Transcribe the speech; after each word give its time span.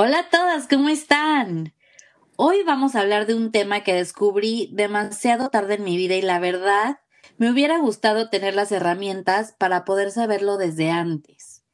Hola 0.00 0.20
a 0.20 0.30
todas, 0.30 0.68
¿cómo 0.68 0.90
están? 0.90 1.74
Hoy 2.36 2.62
vamos 2.62 2.94
a 2.94 3.00
hablar 3.00 3.26
de 3.26 3.34
un 3.34 3.50
tema 3.50 3.82
que 3.82 3.92
descubrí 3.92 4.70
demasiado 4.72 5.48
tarde 5.48 5.74
en 5.74 5.82
mi 5.82 5.96
vida 5.96 6.14
y 6.14 6.22
la 6.22 6.38
verdad 6.38 7.00
me 7.36 7.50
hubiera 7.50 7.78
gustado 7.80 8.30
tener 8.30 8.54
las 8.54 8.70
herramientas 8.70 9.56
para 9.58 9.84
poder 9.84 10.12
saberlo 10.12 10.56
desde 10.56 10.92
antes. 10.92 11.64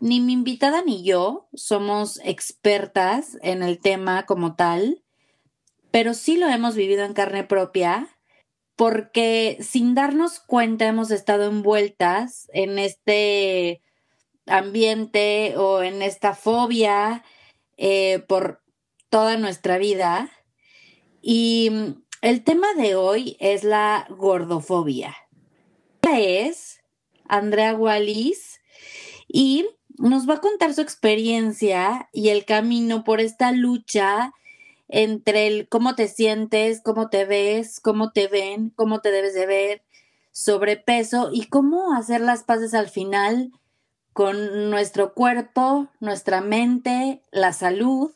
Ni 0.00 0.18
mi 0.18 0.32
invitada 0.32 0.82
ni 0.82 1.04
yo 1.04 1.48
somos 1.54 2.20
expertas 2.24 3.38
en 3.42 3.62
el 3.62 3.78
tema 3.78 4.26
como 4.26 4.56
tal, 4.56 5.04
pero 5.92 6.14
sí 6.14 6.36
lo 6.36 6.48
hemos 6.48 6.74
vivido 6.74 7.04
en 7.04 7.12
carne 7.12 7.44
propia 7.44 8.08
porque 8.74 9.56
sin 9.60 9.94
darnos 9.94 10.40
cuenta 10.40 10.86
hemos 10.86 11.12
estado 11.12 11.44
envueltas 11.44 12.50
en 12.52 12.80
este 12.80 13.82
ambiente 14.46 15.54
o 15.56 15.84
en 15.84 16.02
esta 16.02 16.34
fobia 16.34 17.22
eh, 17.78 18.18
por 18.28 18.62
toda 19.08 19.38
nuestra 19.38 19.78
vida. 19.78 20.30
Y 21.22 21.70
el 22.20 22.44
tema 22.44 22.74
de 22.74 22.96
hoy 22.96 23.36
es 23.40 23.64
la 23.64 24.06
gordofobia. 24.10 25.16
Es 26.02 26.80
Andrea 27.26 27.74
Wallis 27.74 28.60
y 29.26 29.66
nos 29.98 30.28
va 30.28 30.34
a 30.34 30.40
contar 30.40 30.74
su 30.74 30.80
experiencia 30.80 32.08
y 32.12 32.30
el 32.30 32.44
camino 32.44 33.04
por 33.04 33.20
esta 33.20 33.52
lucha 33.52 34.32
entre 34.88 35.46
el 35.46 35.68
cómo 35.68 35.94
te 35.94 36.08
sientes, 36.08 36.80
cómo 36.82 37.10
te 37.10 37.26
ves, 37.26 37.78
cómo 37.80 38.12
te 38.12 38.26
ven, 38.26 38.70
cómo 38.70 39.00
te 39.00 39.10
debes 39.10 39.34
de 39.34 39.46
ver, 39.46 39.82
sobrepeso 40.32 41.30
y 41.32 41.46
cómo 41.48 41.94
hacer 41.94 42.20
las 42.20 42.42
paces 42.42 42.72
al 42.74 42.88
final 42.88 43.52
con 44.12 44.70
nuestro 44.70 45.14
cuerpo, 45.14 45.88
nuestra 46.00 46.40
mente, 46.40 47.22
la 47.30 47.52
salud 47.52 48.12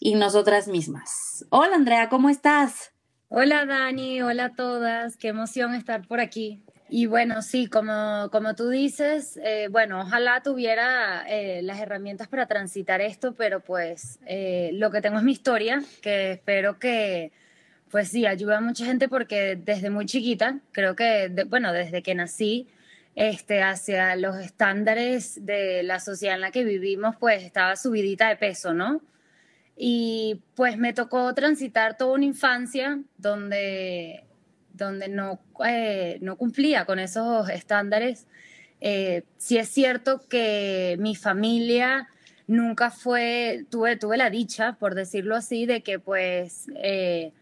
y 0.00 0.14
nosotras 0.14 0.68
mismas. 0.68 1.44
Hola 1.50 1.76
Andrea, 1.76 2.08
¿cómo 2.08 2.30
estás? 2.30 2.92
Hola 3.28 3.66
Dani, 3.66 4.22
hola 4.22 4.46
a 4.46 4.54
todas, 4.54 5.16
qué 5.16 5.28
emoción 5.28 5.74
estar 5.74 6.06
por 6.06 6.20
aquí. 6.20 6.62
Y 6.88 7.06
bueno, 7.06 7.42
sí, 7.42 7.66
como, 7.66 8.28
como 8.30 8.54
tú 8.54 8.68
dices, 8.68 9.38
eh, 9.42 9.68
bueno, 9.70 10.02
ojalá 10.02 10.42
tuviera 10.42 11.24
eh, 11.26 11.62
las 11.62 11.80
herramientas 11.80 12.28
para 12.28 12.46
transitar 12.46 13.00
esto, 13.00 13.34
pero 13.34 13.60
pues 13.60 14.20
eh, 14.26 14.70
lo 14.74 14.90
que 14.90 15.00
tengo 15.00 15.16
es 15.16 15.24
mi 15.24 15.32
historia, 15.32 15.82
que 16.02 16.32
espero 16.32 16.78
que, 16.78 17.32
pues 17.90 18.08
sí, 18.08 18.26
ayude 18.26 18.54
a 18.54 18.60
mucha 18.60 18.84
gente 18.84 19.08
porque 19.08 19.56
desde 19.56 19.90
muy 19.90 20.06
chiquita, 20.06 20.60
creo 20.72 20.94
que, 20.94 21.44
bueno, 21.48 21.72
desde 21.72 22.02
que 22.02 22.14
nací, 22.14 22.68
este, 23.14 23.62
hacia 23.62 24.16
los 24.16 24.36
estándares 24.36 25.44
de 25.46 25.82
la 25.82 26.00
sociedad 26.00 26.34
en 26.34 26.40
la 26.40 26.50
que 26.50 26.64
vivimos, 26.64 27.16
pues 27.16 27.42
estaba 27.42 27.76
subidita 27.76 28.28
de 28.28 28.36
peso, 28.36 28.74
¿no? 28.74 29.00
Y 29.76 30.42
pues 30.54 30.78
me 30.78 30.92
tocó 30.92 31.32
transitar 31.34 31.96
toda 31.96 32.14
una 32.14 32.24
infancia 32.24 33.00
donde, 33.16 34.24
donde 34.72 35.08
no, 35.08 35.40
eh, 35.66 36.18
no 36.20 36.36
cumplía 36.36 36.84
con 36.84 36.98
esos 36.98 37.48
estándares. 37.50 38.26
Eh, 38.80 39.24
sí 39.38 39.58
es 39.58 39.68
cierto 39.68 40.20
que 40.28 40.96
mi 41.00 41.16
familia 41.16 42.08
nunca 42.46 42.90
fue, 42.90 43.64
tuve, 43.70 43.96
tuve 43.96 44.16
la 44.16 44.30
dicha, 44.30 44.74
por 44.74 44.94
decirlo 44.94 45.36
así, 45.36 45.66
de 45.66 45.82
que 45.82 45.98
pues 45.98 46.66
eh, 46.76 47.32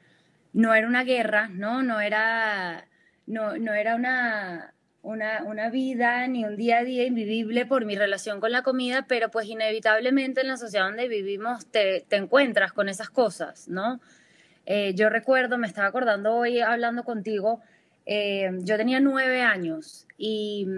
no 0.53 0.75
era 0.75 0.87
una 0.87 1.05
guerra, 1.05 1.49
¿no? 1.49 1.83
No 1.83 2.01
era, 2.01 2.87
no, 3.27 3.57
no 3.59 3.75
era 3.75 3.95
una, 3.97 4.72
una, 5.03 5.43
una, 5.43 5.69
vida 5.69 6.27
ni 6.29 6.45
un 6.45 6.57
día 6.57 6.79
a 6.79 6.85
día 6.85 7.05
invivible 7.05 7.67
por 7.67 7.85
mi 7.85 7.97
relación 7.97 8.41
con 8.41 8.53
la 8.53 8.63
comida, 8.63 9.05
pero 9.09 9.31
pues 9.31 9.49
inevitablemente 9.49 10.41
en 10.41 10.49
la 10.49 10.57
sociedad 10.57 10.87
donde 10.87 11.09
vivimos 11.09 11.67
te, 11.67 12.05
te 12.09 12.17
encuentras 12.17 12.73
con 12.73 12.89
esas 12.89 13.11
cosas, 13.11 13.69
¿no? 13.69 14.01
Eh, 14.65 14.95
yo 14.95 15.09
recuerdo, 15.09 15.59
me 15.59 15.67
estaba 15.67 15.89
acordando 15.89 16.35
hoy 16.35 16.61
hablando 16.61 17.03
contigo, 17.03 17.61
eh, 18.07 18.51
yo 18.61 18.77
tenía 18.77 19.01
nueve 19.01 19.43
años 19.43 20.07
y, 20.17 20.69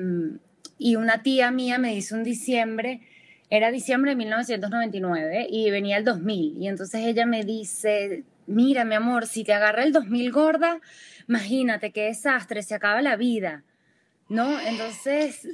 y, 0.79 0.97
una 0.97 1.23
tía 1.23 1.51
mía 1.51 1.79
me 1.79 1.95
dice 1.95 2.15
un 2.15 2.25
diciembre, 2.25 3.03
era 3.51 3.71
diciembre 3.71 4.13
de 4.13 4.17
1999 4.17 5.47
y 5.51 5.71
venía 5.71 5.99
el 5.99 6.05
2000, 6.05 6.63
y 6.63 6.69
entonces 6.69 7.03
ella 7.05 7.27
me 7.27 7.45
dice, 7.45 8.25
mira 8.47 8.87
mi 8.87 8.95
amor, 8.95 9.27
si 9.27 9.45
te 9.45 9.53
agarra 9.53 9.85
el 9.85 9.93
2000 9.93 10.33
gorda, 10.33 10.81
imagínate 11.29 11.93
qué 11.93 12.05
desastre, 12.05 12.63
se 12.63 12.75
acaba 12.75 13.03
la 13.03 13.17
vida 13.17 13.65
¿no? 14.35 14.61
Entonces, 14.61 15.47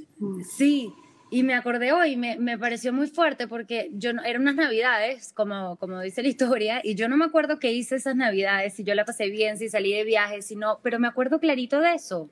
sí, 0.57 0.93
y 1.31 1.43
me 1.43 1.55
acordé 1.55 1.93
hoy, 1.93 2.17
me, 2.17 2.39
me 2.39 2.59
pareció 2.59 2.93
muy 2.93 3.07
fuerte 3.09 3.47
porque 3.47 3.91
yo 3.93 4.13
no, 4.13 4.25
eran 4.25 4.43
unas 4.43 4.57
navidades, 4.57 5.33
como, 5.33 5.77
como 5.77 6.01
dice 6.01 6.23
la 6.23 6.29
historia, 6.29 6.81
y 6.83 6.95
yo 6.95 7.09
no 7.09 7.17
me 7.17 7.27
acuerdo 7.27 7.59
qué 7.59 7.73
hice 7.73 7.97
esas 7.97 8.17
navidades, 8.17 8.75
si 8.75 8.83
yo 8.83 8.95
la 8.95 9.05
pasé 9.05 9.29
bien, 9.29 9.59
si 9.59 9.69
salí 9.69 9.93
de 9.93 10.05
viaje, 10.05 10.43
si 10.43 10.57
no, 10.57 10.81
pero 10.83 10.99
me 10.99 11.07
acuerdo 11.07 11.39
clarito 11.39 11.81
de 11.81 11.95
eso, 11.95 12.31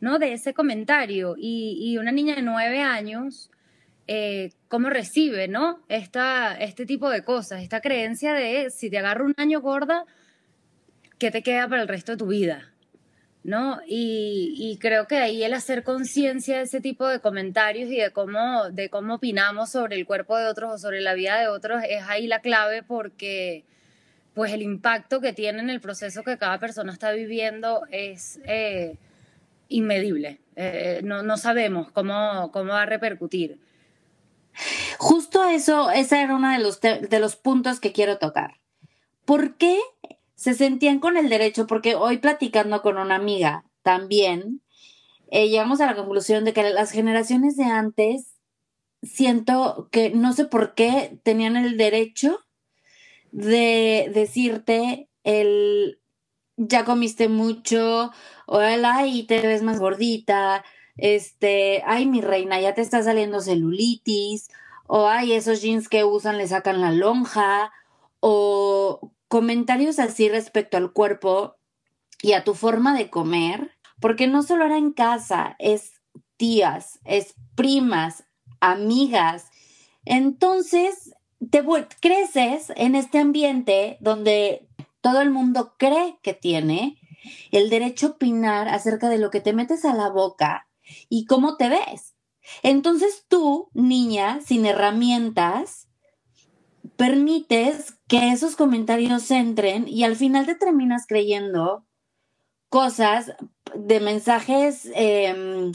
¿no? 0.00 0.18
De 0.18 0.32
ese 0.32 0.54
comentario. 0.54 1.34
Y, 1.36 1.76
y 1.82 1.98
una 1.98 2.12
niña 2.12 2.36
de 2.36 2.42
nueve 2.42 2.80
años, 2.80 3.50
eh, 4.06 4.52
¿cómo 4.68 4.90
recibe, 4.90 5.48
¿no? 5.48 5.84
Esta, 5.88 6.54
este 6.54 6.86
tipo 6.86 7.10
de 7.10 7.24
cosas, 7.24 7.62
esta 7.62 7.80
creencia 7.80 8.32
de 8.32 8.70
si 8.70 8.90
te 8.90 8.98
agarro 8.98 9.26
un 9.26 9.34
año 9.36 9.60
gorda, 9.60 10.04
¿qué 11.18 11.30
te 11.30 11.42
queda 11.42 11.68
para 11.68 11.82
el 11.82 11.88
resto 11.88 12.12
de 12.12 12.18
tu 12.18 12.28
vida? 12.28 12.69
¿No? 13.42 13.80
Y, 13.86 14.78
creo 14.80 15.06
que 15.06 15.16
ahí 15.16 15.42
el 15.42 15.54
hacer 15.54 15.82
conciencia 15.82 16.58
de 16.58 16.64
ese 16.64 16.80
tipo 16.80 17.06
de 17.06 17.20
comentarios 17.20 17.90
y 17.90 17.96
de 17.96 18.10
cómo, 18.10 18.70
de 18.70 18.90
cómo 18.90 19.14
opinamos 19.14 19.70
sobre 19.70 19.96
el 19.96 20.06
cuerpo 20.06 20.36
de 20.36 20.46
otros 20.46 20.72
o 20.74 20.78
sobre 20.78 21.00
la 21.00 21.14
vida 21.14 21.38
de 21.38 21.48
otros 21.48 21.82
es 21.88 22.02
ahí 22.06 22.26
la 22.26 22.40
clave 22.40 22.82
porque 22.82 23.64
pues 24.34 24.52
el 24.52 24.62
impacto 24.62 25.20
que 25.20 25.32
tiene 25.32 25.60
en 25.60 25.70
el 25.70 25.80
proceso 25.80 26.22
que 26.22 26.38
cada 26.38 26.58
persona 26.58 26.92
está 26.92 27.12
viviendo 27.12 27.82
es 27.90 28.40
eh, 28.44 28.96
inmedible. 29.68 30.40
Eh, 30.56 31.00
no, 31.02 31.22
no, 31.22 31.36
sabemos 31.36 31.90
cómo, 31.92 32.50
cómo 32.52 32.72
va 32.72 32.82
a 32.82 32.86
repercutir. 32.86 33.58
Justo 34.98 35.48
eso, 35.48 35.90
ese 35.90 36.22
era 36.22 36.36
uno 36.36 36.52
de 36.52 36.58
los, 36.58 36.80
de 36.80 37.18
los 37.20 37.36
puntos 37.36 37.80
que 37.80 37.92
quiero 37.92 38.18
tocar. 38.18 38.60
¿Por 39.24 39.56
qué 39.56 39.78
se 40.40 40.54
sentían 40.54 41.00
con 41.00 41.18
el 41.18 41.28
derecho, 41.28 41.66
porque 41.66 41.94
hoy 41.94 42.16
platicando 42.16 42.80
con 42.80 42.96
una 42.96 43.16
amiga 43.16 43.66
también, 43.82 44.62
eh, 45.30 45.50
llegamos 45.50 45.82
a 45.82 45.86
la 45.86 45.94
conclusión 45.94 46.46
de 46.46 46.54
que 46.54 46.62
las 46.70 46.92
generaciones 46.92 47.58
de 47.58 47.64
antes, 47.64 48.36
siento 49.02 49.90
que 49.92 50.08
no 50.08 50.32
sé 50.32 50.46
por 50.46 50.72
qué 50.74 51.18
tenían 51.24 51.56
el 51.56 51.76
derecho 51.76 52.38
de 53.32 54.10
decirte 54.14 55.10
el 55.24 56.00
ya 56.56 56.86
comiste 56.86 57.28
mucho, 57.28 58.10
o 58.46 58.60
el 58.62 58.86
ay, 58.86 59.24
te 59.24 59.42
ves 59.42 59.62
más 59.62 59.78
gordita, 59.78 60.64
este, 60.96 61.82
ay, 61.84 62.06
mi 62.06 62.22
reina, 62.22 62.58
ya 62.62 62.72
te 62.72 62.80
está 62.80 63.02
saliendo 63.02 63.40
celulitis, 63.40 64.48
o 64.86 65.06
ay, 65.06 65.34
esos 65.34 65.60
jeans 65.60 65.90
que 65.90 66.02
usan 66.04 66.38
le 66.38 66.48
sacan 66.48 66.80
la 66.80 66.92
lonja, 66.92 67.72
o 68.20 69.12
comentarios 69.30 70.00
así 70.00 70.28
respecto 70.28 70.76
al 70.76 70.92
cuerpo 70.92 71.54
y 72.20 72.32
a 72.32 72.42
tu 72.42 72.54
forma 72.54 72.98
de 72.98 73.10
comer, 73.10 73.70
porque 74.00 74.26
no 74.26 74.42
solo 74.42 74.64
era 74.64 74.76
en 74.76 74.92
casa, 74.92 75.54
es 75.60 75.92
tías, 76.36 76.98
es 77.04 77.34
primas, 77.54 78.24
amigas. 78.58 79.46
Entonces, 80.04 81.14
te 81.48 81.64
creces 82.00 82.72
en 82.74 82.96
este 82.96 83.20
ambiente 83.20 83.98
donde 84.00 84.68
todo 85.00 85.20
el 85.20 85.30
mundo 85.30 85.76
cree 85.78 86.18
que 86.22 86.34
tiene 86.34 86.98
el 87.52 87.70
derecho 87.70 88.08
a 88.08 88.10
opinar 88.10 88.68
acerca 88.68 89.08
de 89.08 89.18
lo 89.18 89.30
que 89.30 89.40
te 89.40 89.52
metes 89.52 89.84
a 89.84 89.94
la 89.94 90.08
boca 90.08 90.66
y 91.08 91.26
cómo 91.26 91.56
te 91.56 91.68
ves. 91.68 92.16
Entonces 92.64 93.26
tú, 93.28 93.68
niña, 93.74 94.40
sin 94.44 94.66
herramientas, 94.66 95.86
permites 97.00 97.94
que 98.08 98.30
esos 98.30 98.56
comentarios 98.56 99.30
entren 99.30 99.88
y 99.88 100.04
al 100.04 100.16
final 100.16 100.44
te 100.44 100.54
terminas 100.54 101.06
creyendo 101.06 101.86
cosas 102.68 103.32
de 103.74 104.00
mensajes 104.00 104.86
em, 104.94 105.72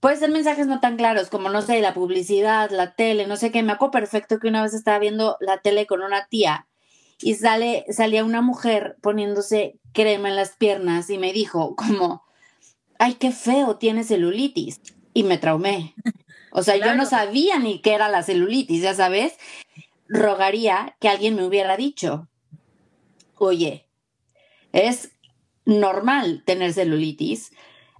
puede 0.00 0.16
ser 0.16 0.30
mensajes 0.30 0.66
no 0.66 0.80
tan 0.80 0.96
claros 0.96 1.28
como, 1.28 1.50
no 1.50 1.60
sé, 1.60 1.82
la 1.82 1.92
publicidad, 1.92 2.70
la 2.70 2.94
tele, 2.94 3.26
no 3.26 3.36
sé 3.36 3.52
qué. 3.52 3.62
Me 3.62 3.72
acuerdo 3.72 3.90
perfecto 3.90 4.38
que 4.38 4.48
una 4.48 4.62
vez 4.62 4.72
estaba 4.72 4.98
viendo 4.98 5.36
la 5.40 5.58
tele 5.58 5.86
con 5.86 6.00
una 6.00 6.28
tía 6.28 6.66
y 7.20 7.34
sale, 7.34 7.84
salía 7.90 8.24
una 8.24 8.40
mujer 8.40 8.96
poniéndose 9.02 9.78
crema 9.92 10.30
en 10.30 10.36
las 10.36 10.56
piernas 10.56 11.10
y 11.10 11.18
me 11.18 11.34
dijo 11.34 11.76
como, 11.76 12.22
ay, 12.98 13.16
qué 13.16 13.32
feo, 13.32 13.76
tiene 13.76 14.02
celulitis. 14.02 14.80
Y 15.12 15.24
me 15.24 15.36
traumé. 15.36 15.94
O 16.52 16.62
sea, 16.62 16.76
yo 16.76 16.94
no 16.94 17.04
sabía 17.04 17.58
ni 17.58 17.82
qué 17.82 17.92
era 17.92 18.08
la 18.08 18.22
celulitis, 18.22 18.80
ya 18.80 18.94
sabes. 18.94 19.34
Rogaría 20.08 20.96
que 21.00 21.08
alguien 21.08 21.36
me 21.36 21.44
hubiera 21.44 21.76
dicho, 21.76 22.28
oye, 23.36 23.86
es 24.72 25.12
normal 25.64 26.42
tener 26.46 26.72
celulitis, 26.72 27.52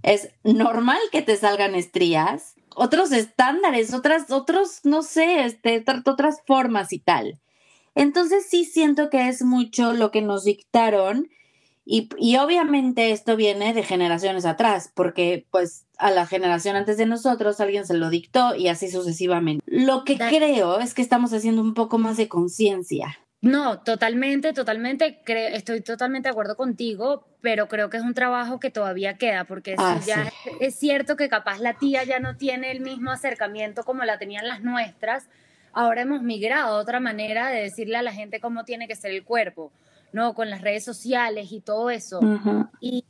es 0.03 0.31
normal 0.43 0.99
que 1.13 1.23
te 1.23 1.37
salgan 1.37 1.75
estrías, 1.75 2.55
otros 2.75 3.13
estándares, 3.13 3.93
otras, 3.93 4.31
otros, 4.31 4.81
no 4.85 5.03
sé, 5.03 5.45
este, 5.45 5.85
otras 6.07 6.43
formas 6.47 6.93
y 6.93 6.99
tal. 7.01 7.41
Entonces 7.95 8.47
sí 8.49 8.65
siento 8.65 9.11
que 9.11 9.29
es 9.29 9.43
mucho 9.43 9.93
lo 9.93 10.11
que 10.11 10.23
nos 10.23 10.45
dictaron 10.45 11.29
y, 11.91 12.11
y, 12.19 12.37
obviamente 12.37 13.13
esto 13.13 13.35
viene 13.35 13.73
de 13.73 13.83
generaciones 13.83 14.45
atrás, 14.45 14.93
porque 14.95 15.47
pues 15.51 15.87
a 15.97 16.11
la 16.11 16.27
generación 16.27 16.77
antes 16.77 16.99
de 16.99 17.07
nosotros 17.07 17.61
alguien 17.61 17.87
se 17.87 17.95
lo 17.95 18.11
dictó 18.11 18.55
y 18.55 18.69
así 18.69 18.91
sucesivamente. 18.91 19.65
Lo 19.67 20.05
que 20.05 20.19
creo 20.19 20.81
es 20.81 20.93
que 20.93 21.01
estamos 21.01 21.33
haciendo 21.33 21.63
un 21.63 21.73
poco 21.73 21.97
más 21.97 22.19
de 22.19 22.29
conciencia. 22.29 23.19
No, 23.41 23.81
totalmente, 23.81 24.53
totalmente, 24.53 25.23
estoy 25.27 25.81
totalmente 25.81 26.29
de 26.29 26.33
acuerdo 26.33 26.57
contigo, 26.57 27.25
pero 27.41 27.69
creo 27.69 27.89
que 27.89 27.97
es 27.97 28.03
un 28.03 28.13
trabajo 28.13 28.61
que 28.61 28.71
todavía 28.71 29.15
queda, 29.15 29.45
porque 29.45 29.75
ah, 29.79 29.99
ya 30.05 30.31
es, 30.61 30.75
cierto 30.75 31.17
que 31.17 31.31
capaz 31.31 31.59
la 31.59 31.75
tía 31.75 32.05
ya 32.05 32.19
no 32.19 32.37
tiene 32.37 32.71
el 32.71 32.81
mismo 32.81 33.13
acercamiento 33.13 33.85
como 33.85 34.05
la 34.05 34.19
tenían 34.19 34.47
las 34.47 34.63
nuestras, 34.63 35.29
ahora 35.73 36.03
hemos 36.03 36.21
migrado 36.23 36.77
a 36.77 36.81
otra 36.81 37.01
manera 37.01 37.49
de 37.49 37.63
decirle 37.63 37.97
a 37.97 38.03
la 38.03 38.13
gente 38.13 38.41
cómo 38.41 38.65
tiene 38.65 38.89
que 38.89 38.97
ser 38.97 39.13
el 39.13 39.25
cuerpo. 39.25 39.73
¿No? 40.13 40.35
Con 40.35 40.51
las 40.51 40.63
redes 40.63 40.85
sociales 40.85 41.53
y 41.53 41.61
todo 41.61 41.91
eso. 41.91 42.21
Y 42.81 43.05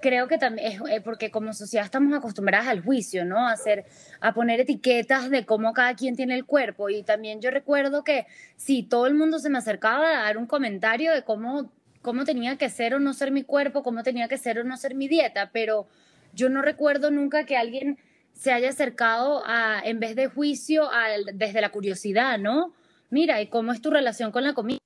creo 0.00 0.28
que 0.28 0.38
también 0.38 0.72
es 0.72 0.80
eh, 0.90 1.00
porque 1.00 1.30
como 1.30 1.52
sociedad 1.52 1.84
estamos 1.84 2.16
acostumbradas 2.16 2.68
al 2.68 2.82
juicio, 2.82 3.24
¿no? 3.24 3.48
A 3.48 3.52
hacer, 3.52 3.86
a 4.20 4.34
poner 4.34 4.60
etiquetas 4.60 5.30
de 5.30 5.46
cómo 5.46 5.72
cada 5.72 5.94
quien 5.94 6.16
tiene 6.16 6.34
el 6.34 6.44
cuerpo. 6.44 6.90
Y 6.90 7.02
también 7.02 7.40
yo 7.40 7.50
recuerdo 7.50 8.04
que 8.04 8.26
sí, 8.56 8.82
todo 8.82 9.06
el 9.06 9.14
mundo 9.14 9.38
se 9.38 9.50
me 9.50 9.58
acercaba 9.58 10.20
a 10.20 10.22
dar 10.24 10.38
un 10.38 10.46
comentario 10.46 11.12
de 11.12 11.22
cómo, 11.22 11.72
cómo 12.02 12.24
tenía 12.24 12.56
que 12.56 12.68
ser 12.68 12.94
o 12.94 13.00
no 13.00 13.14
ser 13.14 13.30
mi 13.30 13.44
cuerpo, 13.44 13.82
cómo 13.82 14.02
tenía 14.02 14.28
que 14.28 14.38
ser 14.38 14.58
o 14.58 14.64
no 14.64 14.76
ser 14.76 14.94
mi 14.94 15.08
dieta, 15.08 15.50
pero 15.52 15.86
yo 16.34 16.48
no 16.48 16.62
recuerdo 16.62 17.10
nunca 17.10 17.44
que 17.44 17.56
alguien 17.56 17.98
se 18.32 18.52
haya 18.52 18.70
acercado 18.70 19.42
a, 19.46 19.80
en 19.84 20.00
vez 20.00 20.16
de 20.16 20.26
juicio, 20.26 20.88
desde 21.34 21.60
la 21.60 21.70
curiosidad, 21.70 22.38
¿no? 22.38 22.72
Mira, 23.10 23.40
¿y 23.42 23.48
cómo 23.48 23.72
es 23.72 23.82
tu 23.82 23.90
relación 23.90 24.32
con 24.32 24.42
la 24.42 24.54
comida? 24.54 24.78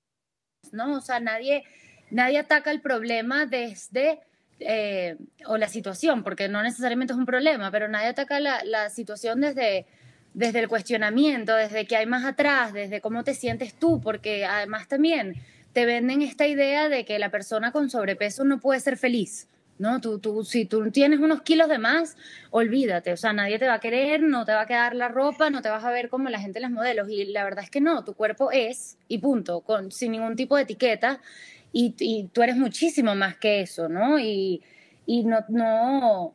¿No? 0.72 0.96
O 0.96 1.00
sea, 1.00 1.20
nadie, 1.20 1.64
nadie 2.10 2.38
ataca 2.38 2.70
el 2.70 2.80
problema 2.80 3.46
desde, 3.46 4.20
eh, 4.60 5.16
o 5.46 5.56
la 5.56 5.68
situación, 5.68 6.22
porque 6.22 6.48
no 6.48 6.62
necesariamente 6.62 7.12
es 7.12 7.18
un 7.18 7.26
problema, 7.26 7.70
pero 7.70 7.88
nadie 7.88 8.08
ataca 8.08 8.40
la, 8.40 8.64
la 8.64 8.90
situación 8.90 9.40
desde, 9.40 9.86
desde 10.34 10.60
el 10.60 10.68
cuestionamiento, 10.68 11.54
desde 11.54 11.86
que 11.86 11.96
hay 11.96 12.06
más 12.06 12.24
atrás, 12.24 12.72
desde 12.72 13.00
cómo 13.00 13.24
te 13.24 13.34
sientes 13.34 13.74
tú, 13.74 14.00
porque 14.00 14.44
además 14.44 14.88
también 14.88 15.34
te 15.72 15.86
venden 15.86 16.22
esta 16.22 16.46
idea 16.46 16.88
de 16.88 17.04
que 17.04 17.18
la 17.18 17.30
persona 17.30 17.72
con 17.72 17.90
sobrepeso 17.90 18.44
no 18.44 18.60
puede 18.60 18.80
ser 18.80 18.96
feliz. 18.96 19.46
¿No? 19.78 20.00
Tú, 20.00 20.18
tú, 20.18 20.44
si 20.44 20.64
tú 20.64 20.90
tienes 20.90 21.20
unos 21.20 21.42
kilos 21.42 21.68
de 21.68 21.78
más, 21.78 22.16
olvídate, 22.50 23.12
o 23.12 23.16
sea, 23.16 23.32
nadie 23.32 23.58
te 23.58 23.66
va 23.66 23.74
a 23.74 23.80
querer, 23.80 24.22
no 24.22 24.44
te 24.44 24.52
va 24.52 24.62
a 24.62 24.66
quedar 24.66 24.94
la 24.94 25.08
ropa, 25.08 25.50
no 25.50 25.62
te 25.62 25.68
vas 25.68 25.84
a 25.84 25.90
ver 25.90 26.08
como 26.08 26.28
la 26.28 26.40
gente 26.40 26.58
en 26.58 26.64
los 26.64 26.72
modelos, 26.72 27.08
y 27.10 27.24
la 27.26 27.44
verdad 27.44 27.64
es 27.64 27.70
que 27.70 27.80
no, 27.80 28.04
tu 28.04 28.14
cuerpo 28.14 28.50
es, 28.50 28.98
y 29.08 29.18
punto, 29.18 29.60
con, 29.60 29.92
sin 29.92 30.12
ningún 30.12 30.36
tipo 30.36 30.56
de 30.56 30.62
etiqueta, 30.62 31.20
y, 31.72 31.94
y 31.98 32.28
tú 32.32 32.42
eres 32.42 32.56
muchísimo 32.56 33.14
más 33.14 33.36
que 33.36 33.60
eso, 33.60 33.88
¿no? 33.88 34.18
Y, 34.18 34.62
y 35.04 35.24
no, 35.24 35.44
no, 35.48 36.34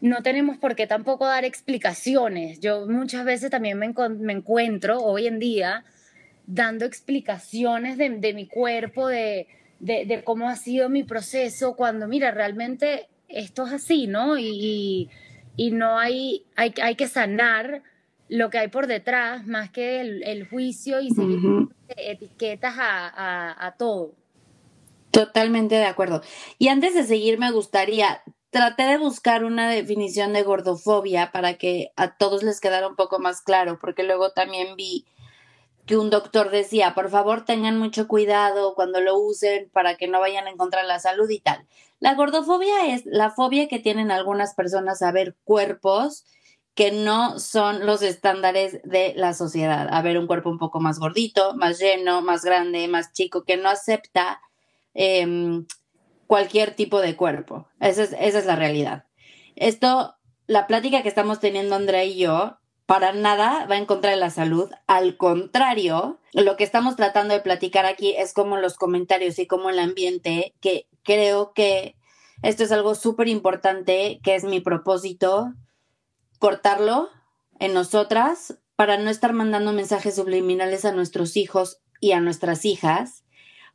no 0.00 0.22
tenemos 0.22 0.56
por 0.58 0.76
qué 0.76 0.86
tampoco 0.86 1.26
dar 1.26 1.44
explicaciones. 1.44 2.60
Yo 2.60 2.86
muchas 2.86 3.24
veces 3.24 3.50
también 3.50 3.78
me, 3.78 3.92
me 4.18 4.32
encuentro 4.32 4.98
hoy 4.98 5.26
en 5.26 5.38
día 5.38 5.84
dando 6.46 6.84
explicaciones 6.84 7.98
de, 7.98 8.10
de 8.10 8.34
mi 8.34 8.46
cuerpo, 8.46 9.08
de 9.08 9.48
de, 9.80 10.22
cómo 10.24 10.48
ha 10.48 10.56
sido 10.56 10.88
mi 10.88 11.04
proceso 11.04 11.74
cuando, 11.76 12.08
mira, 12.08 12.30
realmente 12.30 13.08
esto 13.28 13.66
es 13.66 13.72
así, 13.72 14.06
¿no? 14.06 14.38
Y, 14.38 15.10
y, 15.56 15.70
no 15.70 15.98
hay, 15.98 16.44
hay, 16.56 16.72
hay, 16.82 16.94
que 16.94 17.08
sanar 17.08 17.82
lo 18.28 18.50
que 18.50 18.58
hay 18.58 18.68
por 18.68 18.86
detrás 18.86 19.46
más 19.46 19.70
que 19.70 20.00
el, 20.00 20.48
juicio 20.48 21.00
y 21.00 21.10
seguir 21.10 21.68
etiquetas 21.88 22.74
a, 22.78 23.66
a, 23.66 23.76
todo. 23.76 24.12
Totalmente 25.10 25.76
de 25.76 25.86
acuerdo. 25.86 26.22
Y 26.58 26.68
antes 26.68 26.94
de 26.94 27.04
seguir, 27.04 27.38
me 27.38 27.50
gustaría, 27.50 28.22
traté 28.50 28.84
de 28.84 28.98
buscar 28.98 29.44
una 29.44 29.68
definición 29.68 30.32
de 30.32 30.42
gordofobia 30.42 31.30
para 31.32 31.54
que 31.54 31.92
a 31.96 32.16
todos 32.16 32.42
les 32.42 32.60
quedara 32.60 32.88
un 32.88 32.96
poco 32.96 33.18
más 33.18 33.40
claro, 33.42 33.78
porque 33.80 34.02
luego 34.02 34.30
también 34.30 34.76
vi 34.76 35.06
que 35.86 35.96
un 35.96 36.10
doctor 36.10 36.50
decía, 36.50 36.94
por 36.94 37.10
favor 37.10 37.44
tengan 37.44 37.78
mucho 37.78 38.08
cuidado 38.08 38.74
cuando 38.74 39.00
lo 39.00 39.18
usen 39.18 39.70
para 39.72 39.96
que 39.96 40.08
no 40.08 40.20
vayan 40.20 40.46
a 40.46 40.50
encontrar 40.50 40.84
la 40.84 40.98
salud 40.98 41.30
y 41.30 41.38
tal. 41.38 41.66
La 42.00 42.14
gordofobia 42.14 42.94
es 42.94 43.06
la 43.06 43.30
fobia 43.30 43.68
que 43.68 43.78
tienen 43.78 44.10
algunas 44.10 44.54
personas 44.54 45.00
a 45.02 45.12
ver 45.12 45.36
cuerpos 45.44 46.26
que 46.74 46.92
no 46.92 47.38
son 47.38 47.86
los 47.86 48.02
estándares 48.02 48.82
de 48.82 49.14
la 49.16 49.32
sociedad, 49.32 49.88
a 49.90 50.02
ver 50.02 50.18
un 50.18 50.26
cuerpo 50.26 50.50
un 50.50 50.58
poco 50.58 50.78
más 50.78 50.98
gordito, 50.98 51.54
más 51.54 51.78
lleno, 51.78 52.20
más 52.20 52.44
grande, 52.44 52.86
más 52.86 53.14
chico, 53.14 53.44
que 53.44 53.56
no 53.56 53.70
acepta 53.70 54.42
em, 54.92 55.66
cualquier 56.26 56.74
tipo 56.74 57.00
de 57.00 57.16
cuerpo. 57.16 57.66
Esa 57.80 58.02
es, 58.02 58.14
esa 58.20 58.38
es 58.40 58.44
la 58.44 58.56
realidad. 58.56 59.06
Esto, 59.54 60.16
la 60.46 60.66
plática 60.66 61.02
que 61.02 61.08
estamos 61.08 61.40
teniendo 61.40 61.76
Andrea 61.76 62.04
y 62.04 62.18
yo, 62.18 62.58
para 62.86 63.12
nada 63.12 63.66
va 63.66 63.76
en 63.76 63.86
contra 63.86 64.10
de 64.10 64.16
la 64.16 64.30
salud. 64.30 64.70
Al 64.86 65.16
contrario, 65.16 66.20
lo 66.32 66.56
que 66.56 66.64
estamos 66.64 66.96
tratando 66.96 67.34
de 67.34 67.40
platicar 67.40 67.84
aquí 67.84 68.14
es 68.16 68.32
como 68.32 68.56
los 68.56 68.76
comentarios 68.76 69.38
y 69.38 69.46
como 69.46 69.70
el 69.70 69.78
ambiente, 69.80 70.54
que 70.60 70.86
creo 71.02 71.52
que 71.52 71.96
esto 72.42 72.62
es 72.62 72.72
algo 72.72 72.94
súper 72.94 73.28
importante, 73.28 74.20
que 74.22 74.36
es 74.36 74.44
mi 74.44 74.60
propósito, 74.60 75.52
cortarlo 76.38 77.08
en 77.58 77.74
nosotras 77.74 78.58
para 78.76 78.98
no 78.98 79.10
estar 79.10 79.32
mandando 79.32 79.72
mensajes 79.72 80.14
subliminales 80.14 80.84
a 80.84 80.92
nuestros 80.92 81.36
hijos 81.36 81.80
y 82.00 82.12
a 82.12 82.20
nuestras 82.20 82.64
hijas 82.64 83.24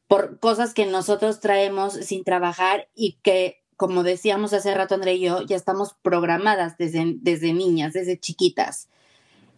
por 0.07 0.39
cosas 0.39 0.73
que 0.73 0.85
nosotros 0.85 1.39
traemos 1.39 1.93
sin 1.93 2.23
trabajar 2.23 2.89
y 2.95 3.13
que, 3.23 3.63
como 3.77 4.03
decíamos 4.03 4.53
hace 4.53 4.75
rato 4.75 4.93
André 4.93 5.13
y 5.13 5.21
yo, 5.21 5.41
ya 5.41 5.55
estamos 5.55 5.95
programadas 6.01 6.77
desde, 6.77 7.15
desde 7.21 7.53
niñas, 7.53 7.93
desde 7.93 8.19
chiquitas. 8.19 8.89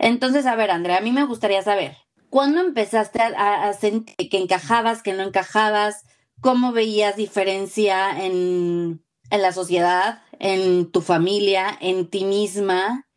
Entonces, 0.04 0.46
a 0.46 0.58
ver, 0.58 0.70
Andrea, 0.70 0.98
a 0.98 1.02
mí 1.02 1.14
me 1.14 1.24
gustaría 1.24 1.62
saber, 1.62 1.96
¿cuándo 2.30 2.60
empezaste 2.60 3.22
a, 3.22 3.72
sentir 3.72 4.30
que 4.30 4.38
encajabas, 4.38 5.02
que 5.02 5.14
no 5.14 5.24
encajabas? 5.24 6.04
¿Cómo 6.42 6.74
veías 6.74 7.16
diferencia 7.16 8.22
en, 8.22 9.02
la 9.32 9.54
sociedad, 9.54 10.22
en 10.40 10.92
tu 10.92 11.00
familia, 11.00 11.78
en 11.80 12.10
ti 12.10 12.26
misma? 12.26 13.08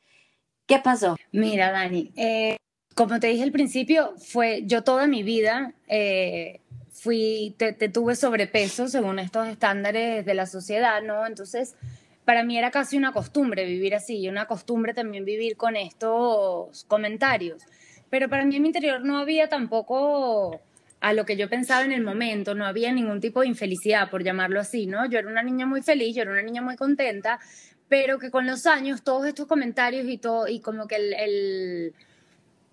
¿Qué 0.69 0.79
pasó? 0.79 1.17
Mira, 1.33 1.73
Dani, 1.73 2.13
eh, 2.15 2.57
como 2.95 3.19
te 3.19 3.27
dije 3.27 3.43
al 3.43 3.51
principio, 3.51 4.15
fue 4.19 4.63
yo 4.67 4.85
toda 4.85 5.09
mi 5.09 5.25
vida 5.25 5.75
eh, 5.89 6.61
fui, 6.93 7.57
te, 7.59 7.73
tuve 7.89 8.15
sobrepeso 8.15 8.87
según 8.87 9.19
estos 9.19 9.49
estándares 9.49 10.25
de 10.25 10.35
la 10.35 10.47
sociedad, 10.47 11.03
¿no? 11.03 11.27
Entonces, 11.27 11.75
para 12.27 12.43
mí 12.43 12.59
era 12.59 12.73
casi 12.73 12.99
una 12.99 13.13
costumbre 13.13 13.65
vivir 13.65 13.95
así 13.95 14.19
y 14.19 14.29
una 14.29 14.47
costumbre 14.47 14.93
también 14.93 15.25
vivir 15.25 15.57
con 15.57 15.77
estos 15.77 16.85
comentarios. 16.89 17.63
Pero 18.11 18.29
para 18.29 18.45
mí 18.45 18.57
en 18.57 18.63
mi 18.63 18.69
interior 18.69 19.05
no 19.05 19.19
había 19.19 19.49
tampoco 19.49 20.61
a 21.01 21.13
lo 21.13 21.25
que 21.25 21.37
yo 21.37 21.49
pensaba 21.49 21.85
en 21.85 21.93
el 21.93 22.03
momento, 22.03 22.57
no 22.57 22.67
había 22.67 22.93
ningún 22.93 23.21
tipo 23.21 23.43
de 23.43 23.47
infelicidad, 23.47 24.11
por 24.11 24.25
llamarlo 24.25 24.59
así, 24.59 24.87
¿no? 24.87 25.09
Yo 25.09 25.21
era 25.21 25.29
una 25.29 25.45
niña 25.45 25.67
muy 25.67 25.83
feliz, 25.83 26.17
yo 26.17 26.23
era 26.23 26.33
una 26.33 26.43
niña 26.43 26.63
muy 26.63 26.75
contenta, 26.75 27.39
pero 27.89 28.19
que 28.19 28.33
con 28.33 28.45
los 28.45 28.67
años 28.67 29.05
todos 29.05 29.25
estos 29.27 29.47
comentarios 29.47 30.09
y 30.09 30.19
todo, 30.19 30.49
y 30.49 30.59
como 30.59 30.89
que 30.89 30.97
el, 30.97 31.95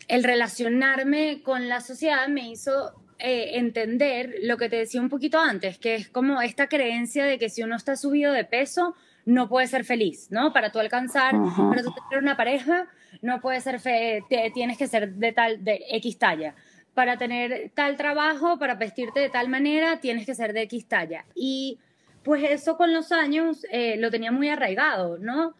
el, 0.07 0.24
relacionarme 0.24 1.43
con 1.43 1.69
la 1.69 1.79
sociedad 1.79 2.27
me 2.27 2.50
hizo 2.50 2.95
eh, 3.19 3.51
entender 3.60 4.33
lo 4.41 4.57
que 4.57 4.67
te 4.67 4.77
decía 4.77 5.00
un 5.00 5.10
poquito 5.10 5.39
antes, 5.39 5.77
que 5.77 5.93
es 5.93 6.10
como 6.10 6.41
esta 6.41 6.67
creencia 6.67 7.25
de 7.25 7.38
que 7.38 7.50
si 7.50 7.62
uno 7.62 7.75
está 7.75 7.95
subido 7.95 8.33
de 8.33 8.45
peso, 8.45 8.95
no 9.25 9.48
puedes 9.48 9.70
ser 9.70 9.86
feliz, 9.86 10.27
¿no? 10.32 10.53
Para 10.53 10.72
tú 10.72 10.80
alcanzar, 10.80 11.34
para 11.58 11.84
tú 11.84 11.94
tener 12.10 12.24
una 12.24 12.38
pareja, 12.38 12.88
no 13.22 13.42
puedes 13.42 13.63
ser, 13.63 13.80
fe 13.80 14.24
tienes 14.53 14.77
que 14.77 14.88
ser 14.88 15.13
de 15.13 15.32
tal, 15.32 15.63
de 15.63 15.84
X 15.92 16.18
talla. 16.18 16.56
Para 16.94 17.18
tener 17.18 17.72
tal 17.74 17.98
trabajo, 17.98 18.60
para 18.60 18.75
vestirte 18.75 19.20
de 19.20 19.30
tal 19.30 19.50
manera, 19.50 20.00
tienes 20.00 20.25
que 20.25 20.36
ser 20.36 20.53
de 20.53 20.63
X 20.63 20.88
talla. 20.88 21.25
Y 21.36 21.80
pues 22.24 22.44
eso 22.44 22.77
con 22.77 22.94
los 22.94 23.12
años 23.12 23.65
eh, 23.72 23.98
lo 23.98 24.12
tenía 24.12 24.32
muy 24.32 24.50
arraigado, 24.50 25.18
¿no? 25.18 25.56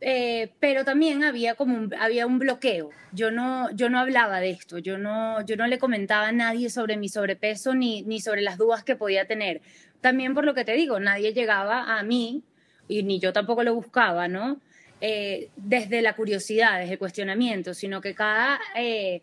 eh, 0.00 0.52
pero 0.60 0.84
también 0.84 1.24
había 1.24 1.54
como 1.54 1.76
un, 1.76 1.94
había 1.94 2.26
un 2.26 2.38
bloqueo. 2.38 2.90
Yo 3.12 3.30
no, 3.30 3.70
yo 3.72 3.90
no 3.90 3.98
hablaba 3.98 4.40
de 4.40 4.50
esto, 4.50 4.78
yo 4.78 4.98
no, 4.98 5.44
yo 5.44 5.56
no 5.56 5.66
le 5.66 5.78
comentaba 5.78 6.28
a 6.28 6.32
nadie 6.32 6.70
sobre 6.70 6.96
mi 6.96 7.08
sobrepeso 7.08 7.74
ni, 7.74 8.02
ni 8.02 8.20
sobre 8.20 8.42
las 8.42 8.58
dudas 8.58 8.84
que 8.84 8.96
podía 8.96 9.26
tener. 9.26 9.60
También 10.00 10.34
por 10.34 10.44
lo 10.44 10.54
que 10.54 10.64
te 10.64 10.74
digo, 10.74 11.00
nadie 11.00 11.32
llegaba 11.32 11.98
a 11.98 12.02
mí 12.02 12.44
y 12.88 13.02
ni 13.02 13.20
yo 13.20 13.32
tampoco 13.32 13.62
lo 13.62 13.74
buscaba, 13.74 14.26
¿no? 14.26 14.60
Eh, 15.00 15.50
desde 15.56 16.02
la 16.02 16.16
curiosidad, 16.16 16.80
desde 16.80 16.94
el 16.94 16.98
cuestionamiento, 16.98 17.72
sino 17.72 18.00
que 18.00 18.14
cada, 18.14 18.58
eh, 18.74 19.22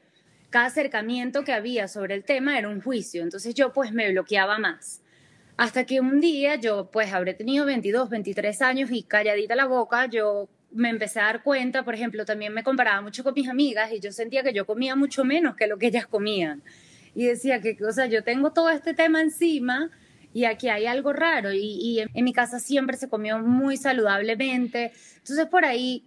cada 0.49 0.67
acercamiento 0.67 1.43
que 1.43 1.51
había 1.51 1.89
sobre 1.89 2.15
el 2.15 2.23
tema 2.23 2.57
era 2.57 2.69
un 2.69 2.81
juicio. 2.81 3.23
Entonces 3.23 3.53
yo 3.55 3.73
pues 3.73 3.91
me 3.91 4.09
bloqueaba 4.11 4.57
más. 4.57 5.01
Hasta 5.57 5.85
que 5.85 5.99
un 5.99 6.21
día 6.21 6.55
yo 6.55 6.89
pues 6.91 7.11
habré 7.13 7.33
tenido 7.33 7.65
22, 7.65 8.09
23 8.09 8.61
años 8.61 8.89
y 8.91 9.03
calladita 9.03 9.55
la 9.55 9.65
boca, 9.65 10.05
yo 10.05 10.47
me 10.71 10.89
empecé 10.89 11.19
a 11.19 11.23
dar 11.23 11.43
cuenta, 11.43 11.83
por 11.83 11.95
ejemplo, 11.95 12.25
también 12.25 12.53
me 12.53 12.63
comparaba 12.63 13.01
mucho 13.01 13.23
con 13.23 13.33
mis 13.33 13.47
amigas 13.47 13.91
y 13.91 13.99
yo 13.99 14.11
sentía 14.11 14.43
que 14.43 14.53
yo 14.53 14.65
comía 14.65 14.95
mucho 14.95 15.23
menos 15.23 15.55
que 15.55 15.67
lo 15.67 15.77
que 15.77 15.87
ellas 15.87 16.07
comían. 16.07 16.61
Y 17.13 17.25
decía 17.25 17.61
que, 17.61 17.77
o 17.85 17.91
sea, 17.91 18.07
yo 18.07 18.23
tengo 18.23 18.51
todo 18.51 18.69
este 18.69 18.93
tema 18.93 19.21
encima 19.21 19.89
y 20.35 20.43
aquí 20.43 20.67
hay 20.67 20.85
algo 20.85 21.13
raro. 21.13 21.53
Y, 21.53 22.01
en, 22.01 22.23
mi 22.25 22.33
casa 22.33 22.59
siempre 22.59 22.97
se 22.97 23.07
comió 23.07 23.39
muy 23.39 23.77
saludablemente. 23.77 24.91
Entonces 25.15 25.45
por 25.45 25.63
ahí 25.63 26.03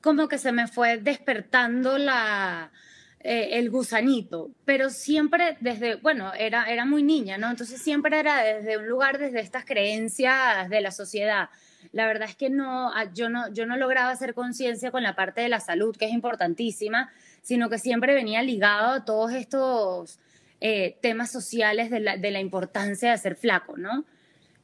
como 0.00 0.28
que 0.28 0.38
se 0.38 0.50
me 0.50 0.66
fue 0.66 0.96
despertando 0.96 1.98
la, 1.98 2.72
eh, 3.20 3.50
el 3.58 3.68
gusanito, 3.68 4.50
pero 4.64 4.88
siempre 4.88 5.58
desde, 5.60 5.96
bueno, 5.96 6.32
era, 6.32 6.64
era 6.72 6.86
muy 6.86 7.02
niña, 7.02 7.36
¿no? 7.36 7.50
Entonces 7.50 7.82
siempre 7.82 8.18
era 8.18 8.42
desde 8.42 8.78
un 8.78 8.88
lugar, 8.88 9.18
desde 9.18 9.40
estas 9.40 9.66
creencias 9.66 10.70
de 10.70 10.80
la 10.80 10.90
sociedad 10.90 11.50
la 11.92 12.06
verdad 12.06 12.28
es 12.28 12.36
que 12.36 12.50
no, 12.50 12.90
ah, 12.92 13.12
yo 13.14 13.28
no, 13.28 13.52
yo 13.52 13.64
no 13.64 13.76
lograba 13.76 14.10
hacer 14.10 14.34
conciencia 14.34 14.90
con 14.90 15.02
la 15.02 15.14
parte 15.14 15.40
de 15.40 15.48
la 15.48 15.60
salud, 15.60 15.96
que 15.96 16.06
es 16.06 16.12
importantísima, 16.12 17.10
sino 17.42 17.68
que 17.68 17.78
siempre 17.78 18.12
venía 18.14 18.42
ligado 18.42 18.88
a 18.90 19.04
todos 19.04 19.32
estos 19.32 20.18
eh, 20.60 20.96
temas 21.02 21.30
sociales 21.30 21.90
de 21.90 22.00
la, 22.00 22.16
de 22.16 22.30
la 22.30 22.40
importancia 22.40 23.10
de 23.10 23.18
ser 23.18 23.36
flaco, 23.36 23.76
¿no? 23.76 24.04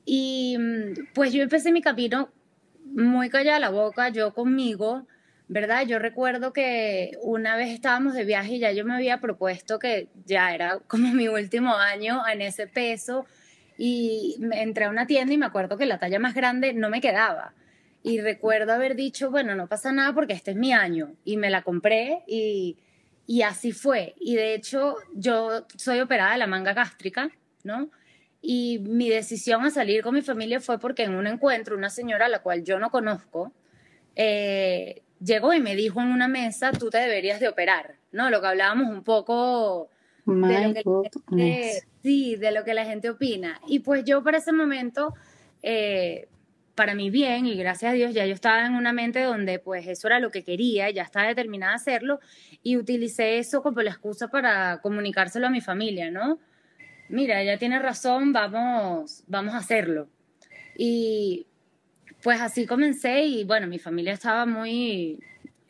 Y 0.04 0.56
mm, 0.58 1.12
pues 1.14 1.32
yo 1.32 1.42
empecé 1.42 1.72
mi 1.72 1.82
camino 1.82 2.30
muy 2.84 3.30
callada 3.30 3.58
la 3.58 3.70
boca, 3.70 4.08
yo 4.08 4.34
conmigo, 4.34 5.06
¿verdad? 5.48 5.86
Yo 5.86 5.98
recuerdo 5.98 6.52
que 6.52 7.12
una 7.22 7.56
vez 7.56 7.70
estábamos 7.70 8.14
de 8.14 8.24
viaje 8.24 8.54
y 8.54 8.58
ya 8.58 8.72
yo 8.72 8.84
me 8.84 8.94
había 8.94 9.20
propuesto 9.20 9.78
que 9.78 10.08
ya 10.24 10.54
era 10.54 10.78
como 10.86 11.12
mi 11.12 11.28
último 11.28 11.74
año 11.74 12.22
en 12.26 12.42
ese 12.42 12.66
peso, 12.66 13.26
y 13.84 14.36
entré 14.52 14.84
a 14.84 14.90
una 14.90 15.06
tienda 15.06 15.34
y 15.34 15.38
me 15.38 15.46
acuerdo 15.46 15.76
que 15.76 15.86
la 15.86 15.98
talla 15.98 16.18
más 16.18 16.34
grande 16.34 16.72
no 16.72 16.88
me 16.88 17.00
quedaba. 17.00 17.54
Y 18.04 18.20
recuerdo 18.20 18.72
haber 18.72 18.96
dicho, 18.96 19.30
bueno, 19.30 19.54
no 19.54 19.68
pasa 19.68 19.92
nada 19.92 20.12
porque 20.12 20.32
este 20.32 20.52
es 20.52 20.56
mi 20.56 20.72
año. 20.72 21.14
Y 21.24 21.36
me 21.36 21.50
la 21.50 21.62
compré 21.62 22.22
y, 22.26 22.78
y 23.26 23.42
así 23.42 23.72
fue. 23.72 24.14
Y 24.18 24.36
de 24.36 24.54
hecho, 24.54 24.96
yo 25.14 25.66
soy 25.76 26.00
operada 26.00 26.32
de 26.32 26.38
la 26.38 26.46
manga 26.46 26.72
gástrica, 26.72 27.30
¿no? 27.64 27.90
Y 28.40 28.80
mi 28.80 29.08
decisión 29.08 29.64
a 29.64 29.70
salir 29.70 30.02
con 30.02 30.14
mi 30.14 30.22
familia 30.22 30.60
fue 30.60 30.78
porque 30.78 31.04
en 31.04 31.14
un 31.14 31.26
encuentro 31.26 31.76
una 31.76 31.90
señora 31.90 32.26
a 32.26 32.28
la 32.28 32.40
cual 32.40 32.64
yo 32.64 32.78
no 32.78 32.90
conozco 32.90 33.52
eh, 34.16 35.02
llegó 35.24 35.54
y 35.54 35.60
me 35.60 35.76
dijo 35.76 36.00
en 36.00 36.08
una 36.08 36.28
mesa, 36.28 36.72
tú 36.72 36.90
te 36.90 36.98
deberías 36.98 37.40
de 37.40 37.48
operar, 37.48 37.94
¿no? 38.10 38.30
Lo 38.30 38.40
que 38.40 38.46
hablábamos 38.48 38.88
un 38.88 39.02
poco 39.02 39.88
de 40.26 40.82
lo 40.84 41.02
que 41.36 41.82
sí, 42.02 42.36
de 42.36 42.52
lo 42.52 42.64
que 42.64 42.74
la 42.74 42.84
gente 42.84 43.10
opina. 43.10 43.60
Y 43.66 43.80
pues 43.80 44.04
yo 44.04 44.22
para 44.22 44.38
ese 44.38 44.52
momento, 44.52 45.14
eh, 45.62 46.28
para 46.74 46.94
mi 46.94 47.10
bien, 47.10 47.46
y 47.46 47.56
gracias 47.56 47.92
a 47.92 47.94
Dios, 47.94 48.14
ya 48.14 48.26
yo 48.26 48.34
estaba 48.34 48.66
en 48.66 48.74
una 48.74 48.92
mente 48.92 49.22
donde 49.22 49.58
pues 49.58 49.86
eso 49.86 50.08
era 50.08 50.20
lo 50.20 50.30
que 50.30 50.44
quería, 50.44 50.90
ya 50.90 51.02
estaba 51.02 51.28
determinada 51.28 51.72
a 51.72 51.76
hacerlo, 51.76 52.20
y 52.62 52.76
utilicé 52.76 53.38
eso 53.38 53.62
como 53.62 53.82
la 53.82 53.90
excusa 53.90 54.28
para 54.28 54.80
comunicárselo 54.80 55.46
a 55.46 55.50
mi 55.50 55.60
familia, 55.60 56.10
¿no? 56.10 56.38
Mira, 57.08 57.42
ella 57.42 57.58
tiene 57.58 57.78
razón, 57.78 58.32
vamos, 58.32 59.24
vamos 59.26 59.54
a 59.54 59.58
hacerlo. 59.58 60.08
Y 60.76 61.46
pues 62.22 62.40
así 62.40 62.66
comencé 62.66 63.24
y 63.24 63.44
bueno, 63.44 63.66
mi 63.66 63.78
familia 63.78 64.14
estaba 64.14 64.46
muy, 64.46 65.18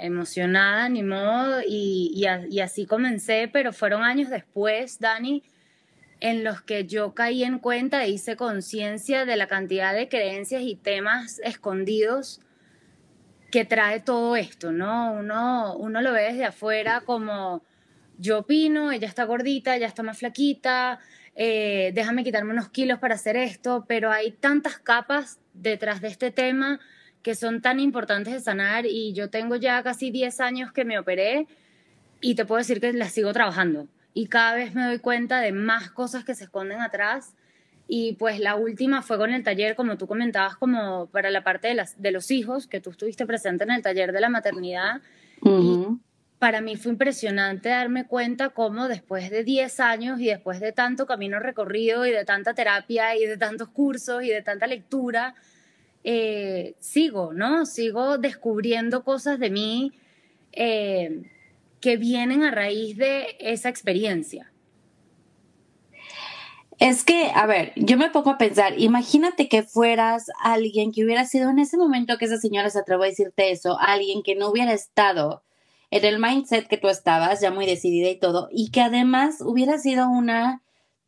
emocionada, 0.02 0.88
ni 0.88 1.02
modo, 1.02 1.60
y, 1.66 2.12
y, 2.14 2.60
así 2.60 2.86
comencé, 2.86 3.48
pero 3.52 3.72
fueron 3.72 4.02
años 4.02 4.30
después, 4.30 4.98
Dani, 4.98 5.42
en 6.22 6.44
los 6.44 6.62
que 6.62 6.86
yo 6.86 7.14
caí 7.14 7.42
en 7.42 7.58
cuenta 7.58 8.04
e 8.04 8.10
hice 8.10 8.36
conciencia 8.36 9.26
de 9.26 9.34
la 9.34 9.48
cantidad 9.48 9.92
de 9.92 10.08
creencias 10.08 10.62
y 10.62 10.76
temas 10.76 11.40
escondidos 11.40 12.40
que 13.50 13.64
trae 13.64 13.98
todo 13.98 14.36
esto, 14.36 14.70
¿no? 14.70 15.12
Uno, 15.14 15.76
uno 15.76 16.00
lo 16.00 16.12
ve 16.12 16.22
desde 16.22 16.44
afuera 16.44 17.02
como 17.04 17.64
yo 18.18 18.38
opino, 18.38 18.92
ella 18.92 19.08
está 19.08 19.24
gordita, 19.24 19.74
ella 19.74 19.88
está 19.88 20.04
más 20.04 20.18
flaquita, 20.18 21.00
eh, 21.34 21.90
déjame 21.92 22.22
quitarme 22.22 22.52
unos 22.52 22.68
kilos 22.68 23.00
para 23.00 23.16
hacer 23.16 23.36
esto, 23.36 23.84
pero 23.88 24.12
hay 24.12 24.30
tantas 24.30 24.78
capas 24.78 25.40
detrás 25.54 26.00
de 26.00 26.06
este 26.06 26.30
tema 26.30 26.78
que 27.24 27.34
son 27.34 27.60
tan 27.60 27.80
importantes 27.80 28.32
de 28.32 28.38
sanar 28.38 28.86
y 28.86 29.12
yo 29.12 29.28
tengo 29.28 29.56
ya 29.56 29.82
casi 29.82 30.12
10 30.12 30.38
años 30.40 30.72
que 30.72 30.84
me 30.84 31.00
operé 31.00 31.48
y 32.20 32.36
te 32.36 32.44
puedo 32.44 32.58
decir 32.58 32.80
que 32.80 32.92
las 32.92 33.10
sigo 33.10 33.32
trabajando 33.32 33.88
y 34.14 34.26
cada 34.26 34.54
vez 34.54 34.74
me 34.74 34.84
doy 34.84 34.98
cuenta 34.98 35.40
de 35.40 35.52
más 35.52 35.90
cosas 35.90 36.24
que 36.24 36.34
se 36.34 36.44
esconden 36.44 36.80
atrás 36.80 37.34
y 37.88 38.14
pues 38.14 38.38
la 38.40 38.56
última 38.56 39.02
fue 39.02 39.18
con 39.18 39.32
el 39.32 39.42
taller, 39.42 39.76
como 39.76 39.98
tú 39.98 40.06
comentabas, 40.06 40.56
como 40.56 41.06
para 41.06 41.30
la 41.30 41.44
parte 41.44 41.68
de, 41.68 41.74
las, 41.74 42.00
de 42.00 42.10
los 42.10 42.30
hijos, 42.30 42.66
que 42.66 42.80
tú 42.80 42.90
estuviste 42.90 43.26
presente 43.26 43.64
en 43.64 43.70
el 43.70 43.82
taller 43.82 44.12
de 44.12 44.20
la 44.20 44.28
maternidad. 44.28 45.00
y 45.44 45.86
para 46.38 46.60
mí 46.60 46.74
fue 46.74 46.90
impresionante 46.90 47.68
darme 47.68 48.06
cuenta 48.06 48.48
cómo 48.48 48.88
después 48.88 49.30
de 49.30 49.44
10 49.44 49.78
años 49.78 50.20
y 50.20 50.26
después 50.26 50.58
de 50.58 50.72
tanto 50.72 51.06
camino 51.06 51.38
recorrido 51.38 52.04
y 52.04 52.10
de 52.10 52.24
tanta 52.24 52.52
terapia 52.52 53.14
y 53.14 53.26
de 53.26 53.36
tantos 53.36 53.68
cursos 53.68 54.24
y 54.24 54.28
de 54.28 54.42
tanta 54.42 54.66
lectura, 54.66 55.34
eh, 56.02 56.74
sigo, 56.80 57.32
¿no? 57.32 57.64
Sigo 57.64 58.18
descubriendo 58.18 59.04
cosas 59.04 59.38
de 59.38 59.50
mí 59.50 59.92
eh, 60.50 61.30
que 61.82 61.98
vienen 61.98 62.42
a 62.42 62.50
raíz 62.50 62.96
de 62.96 63.36
esa 63.38 63.68
experiencia. 63.68 64.50
Es 66.78 67.04
que, 67.04 67.30
a 67.34 67.46
ver, 67.46 67.72
yo 67.76 67.96
me 67.98 68.10
pongo 68.10 68.30
a 68.30 68.38
pensar, 68.38 68.80
imagínate 68.80 69.48
que 69.48 69.62
fueras 69.62 70.26
alguien 70.42 70.90
que 70.90 71.04
hubiera 71.04 71.26
sido 71.26 71.50
en 71.50 71.58
ese 71.58 71.76
momento 71.76 72.16
que 72.16 72.24
esa 72.24 72.38
señora 72.38 72.70
se 72.70 72.78
atrevió 72.78 73.04
a 73.04 73.08
decirte 73.08 73.50
eso, 73.50 73.78
alguien 73.78 74.22
que 74.22 74.34
no 74.34 74.48
hubiera 74.48 74.72
estado 74.72 75.44
en 75.90 76.04
el 76.06 76.18
mindset 76.18 76.66
que 76.66 76.78
tú 76.78 76.88
estabas, 76.88 77.40
ya 77.40 77.50
muy 77.50 77.66
decidida 77.66 78.08
y 78.08 78.18
todo, 78.18 78.48
y 78.50 78.70
que 78.70 78.80
además 78.80 79.42
hubiera 79.42 79.78
sido 79.78 80.08
una 80.08 80.62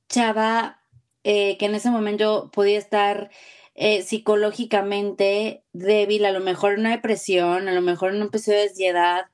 chava 0.09 0.83
eh, 1.25 1.57
que 1.57 1.67
en 1.67 1.75
ese 1.75 1.91
momento 1.91 2.51
podía 2.53 2.79
estar 2.79 3.31
eh, 3.75 4.03
psicológicamente 4.03 5.65
débil, 5.73 6.27
a 6.27 6.33
lo 6.33 6.41
mejor 6.41 6.75
en 6.75 6.81
una 6.81 6.91
depresión, 6.91 7.67
a 7.67 7.73
lo 7.73 7.81
mejor 7.81 8.11
en 8.11 8.21
un 8.21 8.29
episodio 8.29 8.59
de 8.59 8.69
ansiedad. 8.69 9.25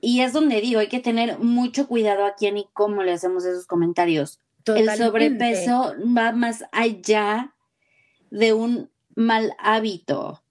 Y 0.00 0.20
es 0.20 0.32
donde 0.32 0.60
digo, 0.60 0.80
hay 0.80 0.88
que 0.88 1.00
tener 1.00 1.38
mucho 1.38 1.86
cuidado 1.86 2.24
a 2.24 2.34
quién 2.34 2.56
y 2.56 2.66
cómo 2.72 3.02
le 3.02 3.12
hacemos 3.12 3.44
esos 3.44 3.66
comentarios. 3.66 4.40
El 4.66 4.90
sobrepeso 4.96 5.94
va 6.16 6.32
más 6.32 6.64
allá 6.72 7.54
de 8.30 8.52
un 8.52 8.90
mal 9.14 9.54
hábito. 9.58 10.42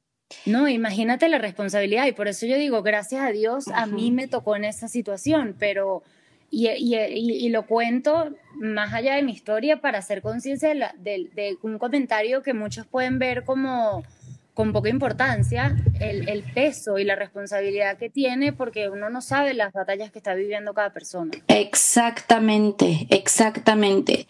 No, 0.46 0.68
imagínate 0.68 1.28
la 1.30 1.40
responsabilidad 1.40 2.06
y 2.06 2.12
por 2.12 2.28
eso 2.28 2.46
yo 2.46 2.58
digo, 2.58 2.84
gracias 2.84 3.22
a 3.22 3.32
Dios, 3.32 3.68
a 3.70 3.88
mí 3.88 4.12
me 4.12 4.28
tocó 4.28 4.56
en 4.56 4.66
esa 4.66 4.88
situación, 4.88 5.56
pero 5.58 6.04
y, 6.52 6.68
y, 6.68 6.96
y, 6.96 7.50
lo 7.50 7.66
cuento 7.66 8.30
más 8.56 8.94
allá 8.94 9.16
de 9.16 9.24
mi 9.24 9.32
historia 9.32 9.82
para 9.82 10.00
hacer 10.00 10.22
conciencia 10.22 10.70
de, 10.70 11.30
de, 11.34 11.58
un 11.62 11.78
comentario 11.78 12.42
que 12.42 12.54
muchos 12.54 12.88
pueden 12.88 13.20
ver 13.20 13.44
como 13.44 14.04
con 14.60 14.74
poca 14.74 14.90
importancia, 14.90 15.74
el, 16.02 16.44
peso 16.54 16.98
y 16.98 17.06
la 17.06 17.16
responsabilidad 17.16 17.98
que 17.98 18.10
tiene 18.10 18.52
porque 18.52 18.90
uno 18.90 19.10
no 19.10 19.22
sabe 19.22 19.54
las 19.54 19.72
batallas 19.72 20.12
que 20.12 20.20
está 20.20 20.34
viviendo 20.34 20.74
cada 20.74 20.92
persona. 20.92 21.32
Exactamente, 21.48 23.08
exactamente. 23.10 24.28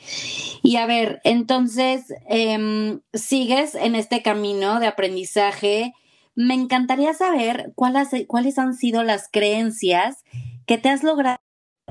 Y 0.62 0.76
a 0.76 0.86
ver, 0.86 1.20
entonces, 1.24 2.14
eh, 2.30 3.00
sigues 3.12 3.74
en 3.74 3.96
este 3.96 4.22
camino 4.22 4.80
de 4.80 4.86
aprendizaje. 4.86 5.94
Me 6.36 6.54
encantaría 6.54 7.16
saber 7.16 7.72
cuáles, 7.74 8.10
cuáles 8.28 8.60
han 8.60 8.76
sido 8.76 9.02
las 9.02 9.30
creencias 9.32 10.24
que 10.68 10.78
te 10.78 10.90
has 10.90 11.02
logrado 11.04 11.40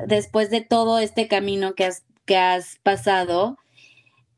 después 0.07 0.49
de 0.51 0.61
todo 0.61 1.01
este 1.01 1.27
camino 1.27 1.75
que 1.75 1.87
has, 1.87 2.05
que 2.25 2.37
has 2.37 2.79
pasado, 2.85 3.59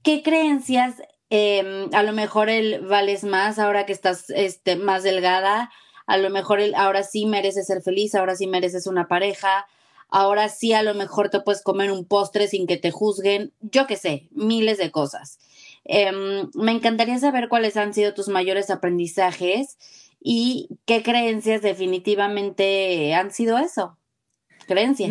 ¿qué 0.03 0.23
creencias, 0.23 1.03
em, 1.31 1.89
a 1.95 2.03
lo 2.03 2.13
mejor 2.13 2.51
el 2.51 2.81
vales 2.81 3.25
más 3.25 3.59
ahora 3.59 3.87
que 3.87 3.93
estás 3.93 4.31
este, 4.31 4.77
más 4.77 5.03
delgada, 5.03 5.71
a 6.07 6.19
lo 6.19 6.29
mejor 6.31 6.61
el, 6.61 6.75
ahora 6.75 7.03
sí 7.03 7.27
mereces 7.27 7.67
ser 7.67 7.83
feliz, 7.83 8.15
ahora 8.15 8.35
sí 8.37 8.47
mereces 8.47 8.87
una 8.87 9.09
pareja, 9.09 9.67
ahora 10.09 10.49
sí 10.49 10.73
a 10.73 10.83
lo 10.83 10.95
mejor 10.95 11.31
te 11.31 11.41
puedes 11.41 11.63
comer 11.63 11.93
un 11.93 12.05
postre 12.05 12.49
sin 12.49 12.67
que 12.67 12.77
te 12.77 12.91
juzguen, 12.91 13.53
yo 13.61 13.87
qué 13.87 13.97
sé, 13.97 14.29
miles 14.33 14.79
de 14.79 14.91
cosas. 14.91 15.39
Em, 15.85 16.51
me 16.55 16.73
encantaría 16.73 17.19
saber 17.19 17.49
cuáles 17.49 17.77
han 17.77 17.95
sido 17.95 18.13
tus 18.13 18.29
mayores 18.29 18.71
aprendizajes 18.71 19.79
y 20.21 20.69
qué 20.85 21.03
creencias 21.03 21.63
definitivamente 21.63 23.15
han 23.15 23.31
sido 23.31 23.59
eso. 23.59 23.97
Creencias. 24.67 25.11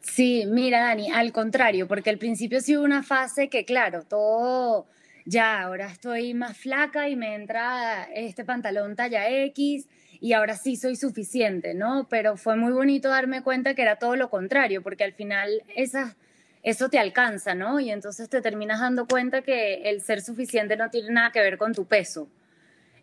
sí, 0.00 0.44
mira, 0.46 0.80
Dani, 0.84 1.10
al 1.10 1.32
contrario, 1.32 1.88
porque 1.88 2.10
al 2.10 2.18
principio 2.18 2.60
sí 2.60 2.76
hubo 2.76 2.84
una 2.84 3.02
fase 3.02 3.48
que, 3.48 3.64
claro, 3.64 4.04
todo 4.04 4.86
ya, 5.26 5.62
ahora 5.62 5.88
estoy 5.90 6.34
más 6.34 6.56
flaca 6.56 7.08
y 7.08 7.16
me 7.16 7.34
entra 7.34 8.04
este 8.14 8.44
pantalón 8.44 8.94
talla 8.94 9.28
X 9.28 9.88
y 10.20 10.32
ahora 10.32 10.56
sí 10.56 10.76
soy 10.76 10.94
suficiente, 10.94 11.74
¿no? 11.74 12.06
Pero 12.08 12.36
fue 12.36 12.56
muy 12.56 12.72
bonito 12.72 13.08
darme 13.08 13.42
cuenta 13.42 13.74
que 13.74 13.82
era 13.82 13.96
todo 13.96 14.14
lo 14.14 14.30
contrario, 14.30 14.82
porque 14.82 15.02
al 15.02 15.14
final 15.14 15.64
esa, 15.74 16.16
eso 16.62 16.88
te 16.88 17.00
alcanza, 17.00 17.56
¿no? 17.56 17.80
Y 17.80 17.90
entonces 17.90 18.28
te 18.28 18.40
terminas 18.40 18.80
dando 18.80 19.06
cuenta 19.06 19.42
que 19.42 19.90
el 19.90 20.00
ser 20.00 20.22
suficiente 20.22 20.76
no 20.76 20.90
tiene 20.90 21.10
nada 21.10 21.32
que 21.32 21.40
ver 21.40 21.58
con 21.58 21.74
tu 21.74 21.86
peso. 21.86 22.28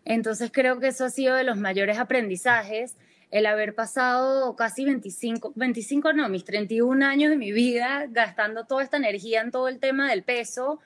Entonces 0.06 0.50
creo 0.50 0.80
que 0.80 0.88
eso 0.88 1.04
ha 1.04 1.10
sido 1.10 1.36
de 1.36 1.44
los 1.44 1.58
mayores 1.58 1.98
aprendizajes, 1.98 2.96
el 3.30 3.44
haber 3.44 3.74
pasado 3.74 4.56
casi 4.56 4.86
25, 4.86 5.52
25 5.56 6.12
no, 6.14 6.28
mis 6.30 6.44
31 6.44 7.04
años 7.04 7.30
de 7.30 7.36
mi 7.36 7.52
vida 7.52 8.06
gastando 8.08 8.64
toda 8.64 8.82
esta 8.82 8.96
energía 8.96 9.42
en 9.42 9.50
todo 9.50 9.68
el 9.68 9.78
tema 9.78 10.08
del 10.08 10.22
peso 10.22 10.80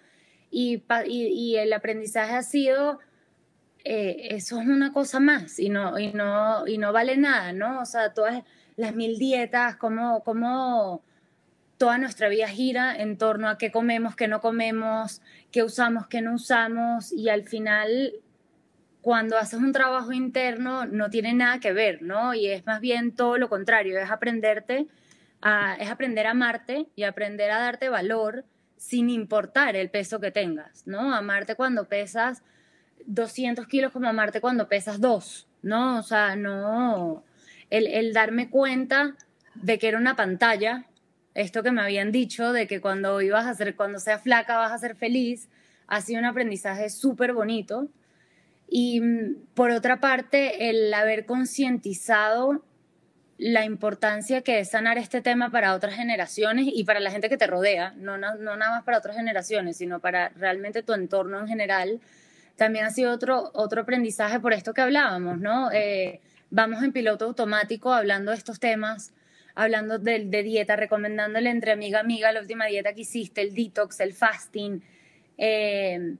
y, 0.50 0.82
y, 1.06 1.56
el 1.56 1.72
aprendizaje 1.72 2.34
ha 2.34 2.42
sido, 2.42 2.98
eh, 3.84 4.28
eso 4.30 4.60
es 4.60 4.66
una 4.66 4.92
cosa 4.92 5.20
más 5.20 5.58
y 5.58 5.68
no, 5.68 5.98
y, 5.98 6.12
no, 6.12 6.66
y 6.66 6.78
no 6.78 6.92
vale 6.92 7.16
nada, 7.16 7.52
¿no? 7.52 7.80
O 7.80 7.84
sea, 7.84 8.14
todas 8.14 8.44
las 8.76 8.94
mil 8.94 9.18
dietas, 9.18 9.76
cómo, 9.76 10.22
cómo 10.24 11.02
toda 11.78 11.98
nuestra 11.98 12.28
vida 12.28 12.48
gira 12.48 12.94
en 12.96 13.16
torno 13.18 13.48
a 13.48 13.56
qué 13.56 13.70
comemos, 13.70 14.16
qué 14.16 14.28
no 14.28 14.40
comemos, 14.40 15.22
qué 15.52 15.62
usamos, 15.62 16.08
qué 16.08 16.20
no 16.20 16.34
usamos 16.34 17.12
y 17.12 17.28
al 17.28 17.44
final 17.44 18.12
cuando 19.00 19.38
haces 19.38 19.60
un 19.60 19.72
trabajo 19.72 20.12
interno 20.12 20.84
no 20.84 21.08
tiene 21.08 21.32
nada 21.32 21.60
que 21.60 21.72
ver, 21.72 22.02
¿no? 22.02 22.34
Y 22.34 22.48
es 22.48 22.66
más 22.66 22.80
bien 22.80 23.14
todo 23.14 23.38
lo 23.38 23.48
contrario, 23.48 23.98
es 23.98 24.10
aprenderte, 24.10 24.86
a, 25.40 25.76
es 25.76 25.88
aprender 25.88 26.26
a 26.26 26.32
amarte 26.32 26.88
y 26.96 27.04
aprender 27.04 27.50
a 27.50 27.60
darte 27.60 27.88
valor 27.88 28.44
sin 28.78 29.10
importar 29.10 29.76
el 29.76 29.90
peso 29.90 30.20
que 30.20 30.30
tengas, 30.30 30.86
¿no? 30.86 31.14
Amarte 31.14 31.56
cuando 31.56 31.88
pesas 31.88 32.42
200 33.06 33.66
kilos 33.66 33.92
como 33.92 34.08
amarte 34.08 34.40
cuando 34.40 34.68
pesas 34.68 35.00
2, 35.00 35.46
¿no? 35.62 35.98
O 35.98 36.02
sea, 36.02 36.36
no, 36.36 37.24
el, 37.70 38.12
darme 38.12 38.50
cuenta 38.50 39.16
de 39.54 39.78
que 39.78 39.88
era 39.88 39.98
una 39.98 40.16
pantalla, 40.16 40.86
esto 41.34 41.62
que 41.62 41.72
me 41.72 41.82
habían 41.82 42.12
dicho, 42.12 42.52
de 42.52 42.66
que 42.66 42.80
cuando 42.80 43.20
ibas 43.20 43.46
a 43.46 43.54
ser, 43.54 43.76
cuando 43.76 43.98
seas 43.98 44.22
flaca 44.22 44.56
vas 44.56 44.72
a 44.72 44.78
ser 44.78 44.94
feliz, 44.94 45.48
ha 45.86 46.00
sido 46.00 46.20
un 46.20 46.26
aprendizaje 46.26 46.90
súper 46.90 47.32
bonito. 47.32 47.88
Y 48.68 49.00
mm, 49.00 49.36
por 49.54 49.70
otra 49.70 50.00
parte, 50.00 50.70
el 50.70 50.92
haber 50.92 51.26
concientizado 51.26 52.62
la 53.38 53.64
importancia 53.64 54.42
que 54.42 54.58
es 54.58 54.70
sanar 54.70 54.98
este 54.98 55.22
tema 55.22 55.50
para 55.50 55.74
otras 55.74 55.94
generaciones 55.94 56.66
y 56.74 56.82
para 56.82 56.98
la 56.98 57.12
gente 57.12 57.28
que 57.28 57.36
te 57.36 57.46
rodea, 57.46 57.94
no, 57.96 58.18
no, 58.18 58.34
nada 58.36 58.70
más 58.72 58.82
para 58.82 58.98
otras 58.98 59.16
generaciones, 59.16 59.76
sino 59.76 60.00
para 60.00 60.30
realmente 60.30 60.82
tu 60.82 60.92
entorno 60.92 61.38
en 61.38 61.46
general, 61.46 62.00
también 62.56 62.84
ha 62.84 62.90
sido 62.90 63.12
otro, 63.12 63.52
otro 63.54 63.82
aprendizaje 63.82 64.40
por 64.40 64.52
esto 64.52 64.74
que 64.74 64.80
hablábamos, 64.80 65.38
¿no? 65.38 65.70
Eh, 65.70 66.20
vamos 66.50 66.82
en 66.82 66.92
piloto 66.92 67.26
automático 67.26 67.92
hablando 67.92 68.32
de 68.32 68.38
estos 68.38 68.58
temas, 68.58 69.12
hablando 69.54 70.00
de, 70.00 70.24
dieta, 70.42 70.74
recomendándole 70.74 71.50
entre 71.50 71.70
amiga 71.70 72.00
amiga 72.00 72.32
la 72.32 72.40
última 72.40 72.66
dieta 72.66 72.92
que 72.92 73.02
hiciste, 73.02 73.40
el 73.40 73.54
detox, 73.54 74.00
el 74.00 74.14
fasting, 74.14 74.82
eh, 75.36 76.16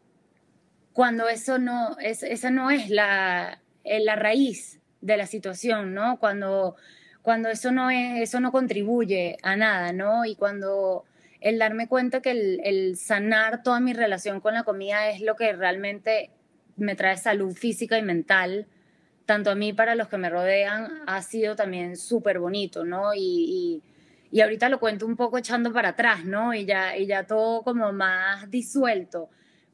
cuando 0.93 1.29
eso 1.29 1.59
no, 1.59 1.97
es, 1.99 2.23
esa 2.23 2.51
no 2.51 2.71
es 2.71 2.91
la, 2.91 3.61
la 3.85 4.17
raíz 4.17 4.79
de 5.01 5.17
la 5.17 5.27
situación, 5.27 5.95
¿no? 5.95 6.19
Cuando 6.19 6.77
cuando 7.29 7.51
eso 7.51 7.73
no, 7.73 7.91
es, 7.91 8.23
eso 8.23 8.41
no 8.41 8.51
contribuye 8.51 9.37
a 9.43 9.55
nada, 9.55 9.93
¿no? 9.93 10.25
Y 10.25 10.35
cuando 10.35 11.05
el 11.43 11.59
darme 11.59 11.87
cuenta 11.87 12.23
que 12.23 12.31
el, 12.31 12.97
sanar 12.97 13.63
toda 13.63 13.81
mi 13.81 13.93
relación 13.93 14.41
con 14.41 14.55
la 14.55 14.63
comida 14.63 15.11
es 15.11 15.21
lo 15.21 15.37
que 15.37 15.53
realmente 15.53 16.31
me 16.79 16.97
trae 16.97 17.19
salud 17.19 17.53
física 17.53 17.99
y 17.99 18.03
mental, 18.03 18.67
tanto 19.27 19.51
a 19.51 19.55
mí 19.55 19.75
para 19.75 19.95
los 19.95 20.09
que 20.09 20.17
me 20.17 20.31
rodean, 20.31 21.03
ha 21.07 21.21
sido 21.21 21.55
también 21.55 21.99
súper 21.99 22.39
bonito, 22.39 22.87
¿no? 22.87 23.13
Y, 23.15 23.83
y, 24.33 24.41
ahorita 24.41 24.71
lo 24.71 24.81
cuento 24.81 25.05
un 25.05 25.15
poco 25.15 25.37
echando 25.37 25.71
para 25.71 25.91
atrás, 25.91 26.25
¿no? 26.25 26.55
Y 26.55 26.65
ya, 26.65 26.97
y 26.97 27.07
ya 27.07 27.27
todo 27.27 27.61
como 27.63 27.93
más 27.93 28.51
disuelto, 28.51 29.29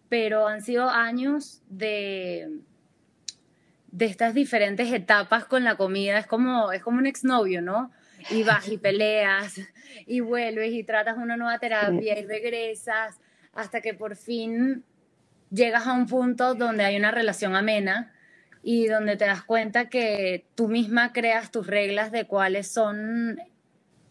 pero 0.08 0.48
han 0.48 0.60
sido 0.60 0.90
años 0.90 1.62
de 1.68 2.48
de 3.94 4.06
estas 4.06 4.34
diferentes 4.34 4.92
etapas 4.92 5.44
con 5.44 5.62
la 5.62 5.76
comida. 5.76 6.18
Es 6.18 6.26
como, 6.26 6.72
es 6.72 6.82
como 6.82 6.98
un 6.98 7.06
exnovio, 7.06 7.62
¿no? 7.62 7.92
Y 8.30 8.42
vas 8.42 8.68
y 8.68 8.76
peleas 8.76 9.60
y 10.06 10.18
vuelves 10.18 10.72
y 10.72 10.82
tratas 10.82 11.16
una 11.16 11.36
nueva 11.36 11.60
terapia 11.60 12.18
y 12.18 12.26
regresas 12.26 13.20
hasta 13.52 13.80
que 13.80 13.94
por 13.94 14.16
fin 14.16 14.82
llegas 15.50 15.86
a 15.86 15.92
un 15.92 16.06
punto 16.06 16.56
donde 16.56 16.84
hay 16.84 16.96
una 16.96 17.12
relación 17.12 17.54
amena 17.54 18.12
y 18.64 18.88
donde 18.88 19.16
te 19.16 19.26
das 19.26 19.44
cuenta 19.44 19.88
que 19.88 20.44
tú 20.56 20.66
misma 20.66 21.12
creas 21.12 21.52
tus 21.52 21.68
reglas 21.68 22.10
de 22.10 22.26
cuáles 22.26 22.72
son 22.72 23.38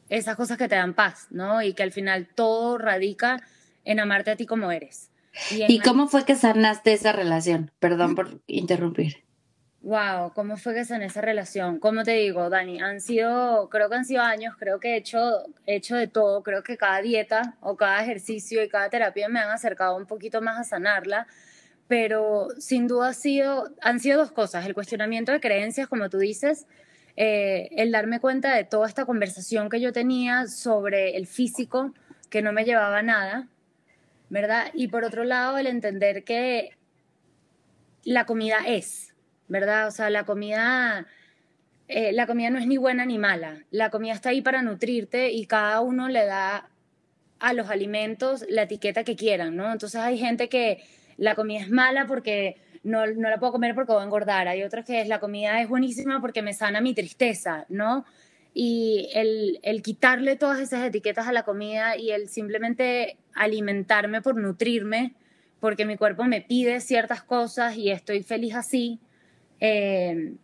esas 0.08 0.38
cosas 0.38 0.58
que 0.58 0.70
te 0.70 0.76
dan 0.76 0.94
paz, 0.94 1.28
¿no? 1.30 1.62
Y 1.62 1.74
que 1.74 1.84
al 1.84 1.92
final 1.92 2.30
todo 2.34 2.78
radica 2.78 3.42
en 3.84 4.00
amarte 4.00 4.32
a 4.32 4.36
ti 4.38 4.46
como 4.46 4.72
eres. 4.72 5.12
¿Y, 5.52 5.74
¿Y 5.74 5.80
cómo 5.80 6.08
fue 6.08 6.24
que 6.24 6.36
sanaste 6.36 6.94
esa 6.94 7.12
relación? 7.12 7.72
Perdón 7.80 8.16
por 8.16 8.40
interrumpir. 8.48 9.23
Wow, 9.84 10.32
¿cómo 10.34 10.56
fue 10.56 10.74
que 10.74 10.94
en 10.94 11.02
esa 11.02 11.20
relación? 11.20 11.78
Como 11.78 12.04
te 12.04 12.12
digo, 12.12 12.50
Dani, 12.50 12.80
han 12.82 13.02
sido, 13.02 13.68
creo 13.70 13.90
que 13.90 13.96
han 13.96 14.06
sido 14.06 14.22
años, 14.22 14.56
creo 14.58 14.80
que 14.80 14.94
he 14.94 14.96
hecho, 14.96 15.44
hecho 15.66 15.98
de 15.98 16.08
todo, 16.08 16.42
creo 16.42 16.64
que 16.64 16.78
cada 16.78 17.02
dieta 17.02 17.58
o 17.60 17.76
cada 17.76 18.02
ejercicio 18.02 18.64
y 18.64 18.70
cada 18.70 18.90
terapia 18.90 19.28
me 19.28 19.42
han 19.42 19.50
acercado 19.50 19.98
un 19.98 20.06
poquito 20.06 20.42
más 20.42 20.58
a 20.58 20.64
sanarla, 20.64 21.28
pero 21.90 22.48
sin 22.60 22.88
duda 22.88 23.10
ha 23.10 23.14
sido, 23.14 23.72
han 23.82 24.00
sido 24.00 24.20
dos 24.20 24.32
cosas, 24.32 24.66
el 24.66 24.74
cuestionamiento 24.74 25.34
de 25.34 25.42
creencias, 25.42 25.90
como 25.90 26.10
tú 26.10 26.18
dices, 26.18 26.66
eh, 27.18 27.68
el 27.72 27.92
darme 27.92 28.22
cuenta 28.22 28.56
de 28.56 28.64
toda 28.64 28.88
esta 28.88 29.06
conversación 29.06 29.70
que 29.70 29.82
yo 29.82 29.92
tenía 29.92 30.48
sobre 30.48 31.18
el 31.18 31.28
físico, 31.28 31.94
que 32.30 32.42
no 32.42 32.54
me 32.54 32.64
llevaba 32.64 33.00
a 33.00 33.04
nada, 33.04 33.50
¿verdad? 34.30 34.72
Y 34.74 34.88
por 34.88 35.04
otro 35.04 35.26
lado, 35.26 35.58
el 35.58 35.68
entender 35.68 36.24
que 36.24 36.70
la 38.06 38.26
comida 38.26 38.60
es, 38.66 39.13
¿verdad? 39.48 39.88
O 39.88 39.92
sea, 39.92 40.10
la 40.10 40.26
comida, 40.26 41.06
eh, 41.88 42.12
la 42.14 42.28
comida 42.28 42.50
no 42.50 42.60
es 42.60 42.68
ni 42.68 42.78
buena 42.78 43.06
ni 43.06 43.18
mala. 43.18 43.64
La 43.72 43.90
comida 43.90 44.14
está 44.14 44.30
ahí 44.30 44.42
para 44.42 44.62
nutrirte 44.62 45.32
y 45.32 45.46
cada 45.46 45.82
uno 45.82 46.10
le 46.10 46.26
da 46.26 46.70
a 47.40 47.54
los 47.54 47.70
alimentos 47.70 48.46
la 48.50 48.64
etiqueta 48.64 49.04
que 49.04 49.16
quieran, 49.16 49.56
¿no? 49.56 49.72
Entonces 49.72 50.00
hay 50.00 50.18
gente 50.18 50.50
que 50.50 50.84
la 51.18 51.36
comida 51.36 51.62
es 51.62 51.70
mala 51.70 52.08
porque 52.08 52.58
no, 52.84 53.06
no 53.06 53.30
la 53.30 53.40
puedo 53.40 53.54
comer 53.54 53.76
porque 53.76 53.92
voy 53.92 54.02
a 54.02 54.06
engordar. 54.06 54.48
Hay 54.48 54.64
otros 54.64 54.86
que 54.86 55.02
es 55.02 55.08
la 55.08 55.20
comida 55.20 55.62
es 55.62 55.70
buenísima 55.70 56.22
porque 56.22 56.42
me 56.42 56.54
sana 56.54 56.82
mi 56.82 56.94
tristeza, 56.94 57.66
¿no? 57.70 58.06
Y 58.54 59.10
el, 59.14 59.60
el 59.64 59.82
quitarle 59.82 60.36
todas 60.36 60.60
esas 60.60 60.86
etiquetas 60.86 61.28
a 61.28 61.32
la 61.32 61.44
comida 61.44 61.98
y 61.98 62.12
el 62.12 62.30
simplemente 62.30 63.18
alimentarme 63.34 64.22
por 64.22 64.36
nutrirme, 64.36 65.16
porque 65.60 65.86
mi 65.86 65.98
cuerpo 65.98 66.26
me 66.26 66.42
pide 66.42 66.80
ciertas 66.82 67.24
cosas 67.24 67.78
y 67.78 67.90
estoy 67.90 68.22
feliz 68.22 68.54
así, 68.54 69.00
eh, 69.66 70.36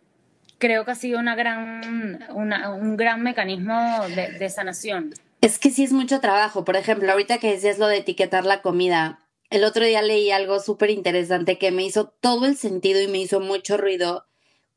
creo 0.56 0.86
que 0.86 0.92
ha 0.92 0.94
sido 0.94 1.18
una 1.18 1.36
gran, 1.36 2.26
un 2.34 2.96
gran 2.96 3.22
mecanismo 3.22 3.74
de, 4.08 4.48
sanación. 4.48 5.12
Es 5.42 5.58
que 5.58 5.70
sí 5.70 5.84
es 5.84 5.92
mucho 5.92 6.20
trabajo. 6.20 6.64
Por 6.64 6.76
ejemplo, 6.76 7.12
ahorita 7.12 7.36
que 7.36 7.52
decías 7.52 7.78
lo 7.78 7.86
de 7.86 7.98
etiquetar 7.98 8.46
la 8.46 8.62
comida, 8.62 9.20
el 9.50 9.64
otro 9.64 9.84
día 9.84 10.00
leí 10.00 10.30
algo 10.30 10.58
súper 10.58 10.88
interesante 10.88 11.58
que 11.58 11.70
me 11.70 11.84
hizo 11.84 12.08
todo 12.08 12.46
el 12.46 12.56
sentido 12.56 12.98
y 13.02 13.08
me 13.08 13.18
hizo 13.18 13.40
mucho 13.40 13.76
ruido. 13.76 14.24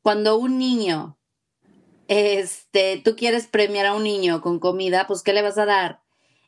Cuando 0.02 0.36
un 0.36 0.58
niño, 0.58 1.16
este, 2.08 3.00
tú 3.02 3.16
quieres 3.16 3.46
premiar 3.46 3.86
a 3.86 3.94
un 3.94 4.02
niño 4.04 4.42
con 4.42 4.58
comida, 4.58 5.06
pues 5.06 5.22
¿qué 5.22 5.32
le 5.32 5.40
vas 5.40 5.56
a 5.56 5.64
dar? 5.64 6.00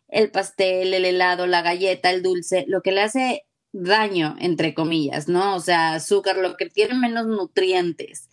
El 0.08 0.30
pastel, 0.30 0.92
el 0.92 1.06
helado, 1.06 1.46
la 1.46 1.62
galleta, 1.62 2.10
el 2.10 2.22
dulce, 2.22 2.66
lo 2.68 2.82
que 2.82 2.92
le 2.92 3.00
hace 3.00 3.45
daño, 3.82 4.36
entre 4.38 4.74
comillas, 4.74 5.28
¿no? 5.28 5.54
O 5.54 5.60
sea, 5.60 5.94
azúcar, 5.94 6.36
lo 6.38 6.56
que 6.56 6.66
tiene 6.66 6.94
menos 6.94 7.26
nutrientes. 7.26 8.28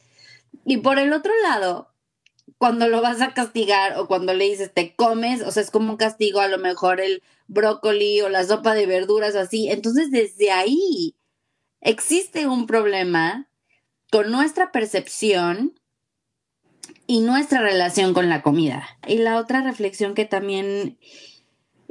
Y 0.66 0.78
por 0.78 1.00
el 1.00 1.14
otro 1.14 1.34
lado, 1.44 1.94
cuando 2.58 2.88
lo 2.88 3.02
vas 3.02 3.22
a 3.22 3.34
castigar 3.34 3.98
o 3.98 4.08
cuando 4.08 4.34
le 4.34 4.46
dices 4.46 4.74
te 4.74 4.96
comes, 4.96 5.42
o 5.42 5.52
sea, 5.52 5.64
es 5.64 5.72
como 5.72 5.92
un 5.92 5.98
castigo 5.98 6.40
a 6.40 6.48
lo 6.48 6.58
mejor 6.58 7.02
el 7.02 7.22
brócoli 7.48 8.22
o 8.22 8.30
la 8.30 8.46
sopa 8.46 8.74
de 8.74 8.86
verduras 8.86 9.36
así. 9.36 9.70
Entonces, 9.70 10.12
desde 10.12 10.52
ahí 10.52 11.16
existe 11.82 12.48
un 12.48 12.66
problema 12.66 13.50
con 14.12 14.32
nuestra 14.32 14.72
percepción 14.72 15.78
y 17.06 17.20
nuestra 17.20 17.60
relación 17.62 18.14
con 18.14 18.30
la 18.30 18.42
comida. 18.42 18.88
Y 19.08 19.18
la 19.18 19.38
otra 19.38 19.62
reflexión 19.62 20.14
que 20.14 20.26
también, 20.26 20.98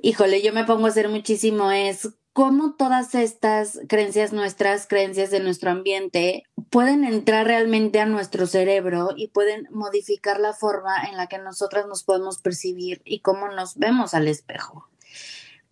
híjole, 0.00 0.40
yo 0.40 0.52
me 0.54 0.64
pongo 0.64 0.86
a 0.86 0.88
hacer 0.88 1.08
muchísimo 1.08 1.70
es 1.70 2.14
cómo 2.32 2.74
todas 2.74 3.14
estas 3.14 3.80
creencias 3.88 4.32
nuestras, 4.32 4.86
creencias 4.86 5.30
de 5.30 5.40
nuestro 5.40 5.70
ambiente, 5.70 6.44
pueden 6.70 7.04
entrar 7.04 7.46
realmente 7.46 8.00
a 8.00 8.06
nuestro 8.06 8.46
cerebro 8.46 9.10
y 9.16 9.28
pueden 9.28 9.68
modificar 9.70 10.40
la 10.40 10.54
forma 10.54 11.04
en 11.04 11.16
la 11.16 11.26
que 11.26 11.38
nosotras 11.38 11.86
nos 11.86 12.04
podemos 12.04 12.40
percibir 12.40 13.02
y 13.04 13.20
cómo 13.20 13.48
nos 13.48 13.76
vemos 13.76 14.14
al 14.14 14.28
espejo. 14.28 14.88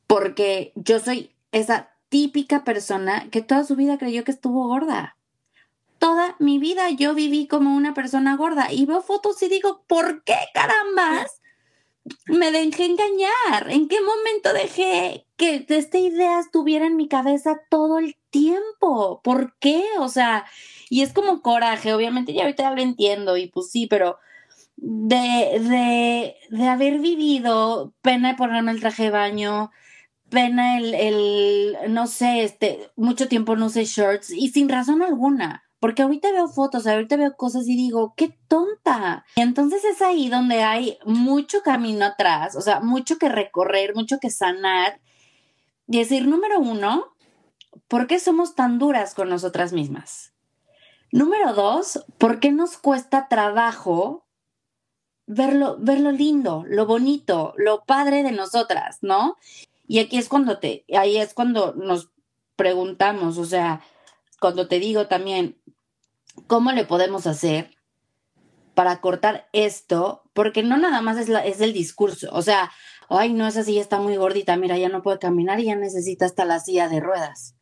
Porque 0.06 0.72
yo 0.74 1.00
soy 1.00 1.34
esa 1.52 1.90
típica 2.08 2.64
persona 2.64 3.30
que 3.30 3.40
toda 3.40 3.64
su 3.64 3.76
vida 3.76 3.96
creyó 3.96 4.24
que 4.24 4.32
estuvo 4.32 4.68
gorda. 4.68 5.16
Toda 5.98 6.36
mi 6.38 6.58
vida 6.58 6.90
yo 6.90 7.14
viví 7.14 7.46
como 7.46 7.74
una 7.74 7.94
persona 7.94 8.36
gorda 8.36 8.72
y 8.72 8.86
veo 8.86 9.02
fotos 9.02 9.42
y 9.42 9.48
digo, 9.48 9.84
¿por 9.86 10.24
qué 10.24 10.36
carambas? 10.52 11.39
Me 12.26 12.50
dejé 12.50 12.86
engañar. 12.86 13.70
¿En 13.70 13.88
qué 13.88 13.98
momento 14.00 14.52
dejé 14.52 15.26
que 15.36 15.64
esta 15.68 15.98
idea 15.98 16.40
estuviera 16.40 16.86
en 16.86 16.96
mi 16.96 17.08
cabeza 17.08 17.60
todo 17.70 17.98
el 17.98 18.16
tiempo? 18.30 19.20
¿Por 19.22 19.56
qué? 19.58 19.84
O 19.98 20.08
sea, 20.08 20.46
y 20.88 21.02
es 21.02 21.12
como 21.12 21.42
coraje, 21.42 21.92
obviamente 21.92 22.32
ya 22.32 22.42
ahorita 22.42 22.74
lo 22.74 22.82
entiendo 22.82 23.36
y 23.36 23.46
pues 23.48 23.70
sí, 23.70 23.86
pero 23.86 24.18
de, 24.76 25.16
de, 25.60 26.36
de 26.50 26.68
haber 26.68 27.00
vivido 27.00 27.94
pena 28.02 28.30
de 28.30 28.36
ponerme 28.36 28.72
el 28.72 28.80
traje 28.80 29.04
de 29.04 29.10
baño, 29.10 29.70
pena 30.30 30.78
el, 30.78 30.94
el, 30.94 31.76
no 31.88 32.06
sé, 32.06 32.44
este, 32.44 32.90
mucho 32.96 33.28
tiempo 33.28 33.56
no 33.56 33.66
usé 33.66 33.84
shorts 33.84 34.30
y 34.30 34.48
sin 34.48 34.68
razón 34.68 35.02
alguna. 35.02 35.69
Porque 35.80 36.02
ahorita 36.02 36.30
veo 36.30 36.46
fotos, 36.46 36.86
ahorita 36.86 37.16
veo 37.16 37.36
cosas 37.36 37.66
y 37.66 37.74
digo, 37.74 38.14
qué 38.16 38.38
tonta. 38.48 39.24
Y 39.34 39.40
entonces 39.40 39.82
es 39.84 40.02
ahí 40.02 40.28
donde 40.28 40.62
hay 40.62 40.98
mucho 41.04 41.62
camino 41.62 42.04
atrás, 42.04 42.54
o 42.54 42.60
sea, 42.60 42.80
mucho 42.80 43.18
que 43.18 43.28
recorrer, 43.28 43.94
mucho 43.94 44.18
que 44.20 44.30
sanar. 44.30 45.00
Y 45.88 45.98
decir, 45.98 46.28
número 46.28 46.60
uno, 46.60 47.06
¿por 47.88 48.06
qué 48.06 48.20
somos 48.20 48.54
tan 48.54 48.78
duras 48.78 49.14
con 49.14 49.28
nosotras 49.28 49.72
mismas? 49.72 50.32
Número 51.10 51.54
dos, 51.54 52.04
¿por 52.18 52.38
qué 52.38 52.52
nos 52.52 52.76
cuesta 52.76 53.26
trabajo 53.28 54.26
verlo, 55.26 55.76
verlo 55.78 56.12
lindo, 56.12 56.64
lo 56.68 56.86
bonito, 56.86 57.54
lo 57.56 57.84
padre 57.84 58.22
de 58.22 58.32
nosotras, 58.32 58.98
¿no? 59.00 59.36
Y 59.86 60.00
aquí 60.00 60.18
es 60.18 60.28
cuando 60.28 60.58
te, 60.58 60.84
ahí 60.96 61.16
es 61.16 61.34
cuando 61.34 61.72
nos 61.74 62.10
preguntamos, 62.56 63.38
o 63.38 63.44
sea, 63.44 63.80
cuando 64.40 64.66
te 64.66 64.80
digo 64.80 65.06
también, 65.06 65.62
¿cómo 66.48 66.72
le 66.72 66.84
podemos 66.84 67.26
hacer 67.26 67.76
para 68.74 69.00
cortar 69.00 69.48
esto? 69.52 70.22
Porque 70.32 70.62
no 70.62 70.78
nada 70.78 71.02
más 71.02 71.18
es, 71.18 71.28
la, 71.28 71.44
es 71.44 71.60
el 71.60 71.72
discurso, 71.72 72.30
o 72.32 72.42
sea, 72.42 72.72
ay, 73.08 73.32
no, 73.32 73.46
esa 73.46 73.62
silla 73.62 73.80
está 73.80 74.00
muy 74.00 74.16
gordita, 74.16 74.56
mira, 74.56 74.78
ya 74.78 74.88
no 74.88 75.02
puede 75.02 75.18
caminar 75.18 75.60
y 75.60 75.66
ya 75.66 75.76
necesita 75.76 76.24
hasta 76.24 76.44
la 76.44 76.58
silla 76.58 76.88
de 76.88 77.00
ruedas. 77.00 77.54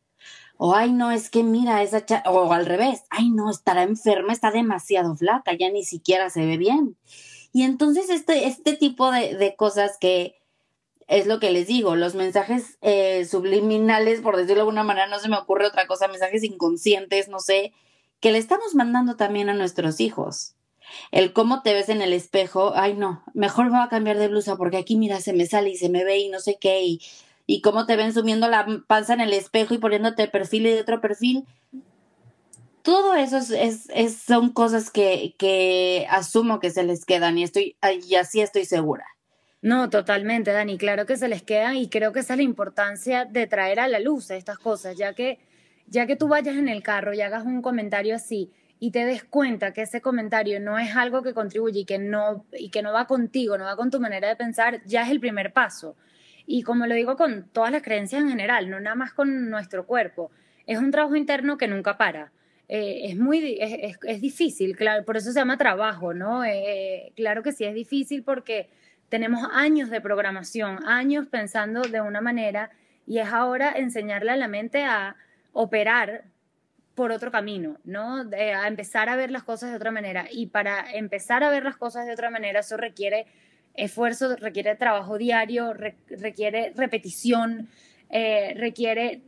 O 0.57 0.75
ay, 0.75 0.91
no, 0.91 1.11
es 1.11 1.29
que 1.29 1.41
mira, 1.41 1.81
esa 1.83 2.03
o 2.25 2.51
al 2.51 2.65
revés, 2.65 3.03
ay, 3.09 3.29
no, 3.29 3.49
estará 3.49 3.83
enferma, 3.83 4.33
está 4.33 4.51
demasiado 4.51 5.15
flaca, 5.15 5.53
ya 5.57 5.69
ni 5.69 5.83
siquiera 5.83 6.29
se 6.29 6.45
ve 6.45 6.57
bien. 6.57 6.97
Y 7.53 7.63
entonces 7.63 8.09
este, 8.09 8.45
este 8.47 8.75
tipo 8.75 9.11
de, 9.11 9.35
de 9.35 9.55
cosas 9.55 9.97
que 9.99 10.38
es 11.09 11.25
lo 11.25 11.39
que 11.39 11.49
les 11.49 11.65
digo, 11.65 11.95
los 11.95 12.13
mensajes 12.13 12.77
eh, 12.81 13.25
subliminales, 13.25 14.21
por 14.21 14.37
decirlo 14.37 14.55
de 14.55 14.61
alguna 14.61 14.83
manera, 14.83 15.07
no 15.07 15.17
se 15.17 15.27
me 15.27 15.37
ocurre 15.37 15.65
otra 15.65 15.87
cosa, 15.87 16.07
mensajes 16.07 16.43
inconscientes, 16.43 17.27
no 17.29 17.39
sé, 17.39 17.73
que 18.19 18.31
le 18.31 18.37
estamos 18.37 18.75
mandando 18.75 19.15
también 19.15 19.49
a 19.49 19.55
nuestros 19.55 19.99
hijos. 20.01 20.53
El 21.11 21.33
cómo 21.33 21.63
te 21.63 21.73
ves 21.73 21.89
en 21.89 22.03
el 22.03 22.13
espejo, 22.13 22.73
ay 22.75 22.93
no, 22.93 23.23
mejor 23.33 23.65
me 23.65 23.77
voy 23.77 23.81
a 23.81 23.89
cambiar 23.89 24.19
de 24.19 24.27
blusa 24.27 24.55
porque 24.55 24.77
aquí 24.77 24.97
mira, 24.97 25.19
se 25.19 25.33
me 25.33 25.47
sale 25.47 25.71
y 25.71 25.77
se 25.77 25.89
me 25.89 26.03
ve 26.03 26.19
y 26.19 26.29
no 26.29 26.39
sé 26.39 26.59
qué, 26.61 26.83
y, 26.83 27.01
y 27.47 27.61
cómo 27.61 27.87
te 27.87 27.95
ven 27.95 28.13
sumiendo 28.13 28.47
la 28.47 28.67
panza 28.85 29.15
en 29.15 29.21
el 29.21 29.33
espejo 29.33 29.73
y 29.73 29.79
poniéndote 29.79 30.27
perfil 30.27 30.67
y 30.67 30.73
de 30.73 30.81
otro 30.81 31.01
perfil. 31.01 31.47
Todo 32.83 33.15
eso 33.15 33.37
es, 33.37 33.89
es, 33.91 34.15
son 34.15 34.51
cosas 34.51 34.91
que, 34.91 35.33
que 35.39 36.05
asumo 36.11 36.59
que 36.59 36.69
se 36.69 36.83
les 36.83 37.03
quedan 37.03 37.39
y 37.39 37.43
estoy, 37.43 37.77
y 38.07 38.15
así 38.15 38.41
estoy 38.41 38.65
segura. 38.65 39.05
No, 39.61 39.89
totalmente, 39.89 40.51
Dani. 40.51 40.77
Claro 40.77 41.05
que 41.05 41.17
se 41.17 41.27
les 41.27 41.43
quedan 41.43 41.75
y 41.75 41.89
creo 41.89 42.13
que 42.13 42.21
esa 42.21 42.33
es 42.33 42.37
la 42.37 42.43
importancia 42.43 43.25
de 43.25 43.45
traer 43.47 43.79
a 43.79 43.87
la 43.87 43.99
luz 43.99 44.31
estas 44.31 44.57
cosas, 44.57 44.97
ya 44.97 45.13
que 45.13 45.39
ya 45.89 46.05
que 46.05 46.15
tú 46.15 46.27
vayas 46.27 46.55
en 46.55 46.69
el 46.69 46.83
carro 46.83 47.13
y 47.13 47.21
hagas 47.21 47.45
un 47.45 47.61
comentario 47.61 48.15
así 48.15 48.51
y 48.79 48.91
te 48.91 49.05
des 49.05 49.23
cuenta 49.23 49.73
que 49.73 49.81
ese 49.81 50.01
comentario 50.01 50.59
no 50.59 50.77
es 50.77 50.95
algo 50.95 51.21
que 51.23 51.33
contribuye 51.33 51.81
y 51.81 51.85
que 51.85 51.97
no, 51.97 52.45
y 52.53 52.69
que 52.69 52.81
no 52.81 52.93
va 52.93 53.07
contigo, 53.07 53.57
no 53.57 53.65
va 53.65 53.75
con 53.75 53.91
tu 53.91 53.99
manera 53.99 54.29
de 54.29 54.35
pensar, 54.35 54.81
ya 54.85 55.03
es 55.03 55.09
el 55.09 55.19
primer 55.19 55.51
paso. 55.51 55.95
Y 56.45 56.63
como 56.63 56.87
lo 56.87 56.95
digo 56.95 57.17
con 57.17 57.49
todas 57.51 57.71
las 57.71 57.81
creencias 57.81 58.21
en 58.21 58.29
general, 58.29 58.69
no 58.69 58.79
nada 58.79 58.95
más 58.95 59.13
con 59.13 59.49
nuestro 59.49 59.85
cuerpo, 59.85 60.31
es 60.65 60.77
un 60.77 60.91
trabajo 60.91 61.15
interno 61.15 61.57
que 61.57 61.67
nunca 61.67 61.97
para. 61.97 62.31
Eh, 62.67 63.09
es 63.09 63.17
muy 63.17 63.57
es, 63.59 63.97
es, 64.03 64.21
difícil, 64.21 64.75
claro, 64.77 65.03
por 65.03 65.17
eso 65.17 65.31
se 65.31 65.39
llama 65.39 65.57
trabajo, 65.57 66.13
¿no? 66.13 66.45
Eh, 66.45 67.11
claro 67.15 67.41
que 67.41 67.51
sí 67.51 67.65
es 67.65 67.73
difícil 67.73 68.23
porque 68.23 68.69
tenemos 69.09 69.47
años 69.51 69.89
de 69.89 70.01
programación, 70.01 70.85
años 70.87 71.27
pensando 71.27 71.81
de 71.81 72.01
una 72.01 72.21
manera 72.21 72.69
y 73.05 73.17
es 73.19 73.27
ahora 73.29 73.73
enseñarle 73.75 74.31
a 74.31 74.37
la 74.37 74.47
mente 74.47 74.83
a 74.83 75.15
operar 75.51 76.25
por 76.93 77.11
otro 77.11 77.31
camino, 77.31 77.77
¿no? 77.85 78.17
a 78.17 78.67
empezar 78.67 79.09
a 79.09 79.15
ver 79.15 79.31
las 79.31 79.43
cosas 79.43 79.71
de 79.71 79.77
otra 79.77 79.89
manera. 79.89 80.27
Y 80.29 80.47
para 80.47 80.91
empezar 80.91 81.43
a 81.43 81.49
ver 81.49 81.63
las 81.63 81.77
cosas 81.77 82.05
de 82.05 82.13
otra 82.13 82.29
manera, 82.29 82.59
eso 82.59 82.77
requiere 82.77 83.25
esfuerzo, 83.73 84.35
requiere 84.35 84.75
trabajo 84.75 85.17
diario, 85.17 85.73
requiere 85.73 86.73
repetición, 86.75 87.69
eh, 88.09 88.53
requiere 88.57 89.21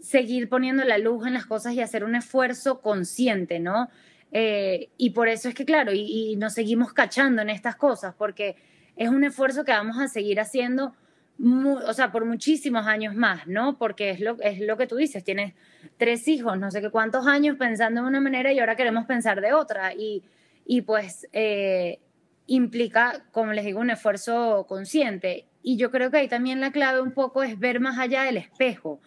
seguir 0.00 0.48
poniendo 0.48 0.84
la 0.84 0.98
luz 0.98 1.26
en 1.26 1.34
las 1.34 1.46
cosas 1.46 1.74
y 1.74 1.80
hacer 1.80 2.02
un 2.02 2.14
esfuerzo 2.14 2.80
consciente, 2.80 3.60
¿no? 3.60 3.90
Eh, 4.32 4.88
y 4.96 5.10
por 5.10 5.28
eso 5.28 5.48
es 5.48 5.54
que, 5.54 5.64
claro, 5.64 5.92
y, 5.92 6.32
y 6.32 6.36
nos 6.36 6.54
seguimos 6.54 6.92
cachando 6.92 7.42
en 7.42 7.50
estas 7.50 7.76
cosas, 7.76 8.14
porque 8.16 8.56
es 8.98 9.08
un 9.08 9.24
esfuerzo 9.24 9.64
que 9.64 9.72
vamos 9.72 9.98
a 9.98 10.08
seguir 10.08 10.40
haciendo 10.40 10.92
o 11.40 11.92
sea, 11.92 12.10
por 12.10 12.24
muchísimos 12.24 12.86
años 12.86 13.14
más, 13.14 13.46
¿no? 13.46 13.78
Porque 13.78 14.10
es 14.10 14.20
lo, 14.20 14.36
es 14.40 14.60
lo 14.60 14.76
que 14.76 14.88
tú 14.88 14.96
dices, 14.96 15.22
tienes 15.22 15.54
tres 15.96 16.26
hijos, 16.26 16.58
no 16.58 16.70
sé 16.70 16.80
qué 16.80 16.90
cuántos 16.90 17.26
años 17.28 17.56
pensando 17.56 18.02
de 18.02 18.08
una 18.08 18.20
manera 18.20 18.52
y 18.52 18.58
ahora 18.58 18.74
queremos 18.74 19.06
pensar 19.06 19.40
de 19.40 19.52
otra. 19.52 19.94
Y, 19.94 20.24
y 20.66 20.82
pues 20.82 21.28
eh, 21.32 22.00
implica, 22.46 23.24
como 23.30 23.52
les 23.52 23.64
digo, 23.64 23.78
un 23.78 23.90
esfuerzo 23.90 24.66
consciente. 24.68 25.46
Y 25.62 25.76
yo 25.76 25.92
creo 25.92 26.10
que 26.10 26.18
ahí 26.18 26.28
también 26.28 26.60
la 26.60 26.72
clave 26.72 27.00
un 27.00 27.12
poco 27.12 27.44
es 27.44 27.56
ver 27.56 27.78
más 27.78 27.98
allá 27.98 28.24
del 28.24 28.36
espejo. 28.36 29.00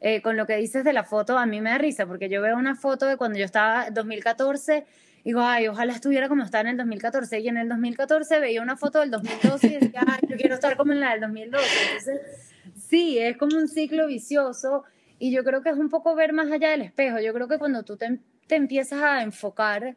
Eh, 0.00 0.20
con 0.20 0.36
lo 0.36 0.46
que 0.46 0.56
dices 0.56 0.84
de 0.84 0.92
la 0.92 1.04
foto, 1.04 1.38
a 1.38 1.46
mí 1.46 1.60
me 1.60 1.70
da 1.70 1.78
risa, 1.78 2.06
porque 2.06 2.28
yo 2.28 2.42
veo 2.42 2.56
una 2.56 2.76
foto 2.76 3.06
de 3.06 3.16
cuando 3.16 3.38
yo 3.38 3.44
estaba 3.44 3.86
en 3.86 3.94
2014 3.94 4.84
digo, 5.28 5.42
ay, 5.42 5.68
ojalá 5.68 5.92
estuviera 5.92 6.26
como 6.26 6.42
estaba 6.42 6.62
en 6.62 6.68
el 6.68 6.76
2014. 6.78 7.40
Y 7.40 7.48
en 7.48 7.58
el 7.58 7.68
2014 7.68 8.40
veía 8.40 8.62
una 8.62 8.78
foto 8.78 9.00
del 9.00 9.10
2012 9.10 9.66
y 9.66 9.74
decía, 9.74 10.00
ay, 10.06 10.20
yo 10.26 10.38
quiero 10.38 10.54
estar 10.54 10.74
como 10.78 10.94
en 10.94 11.00
la 11.00 11.10
del 11.10 11.20
2012. 11.20 11.66
Entonces, 11.86 12.20
sí, 12.74 13.18
es 13.18 13.36
como 13.36 13.58
un 13.58 13.68
ciclo 13.68 14.06
vicioso. 14.06 14.84
Y 15.18 15.30
yo 15.30 15.44
creo 15.44 15.60
que 15.60 15.68
es 15.68 15.76
un 15.76 15.90
poco 15.90 16.14
ver 16.14 16.32
más 16.32 16.50
allá 16.50 16.70
del 16.70 16.80
espejo. 16.80 17.20
Yo 17.20 17.34
creo 17.34 17.46
que 17.46 17.58
cuando 17.58 17.82
tú 17.82 17.98
te, 17.98 18.20
te 18.46 18.56
empiezas 18.56 19.02
a 19.02 19.22
enfocar 19.22 19.96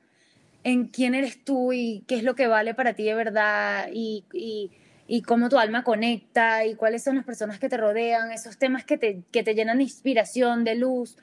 en 0.65 0.87
quién 0.87 1.15
eres 1.15 1.41
tú 1.45 1.71
y 1.71 2.03
qué 2.09 2.15
es 2.15 2.23
lo 2.23 2.35
que 2.35 2.47
vale 2.47 2.73
para 2.73 2.93
ti 2.93 3.03
de 3.05 3.15
verdad 3.15 3.87
y, 3.93 4.25
y, 4.33 4.69
y, 5.07 5.21
cómo 5.21 5.47
tu 5.47 5.57
alma 5.57 5.85
conecta 5.85 6.65
y 6.65 6.75
cuáles 6.75 7.03
son 7.03 7.15
las 7.15 7.23
personas 7.23 7.57
que 7.57 7.69
te 7.69 7.77
rodean, 7.77 8.33
esos 8.33 8.57
temas 8.57 8.83
que 8.83 8.97
te, 8.97 9.21
que 9.31 9.43
te 9.43 9.55
llenan 9.55 9.77
de 9.77 9.83
inspiración, 9.83 10.65
de 10.65 10.75
luz, 10.75 11.15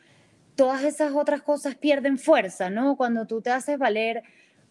todas 0.59 0.83
esas 0.83 1.15
otras 1.15 1.41
cosas 1.41 1.77
pierden 1.77 2.19
fuerza, 2.19 2.69
¿no? 2.69 2.97
Cuando 2.97 3.29
tú 3.29 3.41
te 3.41 3.51
haces 3.51 3.79
valer 3.79 4.25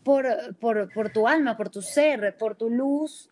por, 0.04 0.28
por, 0.58 0.91
por 0.93 1.13
tu 1.13 1.30
alma, 1.30 1.56
por 1.56 1.69
tu 1.69 1.82
ser, 1.82 2.36
por 2.36 2.56
tu 2.56 2.69
luz, 2.69 3.30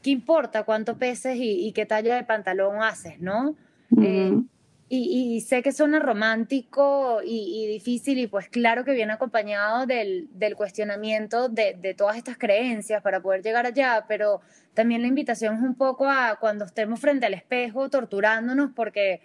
¿qué 0.00 0.10
importa 0.10 0.62
cuánto 0.62 0.98
peses 0.98 1.36
y, 1.36 1.72
qué 1.72 1.86
talla 1.86 2.14
de 2.14 2.22
pantalón 2.22 2.80
haces, 2.80 3.20
¿no? 3.20 3.56
Eh, 4.00 4.40
y, 4.88 5.34
y, 5.34 5.40
sé 5.40 5.64
que 5.64 5.72
suena 5.72 5.98
romántico 5.98 7.22
y, 7.24 7.64
y, 7.64 7.66
difícil 7.66 8.18
y 8.20 8.28
pues 8.28 8.48
claro 8.48 8.84
que 8.84 8.92
viene 8.92 9.12
acompañado 9.12 9.84
del, 9.84 10.28
del 10.32 10.54
cuestionamiento 10.54 11.48
de, 11.48 11.74
de, 11.74 11.94
todas 11.94 12.16
estas 12.16 12.38
creencias 12.38 13.02
para 13.02 13.20
poder 13.20 13.42
llegar 13.42 13.66
allá, 13.66 14.04
pero 14.06 14.42
también 14.74 15.02
la 15.02 15.08
invitación 15.08 15.56
es 15.56 15.62
un 15.62 15.74
poco 15.74 16.08
a 16.08 16.38
cuando 16.38 16.66
estemos 16.66 17.00
frente 17.00 17.26
al 17.26 17.34
espejo 17.34 17.90
torturándonos 17.90 18.70
porque 18.76 19.22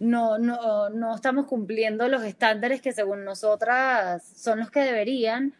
no, 0.00 0.38
no, 0.38 0.90
no 0.90 1.14
estamos 1.14 1.46
cumpliendo 1.46 2.08
los 2.08 2.22
estándares 2.22 2.80
que 2.80 2.92
según 2.92 3.24
nosotras 3.24 4.22
son 4.36 4.60
los 4.60 4.70
que 4.70 4.80
deberían, 4.80 5.54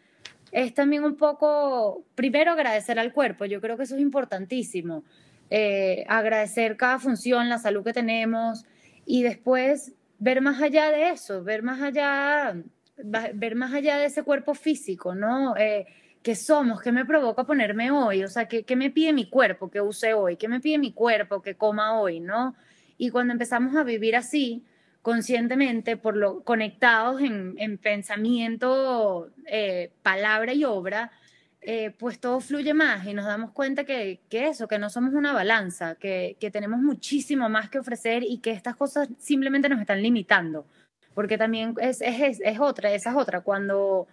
es 0.53 0.75
también 0.75 1.05
un 1.05 1.17
poco, 1.17 2.05
primero 2.15 2.53
agradecer 2.53 2.99
al 2.99 3.13
cuerpo, 3.13 3.45
yo 3.45 3.61
creo 3.61 3.77
que 3.77 3.83
eso 3.83 3.97
es 3.97 4.01
importantísimo, 4.01 5.05
eh, 5.51 6.05
agradecer 6.09 6.77
cada 6.77 6.99
función, 6.99 7.49
la 7.49 7.59
salud 7.59 7.85
que 7.85 7.93
tenemos 7.93 8.65
y 9.05 9.23
después 9.23 9.93
ver 10.19 10.41
más 10.41 10.63
allá 10.63 10.91
de 10.91 11.11
eso, 11.11 11.43
ver 11.43 11.63
más 11.63 11.81
allá, 11.81 12.57
ver 12.97 13.55
más 13.55 13.73
allá 13.73 13.99
de 13.99 14.07
ese 14.07 14.23
cuerpo 14.23 14.55
físico, 14.55 15.15
¿no? 15.15 15.57
Eh, 15.57 15.87
¿Qué 16.23 16.35
somos? 16.35 16.83
¿Qué 16.83 16.93
me 16.93 17.05
provoca 17.05 17.45
ponerme 17.45 17.91
hoy? 17.91 18.25
O 18.25 18.29
sea, 18.29 18.49
¿qué, 18.49 18.65
¿qué 18.65 18.75
me 18.75 18.91
pide 18.91 19.13
mi 19.13 19.31
cuerpo 19.31 19.71
que 19.71 19.81
use 19.81 20.15
hoy? 20.15 20.37
¿Qué 20.37 20.49
me 20.49 20.61
pide 20.61 20.77
mi 20.77 20.93
cuerpo 20.93 21.41
que 21.41 21.55
coma 21.55 21.99
hoy? 21.99 22.21
¿No? 22.21 22.55
Y 22.99 23.11
cuando 23.11 23.33
empezamos 23.33 23.77
a 23.77 23.85
vivir 23.85 24.17
así, 24.17 24.65
conscientemente, 25.03 25.97
por 25.97 26.17
lo 26.17 26.43
conectados 26.43 27.23
en, 27.23 27.79
pensamiento, 27.79 29.31
eh, 29.47 29.93
palabra 30.03 30.53
y 30.53 30.65
obra, 30.65 31.13
eh, 31.61 31.93
pues 31.99 32.21
todo 32.21 32.41
fluye 32.41 32.75
más 32.75 33.07
y 33.07 33.15
nos 33.15 33.25
damos 33.25 33.53
cuenta 33.53 33.85
que, 33.85 34.21
eso, 34.31 34.69
que 34.69 34.79
no 34.79 34.91
somos 34.91 35.15
una 35.15 35.33
balanza, 35.33 35.95
que, 35.95 36.37
tenemos 36.53 36.81
muchísimo 36.81 37.49
más 37.49 37.71
que 37.71 37.79
ofrecer 37.79 38.23
y 38.23 38.39
que 38.39 38.51
estas 38.51 38.77
cosas 38.77 39.09
simplemente 39.19 39.69
nos 39.69 39.81
están 39.81 40.03
limitando. 40.03 40.67
Porque 41.15 41.39
también 41.39 41.75
es, 41.81 42.01
es, 42.01 42.61
otra, 42.61 42.93
esa 42.93 43.11
es 43.11 43.17
otra. 43.17 43.41
Cuando, 43.41 44.07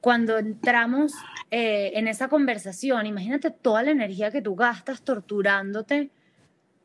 cuando 0.00 0.38
entramos 0.38 1.12
eh, 1.50 1.92
en 1.94 2.08
esa 2.08 2.28
conversación, 2.28 3.06
imagínate 3.06 3.50
toda 3.50 3.82
la 3.82 3.90
energía 3.90 4.30
que 4.30 4.42
tú 4.42 4.54
gastas 4.54 5.02
torturándote 5.02 6.10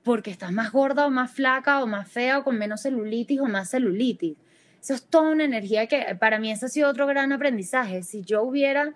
porque 0.03 0.31
estás 0.31 0.51
más 0.51 0.71
gorda 0.71 1.05
o 1.05 1.09
más 1.09 1.31
flaca 1.31 1.83
o 1.83 1.87
más 1.87 2.09
fea 2.09 2.39
o 2.39 2.43
con 2.43 2.57
menos 2.57 2.81
celulitis 2.81 3.39
o 3.39 3.45
más 3.45 3.69
celulitis. 3.69 4.37
Eso 4.81 4.95
es 4.95 5.03
toda 5.03 5.31
una 5.31 5.43
energía 5.43 5.87
que 5.87 6.15
para 6.19 6.39
mí 6.39 6.51
ese 6.51 6.65
ha 6.65 6.69
sido 6.69 6.89
otro 6.89 7.05
gran 7.05 7.31
aprendizaje. 7.31 8.01
Si 8.01 8.23
yo 8.23 8.43
hubiera 8.43 8.93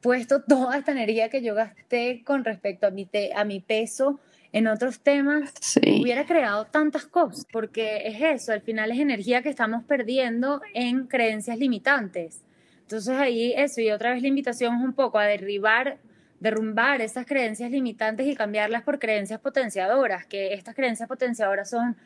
puesto 0.00 0.42
toda 0.48 0.78
esta 0.78 0.92
energía 0.92 1.28
que 1.28 1.42
yo 1.42 1.54
gasté 1.54 2.22
con 2.24 2.44
respecto 2.44 2.86
a 2.86 2.90
mi, 2.90 3.08
a 3.34 3.44
mi 3.44 3.60
peso 3.60 4.20
en 4.52 4.66
otros 4.66 5.00
temas, 5.00 5.52
hubiera 5.76 6.24
creado 6.24 6.64
tantas 6.64 7.04
cosas, 7.04 7.46
porque 7.52 8.06
es 8.06 8.20
eso, 8.22 8.52
al 8.52 8.62
final 8.62 8.90
es 8.90 8.98
energía 8.98 9.42
que 9.42 9.50
estamos 9.50 9.84
perdiendo 9.84 10.62
en 10.72 11.06
creencias 11.06 11.58
limitantes. 11.58 12.40
Entonces 12.80 13.18
ahí 13.18 13.52
eso, 13.54 13.82
y 13.82 13.90
otra 13.90 14.14
vez 14.14 14.22
la 14.22 14.28
invitación 14.28 14.76
es 14.76 14.82
un 14.82 14.94
poco 14.94 15.18
a 15.18 15.24
derribar, 15.24 15.98
derrumbar 16.40 17.00
esas 17.00 17.26
creencias 17.26 17.70
limitantes 17.70 18.26
y 18.26 18.34
cambiarlas 18.34 18.82
por 18.82 18.98
creencias 18.98 19.40
potenciadoras, 19.40 20.26
que 20.26 20.54
estas 20.54 20.74
creencias 20.74 21.08
potenciadoras 21.08 21.70
son 21.70 21.96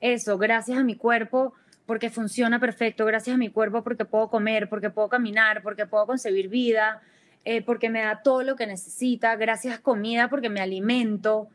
eso, 0.00 0.38
gracias 0.38 0.78
a 0.78 0.84
mi 0.84 0.94
cuerpo 0.94 1.54
porque 1.86 2.10
funciona 2.10 2.60
perfecto, 2.60 3.06
gracias 3.06 3.34
a 3.34 3.38
mi 3.38 3.48
cuerpo 3.48 3.82
porque 3.82 4.04
puedo 4.04 4.28
comer, 4.28 4.68
porque 4.68 4.90
puedo 4.90 5.08
caminar, 5.08 5.62
porque 5.62 5.86
puedo 5.86 6.06
concebir 6.06 6.48
vida, 6.48 7.00
eh, 7.46 7.62
porque 7.62 7.88
me 7.88 8.02
da 8.02 8.22
todo 8.22 8.42
lo 8.42 8.56
que 8.56 8.66
necesita, 8.66 9.34
gracias 9.36 9.80
comida 9.80 10.28
porque 10.28 10.50
me 10.50 10.60
alimento, 10.60 11.48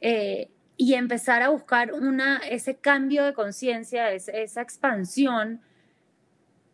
eh, 0.00 0.50
y 0.76 0.94
empezar 0.94 1.42
a 1.42 1.48
buscar 1.48 1.92
una, 1.92 2.38
ese 2.38 2.76
cambio 2.76 3.24
de 3.24 3.34
conciencia, 3.34 4.10
esa 4.12 4.62
expansión 4.62 5.60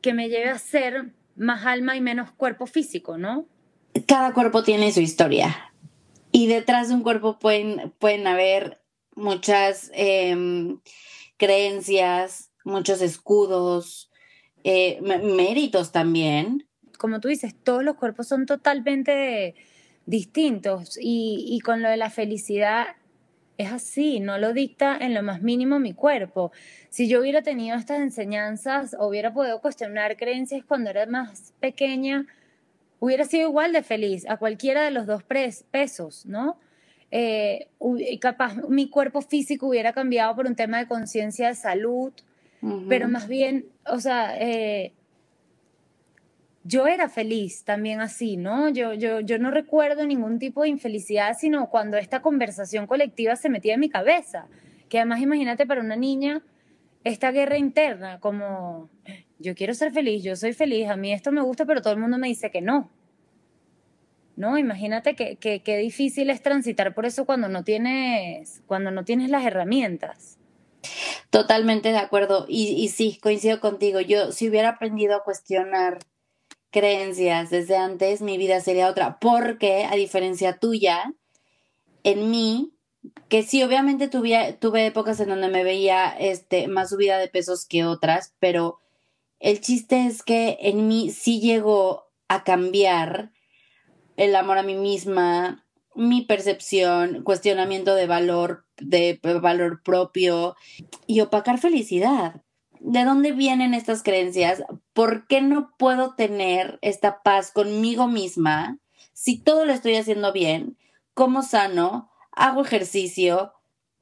que 0.01 0.13
me 0.13 0.29
lleve 0.29 0.51
a 0.51 0.59
ser 0.59 1.07
más 1.37 1.65
alma 1.65 1.97
y 1.97 2.01
menos 2.01 2.31
cuerpo 2.33 2.67
físico, 2.67 3.17
¿no? 3.17 3.47
Cada 4.07 4.33
cuerpo 4.33 4.63
tiene 4.63 4.93
su 4.93 5.01
historia 5.01 5.73
y 6.33 6.47
detrás 6.47 6.89
de 6.89 6.95
un 6.95 7.03
cuerpo 7.03 7.39
pueden, 7.39 7.93
pueden 7.99 8.27
haber 8.27 8.81
muchas 9.15 9.91
em, 9.95 10.81
creencias, 11.37 12.51
muchos 12.65 13.01
escudos, 13.01 14.11
eh, 14.65 15.01
méritos 15.01 15.93
también, 15.93 16.67
como 16.99 17.21
tú 17.21 17.29
dices, 17.29 17.55
todos 17.55 17.85
los 17.85 17.97
cuerpos 17.97 18.29
son 18.29 18.47
totalmente 18.47 19.55
distintos 20.07 20.99
y, 21.01 21.59
con 21.65 21.83
lo 21.83 21.89
de 21.89 21.97
la 21.97 22.11
felicidad 22.11 22.97
es 23.57 23.73
así, 23.73 24.21
no 24.21 24.39
lo 24.39 24.53
dicta 24.53 24.97
en 24.99 25.15
lo 25.15 25.23
más 25.23 25.43
mínimo 25.43 25.79
mi 25.79 25.93
cuerpo. 25.93 26.51
Si 26.91 27.07
yo 27.07 27.21
hubiera 27.21 27.43
tenido 27.43 27.77
estas 27.77 28.01
enseñanzas, 28.01 28.97
hubiera 28.99 29.33
podido 29.33 29.61
cuestionar 29.61 30.17
creencias 30.17 30.65
cuando 30.65 30.89
era 30.89 31.07
más 31.07 31.53
pequeña, 31.61 32.27
hubiera 33.05 33.27
sido 33.27 33.49
igual 33.49 33.75
de 33.75 33.83
feliz 33.83 34.25
a 34.31 34.39
cualquiera 34.39 34.83
de 34.83 34.91
los 34.91 35.07
dos 35.07 35.23
pesos, 35.71 36.25
¿no? 36.25 36.59
Eh, 37.11 37.69
capaz 38.19 38.57
mi 38.69 38.89
cuerpo 38.89 39.21
físico 39.21 39.69
hubiera 39.69 39.93
cambiado 39.93 40.35
por 40.35 40.47
un 40.47 40.57
tema 40.57 40.79
de 40.79 40.89
conciencia 40.89 41.49
de 41.49 41.55
salud, 41.55 42.15
pero 42.89 43.09
más 43.09 43.29
bien, 43.29 43.67
o 43.87 44.01
sea, 44.01 44.39
eh, 44.41 44.95
yo 46.63 46.87
era 46.87 47.11
feliz 47.11 47.63
también 47.65 48.01
así, 48.01 48.39
¿no? 48.39 48.71
Yo, 48.71 48.95
yo, 48.95 49.21
yo 49.21 49.39
no 49.39 49.51
recuerdo 49.51 50.07
ningún 50.07 50.39
tipo 50.39 50.63
de 50.63 50.71
infelicidad, 50.71 51.37
sino 51.39 51.69
cuando 51.69 51.99
esta 51.99 52.23
conversación 52.23 52.87
colectiva 52.87 53.37
se 53.37 53.51
metía 53.51 53.75
en 53.75 53.81
mi 53.81 53.91
cabeza. 53.91 54.49
Que 54.89 54.99
además 54.99 55.21
imagínate 55.21 55.67
para 55.67 55.83
una 55.83 55.97
niña 55.97 56.43
esta 57.05 57.33
guerra 57.33 57.59
interna, 57.59 58.19
como 58.19 58.89
yo 59.39 59.55
quiero 59.55 59.75
ser 59.75 59.93
feliz, 59.93 60.23
yo 60.23 60.37
soy 60.37 60.53
feliz, 60.53 60.89
a 60.89 60.97
mí 60.97 61.13
esto 61.13 61.33
me 61.33 61.43
gusta, 61.43 61.67
pero 61.67 61.83
todo 61.83 61.93
el 61.93 62.01
mundo 62.01 62.19
me 62.19 62.29
dice 62.29 62.51
que 62.51 62.61
no. 62.61 62.91
¿No? 64.37 64.59
Imagínate 64.59 65.15
que, 65.15 65.37
que, 65.37 65.79
difícil 65.79 66.29
es 66.29 66.43
transitar 66.43 66.93
por 66.95 67.07
eso 67.07 67.25
cuando 67.25 67.49
no 67.49 67.63
tienes, 67.63 68.63
cuando 68.67 68.91
no 68.91 69.05
tienes 69.05 69.31
las 69.31 69.47
herramientas. 69.47 70.39
Totalmente 71.31 71.93
de 71.93 71.99
acuerdo. 71.99 72.45
Y, 72.49 72.75
y 72.83 72.89
sí, 72.89 73.19
coincido 73.23 73.61
contigo. 73.61 74.01
Yo 74.01 74.33
si 74.33 74.49
hubiera 74.49 74.71
aprendido 74.71 75.15
a 75.15 75.23
cuestionar 75.23 76.01
creencias 76.71 77.51
desde 77.51 77.77
antes, 77.77 78.23
mi 78.23 78.37
vida 78.37 78.61
sería 78.61 78.89
otra. 78.89 79.21
Porque, 79.21 79.85
a 79.85 79.95
diferencia 79.95 80.59
tuya, 80.59 81.15
en 82.03 82.33
mí, 82.33 82.75
que 83.29 83.45
sí, 83.45 83.63
obviamente 83.63 84.09
tuve, 84.09 84.57
tuve 84.61 84.87
épocas 84.87 85.21
en 85.21 85.29
donde 85.29 85.49
me 85.49 85.63
veía 85.63 86.09
este, 86.19 86.67
más 86.67 86.91
subida 86.91 87.19
de 87.19 87.29
pesos 87.29 87.67
que 87.67 87.85
otras, 87.85 88.35
pero 88.41 88.79
el 89.45 89.61
chiste 89.61 90.07
es 90.07 90.23
que 90.23 90.57
en 90.61 90.89
mí 90.89 91.11
sí 91.11 91.41
llegó 91.41 92.05
a 92.29 92.45
cambiar 92.45 93.33
el 94.17 94.35
amor 94.37 94.59
a 94.59 94.63
mí 94.63 94.75
misma, 94.75 95.67
mi 95.95 96.23
percepción, 96.23 97.23
cuestionamiento 97.23 97.95
de 97.95 98.07
valor, 98.07 98.67
de 98.79 99.21
valor 99.23 99.83
propio 99.83 100.57
y 101.07 101.21
opacar 101.21 101.59
felicidad. 101.59 102.43
¿de 102.85 103.05
dónde 103.05 103.33
vienen 103.33 103.73
estas 103.73 104.03
creencias? 104.03 104.63
¿Por 104.93 105.27
qué 105.27 105.41
no 105.41 105.75
puedo 105.79 106.15
tener 106.15 106.79
esta 106.83 107.23
paz 107.23 107.51
conmigo 107.51 108.09
misma 108.09 108.79
si 109.15 109.39
todo 109.39 109.65
lo 109.65 109.73
estoy 109.73 109.97
haciendo 109.97 110.33
bien? 110.33 110.77
Como 111.15 111.43
sano? 111.43 112.11
Hago 112.31 112.63
ejercicio, 112.63 113.53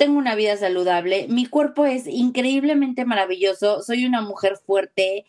tengo 0.02 0.18
una 0.18 0.34
vida 0.34 0.56
saludable, 0.56 1.28
mi 1.28 1.46
cuerpo 1.46 1.86
es 1.86 2.08
increíblemente 2.08 3.04
maravilloso, 3.04 3.82
soy 3.82 4.04
una 4.04 4.20
mujer 4.20 4.56
fuerte. 4.56 5.26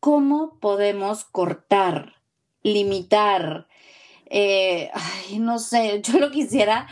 ¿Cómo 0.00 0.58
podemos 0.58 1.24
cortar, 1.24 2.16
limitar? 2.64 3.68
Eh, 4.28 4.90
ay, 4.92 5.38
no 5.38 5.60
sé, 5.60 6.02
yo 6.02 6.18
lo 6.18 6.32
quisiera 6.32 6.88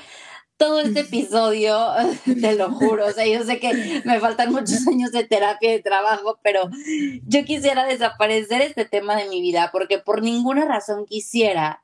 todo 0.57 0.79
este 0.79 1.01
episodio, 1.09 1.77
te 2.40 2.55
lo 2.55 2.70
juro, 2.70 3.07
o 3.07 3.11
sea, 3.11 3.27
yo 3.27 3.42
sé 3.42 3.59
que 3.59 4.01
me 4.05 4.20
faltan 4.20 4.53
muchos 4.53 4.87
años 4.87 5.11
de 5.11 5.25
terapia 5.25 5.70
y 5.70 5.73
de 5.79 5.83
trabajo, 5.83 6.38
pero 6.40 6.70
yo 7.27 7.44
quisiera 7.44 7.85
desaparecer 7.85 8.62
este 8.62 8.85
tema 8.85 9.16
de 9.16 9.29
mi 9.29 9.40
vida 9.40 9.70
porque 9.73 9.99
por 9.99 10.23
ninguna 10.23 10.66
razón 10.66 11.05
quisiera 11.05 11.83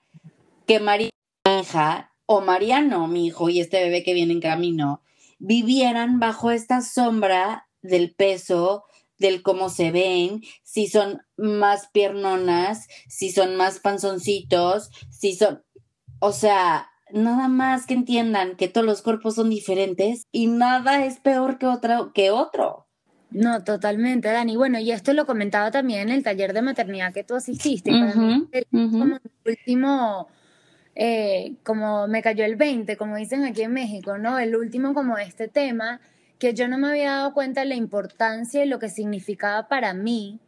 que 0.68 0.78
María, 0.78 1.10
mi 1.44 1.58
hija, 1.58 2.12
o 2.26 2.40
Mariano, 2.40 3.08
mi 3.08 3.26
hijo, 3.26 3.48
y 3.48 3.58
este 3.58 3.82
bebé 3.82 4.04
que 4.04 4.14
viene 4.14 4.34
en 4.34 4.40
camino, 4.40 5.02
vivieran 5.40 6.20
bajo 6.20 6.52
esta 6.52 6.82
sombra 6.82 7.66
del 7.82 8.14
peso, 8.14 8.84
del 9.18 9.42
cómo 9.42 9.68
se 9.68 9.90
ven, 9.90 10.42
si 10.62 10.86
son 10.86 11.22
más 11.36 11.88
piernonas, 11.92 12.86
si 13.08 13.32
son 13.32 13.56
más 13.56 13.80
panzoncitos, 13.80 14.90
si 15.10 15.34
son, 15.34 15.62
o 16.20 16.32
sea, 16.32 16.90
nada 17.12 17.48
más 17.48 17.86
que 17.86 17.94
entiendan 17.94 18.56
que 18.56 18.68
todos 18.68 18.86
los 18.86 19.02
cuerpos 19.02 19.34
son 19.34 19.50
diferentes 19.50 20.26
y 20.30 20.46
nada 20.46 21.04
es 21.04 21.18
peor 21.18 21.58
que 21.58 21.66
otro 21.66 22.12
que 22.12 22.30
otro. 22.30 22.86
No, 23.30 23.62
totalmente, 23.62 24.28
Dani. 24.28 24.56
Bueno, 24.56 24.78
y 24.80 24.90
esto 24.90 25.12
lo 25.12 25.24
comentaba 25.24 25.70
también 25.70 26.08
en 26.08 26.10
el 26.10 26.24
taller 26.24 26.52
de 26.52 26.62
maternidad 26.62 27.12
que 27.12 27.24
tú 27.24 27.34
asististe. 27.34 27.92
como 28.70 29.18
último, 29.46 30.28
eh, 31.02 31.54
como 31.64 32.08
me 32.08 32.20
cayó 32.20 32.44
el 32.44 32.56
20, 32.56 32.98
como 32.98 33.16
dicen 33.16 33.44
aquí 33.44 33.62
en 33.62 33.72
México, 33.72 34.18
¿no? 34.18 34.38
El 34.38 34.54
último 34.54 34.92
como 34.92 35.16
este 35.16 35.48
tema, 35.48 35.98
que 36.38 36.52
yo 36.52 36.68
no 36.68 36.76
me 36.76 36.88
había 36.88 37.12
dado 37.12 37.32
cuenta 37.32 37.62
de 37.62 37.68
la 37.68 37.74
importancia 37.74 38.62
y 38.62 38.68
lo 38.68 38.78
que 38.78 38.90
significaba 38.90 39.66
para 39.66 39.94
mí 39.94 40.40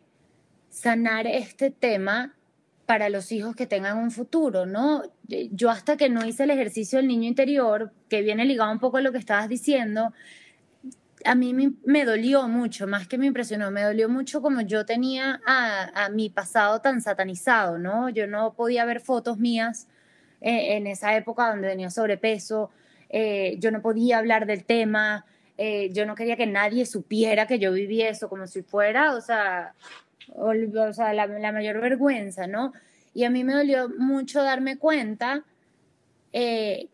sanar 0.69 1.27
este 1.27 1.71
tema 1.71 2.35
para 2.85 3.09
los 3.09 3.33
hijos 3.33 3.57
que 3.57 3.67
tengan 3.67 3.97
un 3.97 4.11
futuro, 4.11 4.67
¿no? 4.67 5.05
Yo 5.27 5.71
hasta 5.71 5.97
que 5.97 6.11
no 6.11 6.23
hice 6.27 6.43
el 6.43 6.51
ejercicio 6.51 6.99
del 6.99 7.09
niño 7.09 7.29
interior, 7.29 7.91
que 8.11 8.21
viene 8.21 8.45
ligado 8.45 8.71
un 8.73 8.79
poco 8.79 8.99
a 8.99 9.01
lo 9.01 9.11
que 9.11 9.17
estabas 9.17 9.49
diciendo, 9.49 10.13
a 11.25 11.35
mí 11.35 11.55
me, 11.55 12.05
dolió 12.05 12.47
mucho, 12.47 12.87
más 12.87 13.09
que 13.09 13.17
me 13.17 13.25
impresionó, 13.25 13.71
me 13.71 13.85
dolió 13.85 14.11
mucho 14.11 14.43
como 14.43 14.61
yo 14.61 14.85
tenía 14.85 15.41
a, 15.47 16.11
mi 16.11 16.29
pasado 16.29 16.83
tan 16.83 17.01
satanizado, 17.01 17.79
¿no? 17.79 18.11
Yo 18.11 18.27
no 18.27 18.53
podía 18.53 18.85
ver 18.85 19.01
fotos 19.01 19.39
mías 19.39 19.89
eh, 20.43 20.77
en 20.77 20.87
esa 20.87 21.17
época 21.17 21.49
donde 21.49 21.69
tenía 21.69 21.91
sobrepeso, 21.91 22.71
eh, 23.13 23.57
yo 23.59 23.71
no 23.71 23.83
podía 23.83 24.19
hablar 24.19 24.47
del 24.47 24.65
tema, 24.65 25.27
eh, 25.59 25.91
yo 25.93 26.07
no 26.07 26.15
quería 26.15 26.37
que 26.37 26.47
nadie 26.47 26.87
supiera 26.87 27.47
que 27.47 27.59
yo 27.59 27.71
vivía 27.71 28.09
eso, 28.09 28.31
como 28.31 28.47
si 28.47 28.63
fuera, 28.63 29.15
o 29.15 29.21
sea, 29.21 29.75
o, 30.35 30.93
sea, 30.95 31.13
la, 31.13 31.53
mayor 31.53 31.81
vergüenza, 31.81 32.47
¿no? 32.47 32.73
Y 33.13 33.25
a 33.25 33.31
mí 33.31 33.45
me 33.45 33.53
dolió 33.53 33.91
mucho 33.99 34.43
darme 34.43 34.79
cuenta 34.79 35.45
eh, 36.33 36.89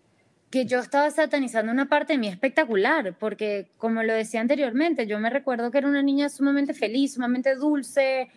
que 0.51 0.65
yo 0.65 0.81
estaba 0.81 1.09
satanizando 1.13 1.71
una 1.71 1.89
parte 1.89 2.15
de 2.15 2.19
mí 2.19 2.27
espectacular, 2.27 3.15
porque 3.17 3.69
como 3.79 4.03
lo 4.03 4.13
decía 4.13 4.41
anteriormente, 4.41 5.07
yo 5.07 5.21
me 5.21 5.31
recuerdo 5.31 5.71
que 5.71 5.79
era 5.79 5.87
una 5.87 6.03
niña 6.03 6.29
sumamente 6.31 6.75
feliz, 6.75 7.15
sumamente 7.15 7.55
dulce, 7.55 8.29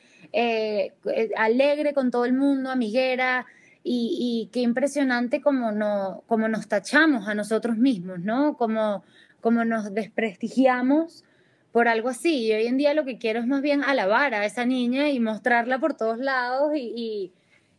alegre 1.36 1.95
con 1.95 2.12
todo 2.12 2.26
el 2.26 2.34
mundo, 2.34 2.69
amiguera, 2.69 3.47
y, 3.83 4.49
qué 4.51 4.61
impresionante 4.61 5.41
como, 5.41 5.71
no, 5.71 6.23
como 6.27 6.47
nos 6.47 6.67
tachamos 6.67 7.27
a 7.27 7.33
nosotros 7.33 7.77
mismos, 7.77 8.19
¿no? 8.19 8.55
Como, 8.55 9.03
como 9.41 9.65
nos 9.65 9.93
desprestigiamos 9.93 11.23
por 11.71 11.87
algo 11.87 12.09
así. 12.09 12.47
Y 12.47 12.53
hoy 12.53 12.67
en 12.67 12.77
día 12.77 12.93
lo 12.93 13.05
que 13.05 13.17
quiero 13.17 13.39
es 13.39 13.47
más 13.47 13.61
bien 13.61 13.83
alabar 13.83 14.33
a 14.33 14.45
esa 14.45 14.65
niña 14.65 15.09
y 15.09 15.19
mostrarla 15.19 15.79
por 15.79 15.95
todos 15.95 16.19
lados 16.19 16.73
y, 16.75 17.33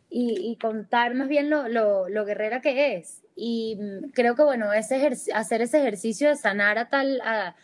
y, 0.09 0.57
contar 0.61 1.15
más 1.15 1.27
bien 1.27 1.49
lo, 1.49 1.67
lo, 1.69 2.25
guerrera 2.25 2.61
que 2.61 2.95
es. 2.95 3.21
Y 3.35 3.77
mm, 3.79 4.09
creo 4.11 4.35
que, 4.35 4.43
bueno, 4.43 4.73
ese 4.73 4.95
hacer 5.33 5.61
ese 5.61 5.79
ejercicio 5.79 6.29
de 6.29 6.35
sanar 6.35 6.77
a 6.77 6.89
tal, 6.89 7.21
a, 7.21 7.55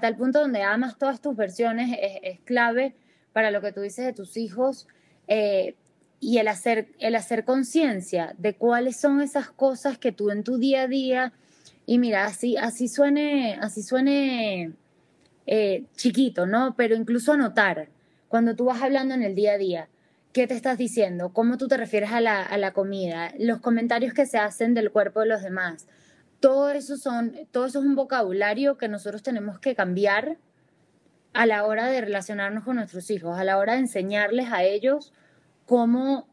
tal 0.00 0.16
punto 0.16 0.40
donde 0.40 0.62
amas 0.62 0.98
todas 0.98 1.20
tus 1.20 1.36
versiones 1.36 1.96
es, 2.00 2.40
clave 2.40 2.94
para 3.32 3.50
lo 3.50 3.60
que 3.60 3.72
tú 3.72 3.80
dices 3.82 4.04
de 4.06 4.12
tus 4.12 4.36
hijos. 4.36 4.88
Eh, 5.28 5.76
y 6.22 6.38
el 6.38 6.46
hacer, 6.46 6.86
el 7.00 7.16
hacer 7.16 7.44
conciencia 7.44 8.36
de 8.38 8.54
cuáles 8.54 8.96
son 8.96 9.20
esas 9.20 9.50
cosas 9.50 9.98
que 9.98 10.12
tú 10.12 10.30
en 10.30 10.44
tu 10.44 10.56
día 10.56 10.82
a 10.82 10.86
día, 10.86 11.32
y 11.84 11.98
mira, 11.98 12.26
así, 12.26 12.56
así 12.56 12.86
suene, 12.86 13.58
así 13.60 13.82
suene 13.82 14.72
eh, 15.46 15.84
chiquito, 15.96 16.46
¿no? 16.46 16.76
Pero 16.76 16.94
incluso 16.94 17.32
anotar, 17.32 17.88
cuando 18.28 18.54
tú 18.54 18.66
vas 18.66 18.80
hablando 18.80 19.14
en 19.14 19.24
el 19.24 19.34
día 19.34 19.54
a 19.54 19.58
día, 19.58 19.88
¿qué 20.32 20.46
te 20.46 20.54
estás 20.54 20.78
diciendo? 20.78 21.32
¿Cómo 21.32 21.58
tú 21.58 21.66
te 21.66 21.76
refieres 21.76 22.12
a 22.12 22.20
la, 22.20 22.40
a 22.40 22.56
la 22.56 22.72
comida? 22.72 23.32
Los 23.40 23.58
comentarios 23.58 24.14
que 24.14 24.24
se 24.24 24.38
hacen 24.38 24.74
del 24.74 24.92
cuerpo 24.92 25.20
de 25.20 25.26
los 25.26 25.42
demás. 25.42 25.88
Todo 26.38 26.70
eso, 26.70 26.96
son, 26.98 27.34
todo 27.50 27.66
eso 27.66 27.80
es 27.80 27.84
un 27.84 27.96
vocabulario 27.96 28.78
que 28.78 28.86
nosotros 28.86 29.24
tenemos 29.24 29.58
que 29.58 29.74
cambiar 29.74 30.36
a 31.32 31.46
la 31.46 31.66
hora 31.66 31.88
de 31.88 32.00
relacionarnos 32.00 32.62
con 32.62 32.76
nuestros 32.76 33.10
hijos, 33.10 33.36
a 33.36 33.42
la 33.42 33.58
hora 33.58 33.72
de 33.72 33.80
enseñarles 33.80 34.52
a 34.52 34.62
ellos 34.62 35.12
cómo, 35.66 36.28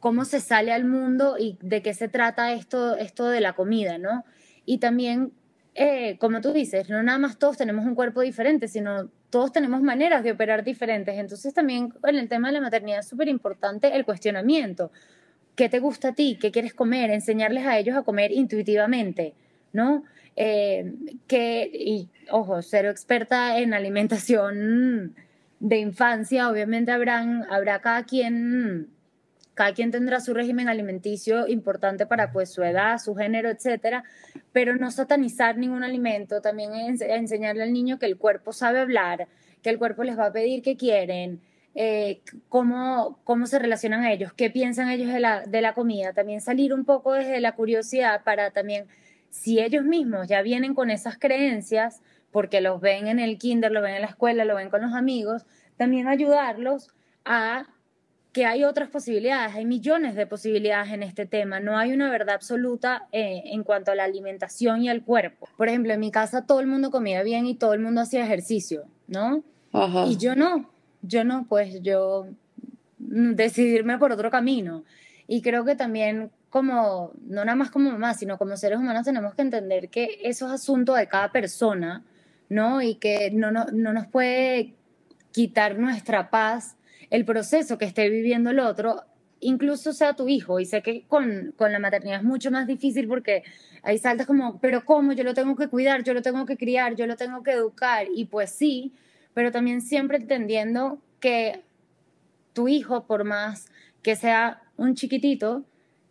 cómo 0.00 0.24
se 0.24 0.40
sale 0.40 0.72
al 0.72 0.84
mundo 0.84 1.36
y 1.38 1.58
de 1.62 1.82
qué 1.82 1.94
se 1.94 2.08
trata 2.08 2.52
esto, 2.52 2.96
esto 2.96 3.28
de 3.28 3.40
la 3.40 3.54
comida, 3.54 3.98
¿no? 3.98 4.24
Y 4.66 4.78
también, 4.78 5.32
eh, 5.74 6.16
como 6.18 6.40
tú 6.40 6.52
dices, 6.52 6.88
no 6.88 7.02
nada 7.02 7.18
más 7.18 7.38
todos 7.38 7.56
tenemos 7.56 7.84
un 7.84 7.94
cuerpo 7.94 8.20
diferente, 8.20 8.68
sino 8.68 9.10
todos 9.30 9.52
tenemos 9.52 9.82
maneras 9.82 10.22
de 10.22 10.32
operar 10.32 10.62
diferentes. 10.62 11.18
Entonces 11.18 11.52
también 11.52 11.92
en 12.04 12.16
el 12.16 12.28
tema 12.28 12.48
de 12.48 12.54
la 12.54 12.60
maternidad 12.60 13.00
es 13.00 13.08
súper 13.08 13.28
importante 13.28 13.94
el 13.94 14.04
cuestionamiento. 14.04 14.92
¿Qué 15.56 15.68
te 15.68 15.78
gusta 15.80 16.08
a 16.08 16.14
ti? 16.14 16.38
¿Qué 16.40 16.50
quieres 16.50 16.74
comer? 16.74 17.10
Enseñarles 17.10 17.66
a 17.66 17.78
ellos 17.78 17.96
a 17.96 18.02
comer 18.02 18.32
intuitivamente, 18.32 19.34
¿no? 19.72 20.04
Eh, 20.36 20.94
que, 21.28 21.70
y 21.72 22.08
ojo, 22.30 22.60
cero 22.62 22.90
experta 22.90 23.58
en 23.58 23.72
alimentación 23.72 25.14
de 25.64 25.78
infancia, 25.78 26.50
obviamente 26.50 26.92
habrán, 26.92 27.46
habrá 27.50 27.80
cada 27.80 28.04
quien, 28.04 28.90
cada 29.54 29.72
quien 29.72 29.90
tendrá 29.90 30.20
su 30.20 30.34
régimen 30.34 30.68
alimenticio 30.68 31.48
importante 31.48 32.04
para 32.04 32.32
pues 32.32 32.50
su 32.50 32.62
edad, 32.62 32.98
su 32.98 33.14
género, 33.14 33.48
etcétera, 33.48 34.04
pero 34.52 34.76
no 34.76 34.90
satanizar 34.90 35.56
ningún 35.56 35.82
alimento, 35.82 36.42
también 36.42 36.72
enseñarle 36.74 37.62
al 37.62 37.72
niño 37.72 37.98
que 37.98 38.04
el 38.04 38.18
cuerpo 38.18 38.52
sabe 38.52 38.80
hablar, 38.80 39.26
que 39.62 39.70
el 39.70 39.78
cuerpo 39.78 40.04
les 40.04 40.18
va 40.18 40.26
a 40.26 40.32
pedir 40.32 40.60
que 40.60 40.76
quieren, 40.76 41.40
eh, 41.74 42.20
cómo, 42.50 43.18
cómo 43.24 43.46
se 43.46 43.58
relacionan 43.58 44.04
a 44.04 44.12
ellos, 44.12 44.34
qué 44.34 44.50
piensan 44.50 44.90
ellos 44.90 45.10
de 45.10 45.20
la, 45.20 45.46
de 45.46 45.62
la 45.62 45.72
comida, 45.72 46.12
también 46.12 46.42
salir 46.42 46.74
un 46.74 46.84
poco 46.84 47.14
desde 47.14 47.40
la 47.40 47.52
curiosidad 47.52 48.22
para 48.22 48.50
también, 48.50 48.84
si 49.30 49.60
ellos 49.60 49.86
mismos 49.86 50.28
ya 50.28 50.42
vienen 50.42 50.74
con 50.74 50.90
esas 50.90 51.16
creencias, 51.16 52.02
porque 52.34 52.60
los 52.60 52.80
ven 52.80 53.06
en 53.06 53.20
el 53.20 53.38
kinder, 53.38 53.70
lo 53.70 53.80
ven 53.80 53.94
en 53.94 54.00
la 54.00 54.08
escuela, 54.08 54.44
lo 54.44 54.56
ven 54.56 54.68
con 54.68 54.82
los 54.82 54.92
amigos, 54.92 55.46
también 55.76 56.08
ayudarlos 56.08 56.88
a 57.24 57.68
que 58.32 58.44
hay 58.44 58.64
otras 58.64 58.90
posibilidades, 58.90 59.54
hay 59.54 59.64
millones 59.64 60.16
de 60.16 60.26
posibilidades 60.26 60.92
en 60.92 61.04
este 61.04 61.26
tema, 61.26 61.60
no 61.60 61.78
hay 61.78 61.92
una 61.92 62.10
verdad 62.10 62.34
absoluta 62.34 63.06
eh, 63.12 63.44
en 63.46 63.62
cuanto 63.62 63.92
a 63.92 63.94
la 63.94 64.02
alimentación 64.02 64.82
y 64.82 64.88
al 64.88 65.04
cuerpo. 65.04 65.48
Por 65.56 65.68
ejemplo, 65.68 65.92
en 65.92 66.00
mi 66.00 66.10
casa 66.10 66.44
todo 66.44 66.58
el 66.58 66.66
mundo 66.66 66.90
comía 66.90 67.22
bien 67.22 67.46
y 67.46 67.54
todo 67.54 67.72
el 67.72 67.78
mundo 67.78 68.00
hacía 68.00 68.24
ejercicio, 68.24 68.82
¿no? 69.06 69.44
Y 70.08 70.16
yo 70.16 70.34
no, 70.34 70.68
yo 71.02 71.22
no, 71.22 71.46
pues 71.48 71.82
yo 71.82 72.26
decidirme 72.98 73.96
por 73.96 74.10
otro 74.10 74.28
camino. 74.28 74.82
Y 75.28 75.40
creo 75.40 75.64
que 75.64 75.76
también 75.76 76.32
como, 76.50 77.12
no 77.28 77.44
nada 77.44 77.54
más 77.54 77.70
como 77.70 77.92
mamá, 77.92 78.14
sino 78.14 78.38
como 78.38 78.56
seres 78.56 78.80
humanos 78.80 79.04
tenemos 79.04 79.36
que 79.36 79.42
entender 79.42 79.88
que 79.88 80.18
eso 80.24 80.46
es 80.46 80.52
asunto 80.52 80.94
de 80.94 81.06
cada 81.06 81.30
persona 81.30 82.02
¿no? 82.54 82.80
Y 82.80 82.94
que 82.94 83.30
no, 83.32 83.50
no, 83.50 83.66
no 83.72 83.92
nos 83.92 84.06
puede 84.06 84.74
quitar 85.32 85.76
nuestra 85.78 86.30
paz 86.30 86.76
el 87.10 87.24
proceso 87.24 87.76
que 87.76 87.84
esté 87.84 88.08
viviendo 88.08 88.50
el 88.50 88.60
otro, 88.60 89.02
incluso 89.40 89.92
sea 89.92 90.14
tu 90.14 90.28
hijo. 90.28 90.60
Y 90.60 90.64
sé 90.64 90.80
que 90.82 91.04
con, 91.06 91.52
con 91.56 91.72
la 91.72 91.78
maternidad 91.78 92.18
es 92.18 92.24
mucho 92.24 92.50
más 92.50 92.66
difícil 92.66 93.08
porque 93.08 93.42
hay 93.82 93.98
saltas 93.98 94.26
como, 94.26 94.60
pero 94.60 94.84
¿cómo? 94.84 95.12
Yo 95.12 95.24
lo 95.24 95.34
tengo 95.34 95.56
que 95.56 95.68
cuidar, 95.68 96.04
yo 96.04 96.14
lo 96.14 96.22
tengo 96.22 96.46
que 96.46 96.56
criar, 96.56 96.94
yo 96.94 97.06
lo 97.06 97.16
tengo 97.16 97.42
que 97.42 97.52
educar. 97.52 98.06
Y 98.14 98.26
pues 98.26 98.50
sí, 98.50 98.92
pero 99.34 99.50
también 99.50 99.80
siempre 99.80 100.16
entendiendo 100.18 100.98
que 101.20 101.62
tu 102.52 102.68
hijo, 102.68 103.06
por 103.06 103.24
más 103.24 103.66
que 104.02 104.14
sea 104.14 104.62
un 104.76 104.94
chiquitito, 104.94 105.64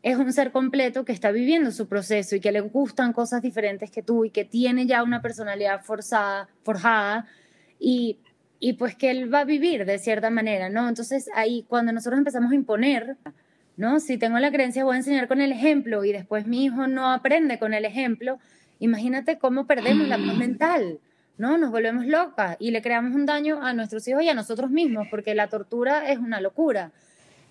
es 0.03 0.17
un 0.17 0.33
ser 0.33 0.51
completo 0.51 1.05
que 1.05 1.13
está 1.13 1.31
viviendo 1.31 1.71
su 1.71 1.87
proceso 1.87 2.35
y 2.35 2.41
que 2.41 2.51
le 2.51 2.59
gustan 2.59 3.13
cosas 3.13 3.41
diferentes 3.41 3.89
que 3.89 4.03
tú 4.03 4.25
y 4.25 4.29
que 4.29 4.43
tiene 4.43 4.85
ya 4.85 5.01
una 5.01 5.21
personalidad 5.21 5.81
forzada, 5.81 6.49
forjada 6.63 7.25
y, 7.79 8.17
y 8.59 8.73
pues 8.73 8.95
que 8.95 9.11
él 9.11 9.33
va 9.33 9.39
a 9.39 9.45
vivir 9.45 9.85
de 9.85 9.97
cierta 9.99 10.29
manera, 10.29 10.69
¿no? 10.69 10.89
Entonces 10.89 11.29
ahí 11.33 11.65
cuando 11.69 11.93
nosotros 11.93 12.17
empezamos 12.17 12.51
a 12.51 12.55
imponer, 12.55 13.15
¿no? 13.77 14.01
Si 14.01 14.17
tengo 14.17 14.37
la 14.39 14.51
creencia 14.51 14.83
voy 14.83 14.95
a 14.95 14.97
enseñar 14.97 15.29
con 15.29 15.39
el 15.39 15.53
ejemplo 15.53 16.03
y 16.03 16.11
después 16.11 16.47
mi 16.47 16.65
hijo 16.65 16.85
no 16.85 17.09
aprende 17.09 17.57
con 17.57 17.73
el 17.73 17.85
ejemplo, 17.85 18.39
imagínate 18.79 19.37
cómo 19.37 19.65
perdemos 19.67 20.09
la 20.09 20.17
paz 20.17 20.35
mental. 20.37 20.99
¿no? 21.37 21.57
Nos 21.57 21.71
volvemos 21.71 22.05
locas 22.05 22.57
y 22.59 22.69
le 22.71 22.81
creamos 22.81 23.15
un 23.15 23.25
daño 23.25 23.63
a 23.63 23.73
nuestros 23.73 24.07
hijos 24.07 24.21
y 24.21 24.29
a 24.29 24.35
nosotros 24.35 24.69
mismos, 24.69 25.07
porque 25.09 25.33
la 25.33 25.47
tortura 25.47 26.11
es 26.11 26.19
una 26.19 26.39
locura. 26.39 26.91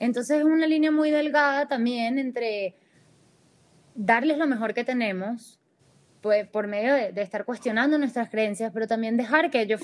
Entonces 0.02 0.38
es 0.38 0.44
una 0.44 0.66
línea 0.66 0.90
muy 0.90 1.12
delgada 1.12 1.68
también 1.68 2.18
entre 2.18 2.74
darles 3.94 4.36
lo 4.36 4.48
mejor 4.48 4.74
que 4.74 4.82
tenemos, 4.82 5.60
pues 6.20 6.44
por 6.48 6.66
medio 6.66 6.92
de, 6.92 7.22
estar 7.22 7.44
cuestionando 7.44 7.98
nuestras 7.98 8.28
creencias, 8.28 8.72
pero 8.74 8.88
también 8.88 9.16
dejar 9.16 9.52
que 9.52 9.60
ellos 9.60 9.80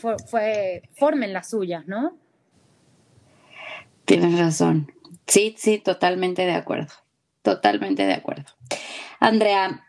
formen 0.96 1.32
las 1.32 1.50
suyas, 1.50 1.86
¿no? 1.86 2.16
Tienes 4.06 4.36
razón. 4.36 4.92
Sí, 5.28 5.54
sí, 5.56 5.78
totalmente 5.78 6.46
de 6.46 6.54
acuerdo. 6.54 6.94
Totalmente 7.42 8.04
de 8.04 8.14
acuerdo. 8.14 8.50
Andrea, 9.20 9.84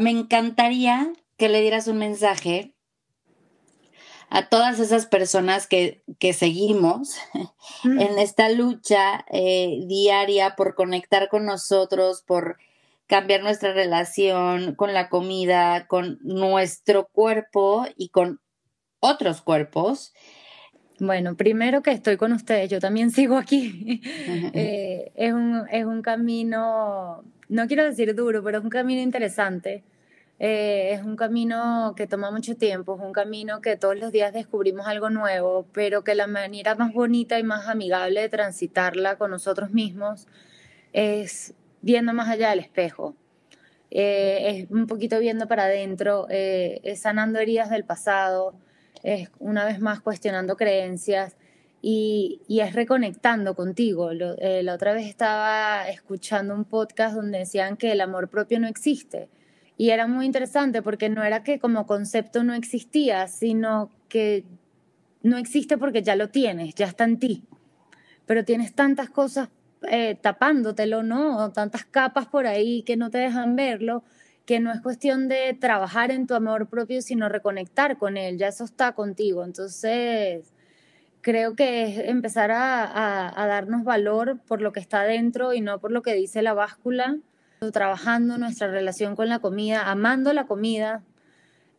me 0.00 0.10
encantaría 0.10 1.12
que 1.36 1.48
le 1.48 1.60
dieras 1.60 1.86
un 1.86 1.98
mensaje 1.98 2.74
a 4.28 4.48
todas 4.48 4.80
esas 4.80 5.06
personas 5.06 5.66
que, 5.66 6.02
que 6.18 6.32
seguimos 6.32 7.16
mm. 7.84 8.00
en 8.00 8.18
esta 8.18 8.48
lucha 8.48 9.24
eh, 9.30 9.84
diaria 9.86 10.56
por 10.56 10.74
conectar 10.74 11.28
con 11.28 11.46
nosotros, 11.46 12.22
por 12.26 12.58
cambiar 13.06 13.42
nuestra 13.42 13.72
relación 13.72 14.74
con 14.74 14.92
la 14.92 15.08
comida, 15.08 15.86
con 15.86 16.18
nuestro 16.22 17.06
cuerpo 17.06 17.86
y 17.96 18.08
con 18.08 18.40
otros 19.00 19.42
cuerpos. 19.42 20.12
Bueno, 20.98 21.36
primero 21.36 21.82
que 21.82 21.92
estoy 21.92 22.16
con 22.16 22.32
ustedes, 22.32 22.70
yo 22.70 22.80
también 22.80 23.10
sigo 23.10 23.36
aquí. 23.36 24.00
Eh, 24.54 25.12
es, 25.14 25.32
un, 25.32 25.64
es 25.70 25.84
un 25.84 26.02
camino, 26.02 27.22
no 27.48 27.66
quiero 27.66 27.84
decir 27.84 28.14
duro, 28.14 28.42
pero 28.42 28.58
es 28.58 28.64
un 28.64 28.70
camino 28.70 29.00
interesante 29.00 29.84
eh, 30.38 30.92
es 30.92 31.02
un 31.02 31.16
camino 31.16 31.94
que 31.96 32.06
toma 32.06 32.30
mucho 32.30 32.56
tiempo, 32.56 32.96
es 32.96 33.02
un 33.02 33.12
camino 33.12 33.62
que 33.62 33.76
todos 33.76 33.96
los 33.96 34.12
días 34.12 34.34
descubrimos 34.34 34.86
algo 34.86 35.08
nuevo, 35.08 35.66
pero 35.72 36.04
que 36.04 36.14
la 36.14 36.26
manera 36.26 36.74
más 36.74 36.92
bonita 36.92 37.38
y 37.38 37.42
más 37.42 37.68
amigable 37.68 38.20
de 38.20 38.28
transitarla 38.28 39.16
con 39.16 39.30
nosotros 39.30 39.70
mismos 39.70 40.26
es 40.92 41.54
viendo 41.80 42.12
más 42.12 42.28
allá 42.28 42.50
del 42.50 42.58
espejo. 42.58 43.16
Eh, 43.90 44.64
es 44.66 44.70
un 44.70 44.86
poquito 44.86 45.18
viendo 45.20 45.48
para 45.48 45.64
adentro, 45.64 46.26
eh, 46.28 46.80
es 46.82 47.00
sanando 47.00 47.38
heridas 47.38 47.70
del 47.70 47.84
pasado, 47.84 48.54
es 49.02 49.30
una 49.38 49.64
vez 49.64 49.80
más 49.80 50.00
cuestionando 50.00 50.56
creencias 50.56 51.36
y, 51.80 52.42
y 52.48 52.60
es 52.60 52.74
reconectando 52.74 53.54
contigo. 53.54 54.10
la 54.12 54.74
otra 54.74 54.92
vez 54.92 55.06
estaba 55.06 55.88
escuchando 55.88 56.54
un 56.54 56.64
podcast 56.64 57.16
donde 57.16 57.38
decían 57.38 57.76
que 57.78 57.92
el 57.92 58.00
amor 58.02 58.28
propio 58.28 58.60
no 58.60 58.68
existe 58.68 59.28
y 59.76 59.90
era 59.90 60.06
muy 60.06 60.26
interesante 60.26 60.82
porque 60.82 61.08
no 61.08 61.22
era 61.22 61.42
que 61.42 61.58
como 61.58 61.86
concepto 61.86 62.44
no 62.44 62.54
existía, 62.54 63.28
sino 63.28 63.90
que 64.08 64.44
no 65.22 65.36
existe 65.36 65.76
porque 65.76 66.02
ya 66.02 66.16
lo 66.16 66.28
tienes, 66.28 66.74
ya 66.74 66.86
está 66.86 67.04
en 67.04 67.18
ti. 67.18 67.44
Pero 68.26 68.44
tienes 68.44 68.74
tantas 68.74 69.10
cosas 69.10 69.48
eh, 69.90 70.16
tapándotelo, 70.20 71.02
¿no? 71.02 71.52
Tantas 71.52 71.84
capas 71.84 72.26
por 72.26 72.46
ahí 72.46 72.82
que 72.82 72.96
no 72.96 73.10
te 73.10 73.18
dejan 73.18 73.56
verlo, 73.56 74.02
que 74.46 74.60
no 74.60 74.72
es 74.72 74.80
cuestión 74.80 75.28
de 75.28 75.56
trabajar 75.60 76.10
en 76.10 76.26
tu 76.26 76.34
amor 76.34 76.68
propio, 76.68 77.02
sino 77.02 77.28
reconectar 77.28 77.98
con 77.98 78.16
él, 78.16 78.38
ya 78.38 78.48
eso 78.48 78.64
está 78.64 78.92
contigo. 78.92 79.44
Entonces, 79.44 80.52
creo 81.20 81.56
que 81.56 81.82
es 81.82 82.08
empezar 82.08 82.52
a, 82.52 83.32
darnos 83.36 83.84
valor 83.84 84.38
por 84.46 84.62
lo 84.62 84.72
que 84.72 84.80
está 84.80 85.02
dentro 85.02 85.52
y 85.52 85.60
no 85.60 85.80
por 85.80 85.90
lo 85.90 86.02
que 86.02 86.14
dice 86.14 86.40
la 86.40 86.54
báscula, 86.54 87.18
trabajando 87.72 88.38
nuestra 88.38 88.68
relación 88.68 89.16
con 89.16 89.28
la 89.28 89.38
comida, 89.38 89.90
amando 89.90 90.32
la 90.32 90.46
comida, 90.46 91.02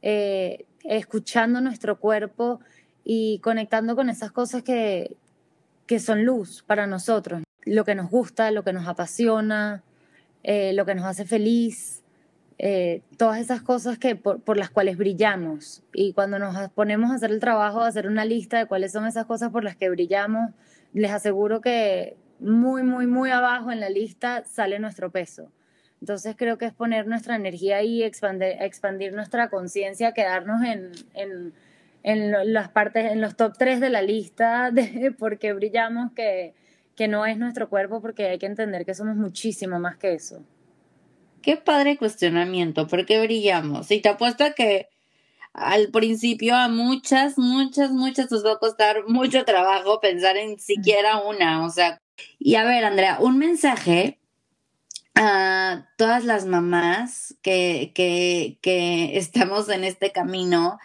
eh, 0.01 0.65
escuchando 0.83 1.61
nuestro 1.61 1.99
cuerpo 1.99 2.59
y 3.03 3.39
conectando 3.39 3.95
con 3.95 4.09
esas 4.09 4.31
cosas 4.31 4.63
que, 4.63 5.15
que 5.85 5.99
son 5.99 6.25
luz 6.25 6.63
para 6.67 6.87
nosotros, 6.87 7.43
lo 7.65 7.85
que 7.85 7.95
nos 7.95 8.09
gusta, 8.09 8.51
lo 8.51 8.63
que 8.63 8.73
nos 8.73 8.87
apasiona, 8.87 9.83
eh, 10.43 10.73
lo 10.73 10.85
que 10.85 10.95
nos 10.95 11.05
hace 11.05 11.25
feliz, 11.25 12.03
eh, 12.59 13.01
todas 13.17 13.39
esas 13.39 13.61
cosas 13.61 13.97
que 13.97 14.15
por, 14.15 14.57
las 14.57 14.69
cuales 14.69 14.97
brillamos. 14.97 15.83
Y 15.93 16.13
cuando 16.13 16.39
nos 16.39 16.69
ponemos 16.71 17.11
a 17.11 17.15
hacer 17.15 17.31
el 17.31 17.39
trabajo, 17.39 17.81
a 17.81 17.87
hacer 17.87 18.07
una 18.07 18.25
lista 18.25 18.57
de 18.57 18.65
cuáles 18.65 18.91
son 18.91 19.05
esas 19.05 19.25
cosas 19.25 19.51
por 19.51 19.63
las 19.63 19.75
que 19.75 19.89
brillamos, 19.89 20.51
les 20.93 21.11
aseguro 21.11 21.61
que 21.61 22.17
muy, 22.39 22.83
muy, 22.83 23.07
muy 23.07 23.29
abajo 23.29 23.71
en 23.71 23.79
la 23.79 23.89
lista 23.89 24.43
sale 24.45 24.79
nuestro 24.79 25.11
peso. 25.11 25.51
Entonces 26.01 26.35
creo 26.37 26.57
que 26.57 26.65
es 26.65 26.73
poner 26.73 27.07
nuestra 27.07 27.35
energía 27.35 27.77
ahí, 27.77 28.03
expandir, 28.03 28.55
expandir 28.59 29.13
nuestra 29.13 29.49
conciencia, 29.49 30.13
quedarnos 30.13 30.63
en, 30.63 30.91
en, 31.13 31.53
en, 32.03 32.53
las 32.53 32.69
partes, 32.69 33.11
en 33.11 33.21
los 33.21 33.35
top 33.35 33.53
3 33.57 33.79
de 33.79 33.89
la 33.89 34.01
lista 34.01 34.69
de 34.73 35.11
por 35.17 35.39
qué 35.39 35.53
brillamos, 35.53 36.11
que, 36.13 36.53
que 36.95 37.07
no 37.07 37.25
es 37.25 37.37
nuestro 37.37 37.69
cuerpo, 37.69 38.01
porque 38.01 38.27
hay 38.27 38.37
que 38.37 38.45
entender 38.45 38.85
que 38.85 38.93
somos 38.93 39.15
muchísimo 39.15 39.79
más 39.79 39.97
que 39.97 40.13
eso. 40.13 40.43
Qué 41.41 41.57
padre 41.57 41.97
cuestionamiento, 41.97 42.87
¿por 42.87 43.05
qué 43.05 43.21
brillamos? 43.21 43.89
Y 43.91 44.01
te 44.01 44.09
apuesto 44.09 44.43
que 44.55 44.89
al 45.53 45.89
principio 45.89 46.55
a 46.55 46.67
muchas, 46.67 47.37
muchas, 47.37 47.91
muchas 47.91 48.31
nos 48.31 48.45
va 48.45 48.53
a 48.53 48.59
costar 48.59 49.07
mucho 49.07 49.43
trabajo 49.43 49.99
pensar 49.99 50.37
en 50.37 50.59
siquiera 50.59 51.17
una, 51.17 51.65
o 51.65 51.69
sea. 51.69 51.99
Y 52.37 52.55
a 52.55 52.63
ver, 52.63 52.83
Andrea, 52.83 53.17
un 53.19 53.37
mensaje 53.37 54.19
a 55.19 55.87
todas 55.97 56.23
las 56.25 56.45
mamás 56.45 57.35
que, 57.41 57.91
que, 57.93 59.17
estamos 59.17 59.69
en 59.69 59.83
este 59.83 60.11
camino. 60.11 60.77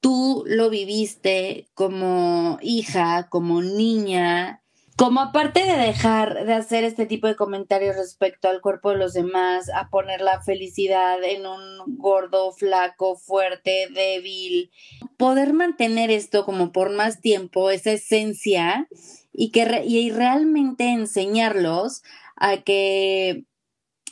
Tú 0.00 0.44
lo 0.46 0.70
viviste 0.70 1.68
como 1.74 2.58
hija, 2.62 3.28
como 3.28 3.62
niña, 3.62 4.62
como 4.96 5.20
aparte 5.20 5.64
de 5.64 5.76
dejar 5.76 6.46
de 6.46 6.54
hacer 6.54 6.84
este 6.84 7.04
tipo 7.04 7.26
de 7.26 7.36
comentarios 7.36 7.96
respecto 7.96 8.48
al 8.48 8.60
cuerpo 8.60 8.90
de 8.90 8.96
los 8.96 9.12
demás, 9.12 9.68
a 9.74 9.90
poner 9.90 10.20
la 10.20 10.40
felicidad 10.40 11.22
en 11.22 11.46
un 11.46 11.98
gordo, 11.98 12.52
flaco, 12.52 13.16
fuerte, 13.16 13.88
débil, 13.92 14.70
poder 15.16 15.52
mantener 15.52 16.10
esto 16.10 16.44
como 16.44 16.72
por 16.72 16.90
más 16.90 17.20
tiempo, 17.20 17.70
esa 17.70 17.92
esencia, 17.92 18.88
y 19.32 19.50
que 19.50 19.82
y 19.84 20.10
realmente 20.10 20.90
enseñarlos 20.90 22.02
a 22.36 22.58
que 22.58 23.44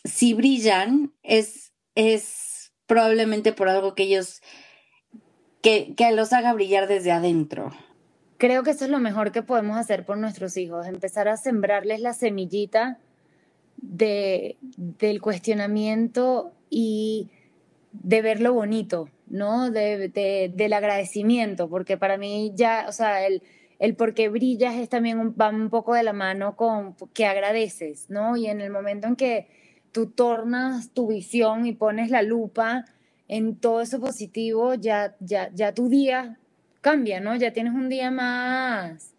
si 0.07 0.34
brillan 0.34 1.12
es, 1.22 1.72
es 1.94 2.72
probablemente 2.86 3.52
por 3.52 3.68
algo 3.68 3.94
que 3.94 4.04
ellos, 4.04 4.40
que, 5.62 5.94
que 5.96 6.12
los 6.12 6.32
haga 6.32 6.52
brillar 6.52 6.86
desde 6.88 7.12
adentro. 7.12 7.72
Creo 8.38 8.62
que 8.62 8.70
eso 8.70 8.84
es 8.84 8.90
lo 8.90 8.98
mejor 8.98 9.32
que 9.32 9.42
podemos 9.42 9.76
hacer 9.76 10.04
por 10.04 10.18
nuestros 10.18 10.57
hijos, 10.57 10.86
empezar 10.86 11.26
a 11.28 11.36
sembrarles 11.36 12.00
la 12.00 12.12
semillita 12.12 12.98
de, 13.76 14.57
del 14.76 15.20
cuestionamiento 15.20 16.52
y 16.68 17.30
de 17.92 18.22
ver 18.22 18.40
lo 18.40 18.52
bonito, 18.52 19.09
¿no? 19.26 19.70
De, 19.70 20.52
del 20.54 20.72
agradecimiento, 20.72 21.68
porque 21.68 21.96
para 21.96 22.18
mí 22.18 22.52
ya, 22.54 22.84
o 22.88 22.92
sea, 22.92 23.26
el, 23.26 23.42
el 23.78 23.94
por 23.94 24.12
qué 24.12 24.28
brillas 24.28 24.74
es 24.74 24.88
también 24.88 25.34
va 25.40 25.48
un 25.48 25.70
poco 25.70 25.94
de 25.94 26.02
la 26.02 26.12
mano 26.12 26.57
con 26.57 26.94
que 27.14 27.26
agradeces, 27.26 28.11
¿no? 28.11 28.36
Y 28.36 28.48
en 28.48 28.61
el 28.61 28.70
momento 28.70 29.07
en 29.07 29.16
que 29.16 29.48
tú 29.97 30.09
tornas 30.09 30.90
tu 30.90 31.07
visión 31.07 31.64
y 31.64 31.72
pones 31.72 32.11
la 32.11 32.20
lupa 32.20 32.84
en 33.28 33.57
todo 33.57 33.80
eso 33.80 33.99
positivo, 33.99 34.74
ya, 34.74 35.16
ya, 35.20 35.51
ya 35.55 35.72
tu 35.72 35.88
día 35.88 36.36
cambia, 36.82 37.18
¿no? 37.18 37.34
Ya 37.34 37.55
tienes 37.55 37.72
un 37.72 37.88
día 37.88 38.11
más, 38.11 39.14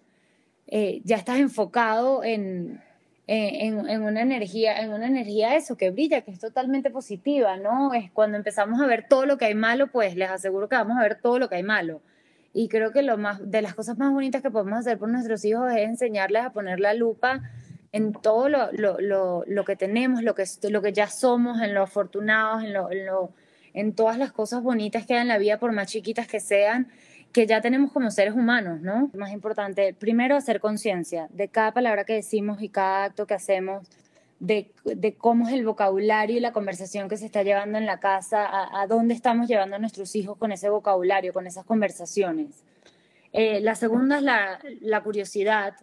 eh, 0.68 1.02
ya 1.04 1.16
estás 1.16 1.40
enfocado 1.40 2.24
en, 2.24 2.80
en, 3.26 3.90
en, 3.90 4.04
una 4.04 4.22
energía, 4.22 4.80
en 4.80 4.94
una 4.94 5.08
energía 5.08 5.56
eso 5.56 5.78
que 5.78 5.90
brilla, 5.90 6.22
que 6.22 6.30
es 6.30 6.38
totalmente 6.38 6.92
positiva, 6.92 7.58
¿no? 7.58 7.96
Es 7.96 8.12
cuando 8.12 8.38
empezamos 8.38 8.80
a 8.80 8.86
ver 8.86 9.08
todo 9.10 9.26
lo 9.26 9.40
que 9.40 9.46
hay 9.46 9.56
malo, 9.56 9.88
pues 9.88 10.16
les 10.16 10.30
aseguro 10.30 10.70
que 10.70 10.76
vamos 10.76 10.96
a 11.00 11.02
ver 11.02 11.20
todo 11.20 11.40
lo 11.40 11.50
que 11.50 11.56
hay 11.56 11.64
malo. 11.64 12.02
Y 12.54 12.68
creo 12.70 12.92
que 12.92 13.02
lo 13.02 13.18
más, 13.18 13.40
de 13.50 13.64
las 13.64 13.74
cosas 13.74 13.98
más 13.98 14.14
bonitas 14.14 14.44
que 14.44 14.52
podemos 14.52 14.78
hacer 14.78 15.00
por 15.00 15.10
nuestros 15.10 15.44
hijos 15.44 15.72
es 15.72 15.90
enseñarles 15.90 16.44
a 16.44 16.52
poner 16.52 16.80
la 16.80 16.94
lupa 16.94 17.42
en 17.92 18.14
todo 18.14 18.50
lo, 18.50 18.72
lo, 18.72 19.00
lo, 19.00 19.44
lo 19.48 19.66
que 19.66 19.76
tenemos, 19.76 20.24
lo 20.24 20.36
que, 20.36 20.46
lo 20.70 20.82
que 20.82 20.94
ya 20.94 21.08
somos, 21.08 21.62
en 21.62 21.74
lo 21.74 21.84
afortunados, 21.84 22.64
en, 22.64 22.74
lo, 22.74 22.92
en, 22.92 23.06
lo, 23.06 23.32
en 23.74 23.94
todas 23.94 24.18
las 24.18 24.32
cosas 24.32 24.62
bonitas 24.62 25.06
que 25.06 25.14
hay 25.14 25.22
en 25.22 25.28
la 25.28 25.38
vida, 25.38 25.60
por 25.60 25.72
más 25.72 25.88
chiquitas 25.88 26.28
que 26.28 26.40
sean, 26.40 26.88
que 27.32 27.46
ya 27.46 27.62
tenemos 27.62 27.92
como 27.92 28.10
seres 28.12 28.34
humanos, 28.34 28.82
¿no? 28.82 29.12
Más 29.14 29.32
importante, 29.32 29.94
primero 29.94 30.36
hacer 30.36 30.60
conciencia 30.60 31.28
de 31.32 31.48
cada 31.50 31.72
palabra 31.72 32.04
que 32.04 32.14
decimos 32.14 32.62
y 32.62 32.70
cada 32.70 33.06
acto 33.06 33.28
que 33.28 33.34
hacemos, 33.34 33.88
de, 34.40 34.72
de, 34.84 35.16
cómo 35.16 35.48
es 35.48 35.54
el 35.54 35.66
vocabulario 35.66 36.38
y 36.38 36.40
la 36.40 36.52
conversación 36.54 37.10
que 37.10 37.18
se 37.18 37.26
está 37.26 37.44
llevando 37.44 37.78
en 37.78 37.86
la 37.86 38.00
casa, 38.00 38.48
a, 38.72 38.86
dónde 38.88 39.14
estamos 39.14 39.48
llevando 39.48 39.76
a 39.76 39.80
nuestros 39.80 40.16
hijos 40.16 40.38
con 40.38 40.52
ese 40.52 40.70
vocabulario, 40.70 41.34
con 41.34 41.48
esas 41.48 41.66
conversaciones. 41.66 42.64
Eh, 43.34 43.60
la 43.62 43.76
segunda 43.76 44.18
es 44.18 44.24
la, 44.24 44.60
la 44.82 45.02
curiosidad. 45.02 45.76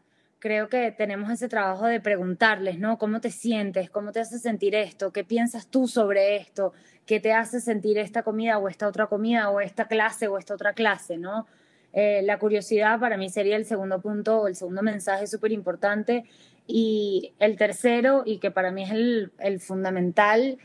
Creo 0.45 0.69
que 0.69 0.93
tenemos 0.93 1.31
ese 1.31 1.49
trabajo 1.49 1.87
de 1.87 2.03
preguntarles, 2.03 2.79
¿no? 2.79 2.99
¿Cómo 2.99 3.23
te 3.23 3.31
sientes? 3.31 3.89
¿Cómo 3.89 4.13
te 4.13 4.21
hace 4.21 4.39
sentir 4.39 4.75
esto? 4.75 5.11
¿Qué 5.11 5.25
piensas 5.25 5.69
tú 5.69 5.89
sobre 5.89 6.37
esto? 6.37 6.75
qué 7.07 7.19
te 7.19 7.33
hace 7.33 7.63
sentir 7.63 7.97
esta 7.97 8.23
comida 8.23 8.59
o 8.59 8.69
esta 8.69 8.87
otra 8.87 9.07
comida 9.07 9.49
o 9.49 9.63
esta 9.63 9.87
clase 9.87 10.29
o 10.29 10.37
esta 10.37 10.53
otra 10.53 10.75
clase, 10.75 11.17
¿no? 11.17 11.47
Eh, 11.95 12.21
la 12.25 12.39
curiosidad 12.39 13.01
para 13.01 13.17
mí 13.17 13.31
sería 13.31 13.57
el 13.57 13.65
segundo 13.65 14.03
punto 14.03 14.43
o 14.43 14.47
el 14.47 14.55
segundo 14.55 14.83
mensaje 14.83 15.27
súper 15.27 15.51
importante. 15.51 16.25
Y 16.67 17.33
el 17.39 17.57
tercero, 17.57 18.23
y 18.27 18.37
que 18.37 18.51
para 18.51 18.71
mí 18.71 18.83
es 18.83 18.91
el, 18.91 19.33
el 19.39 19.61
fundamental, 19.61 20.59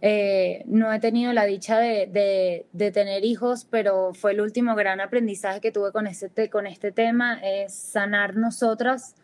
eh, 0.00 0.62
no 0.64 0.90
he 0.94 0.98
tenido 0.98 1.34
la 1.34 1.44
dicha 1.44 1.78
de, 1.78 2.06
de, 2.06 2.64
de, 2.72 2.90
tener 2.90 3.26
hijos, 3.26 3.66
pero 3.68 4.14
fue 4.14 4.32
el 4.32 4.40
último 4.40 4.74
gran 4.74 5.02
aprendizaje 5.02 5.60
que 5.60 5.72
tuve 5.72 5.92
con 5.92 6.06
este, 6.06 6.48
con 6.48 6.66
este 6.66 6.90
tema, 6.90 7.38
es 7.42 7.74
sanar 7.74 8.34
nosotras 8.36 9.14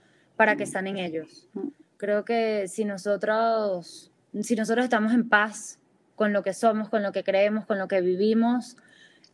para 0.43 0.57
que 0.57 0.67
sanen 0.67 0.99
ellos. 0.99 1.47
Creo 1.99 2.25
que 2.25 2.67
si 2.67 2.85
nosotros, 2.85 4.11
si 4.41 4.57
nosotros 4.57 4.83
estamos 4.83 5.13
en 5.13 5.29
paz 5.29 5.79
con 6.17 6.33
lo 6.33 6.43
que 6.43 6.53
somos, 6.53 6.89
con 6.89 7.05
lo 7.05 7.13
que 7.13 7.23
creemos, 7.23 7.65
con 7.65 7.79
lo 7.79 7.87
que 7.87 8.01
vivimos, 8.01 8.77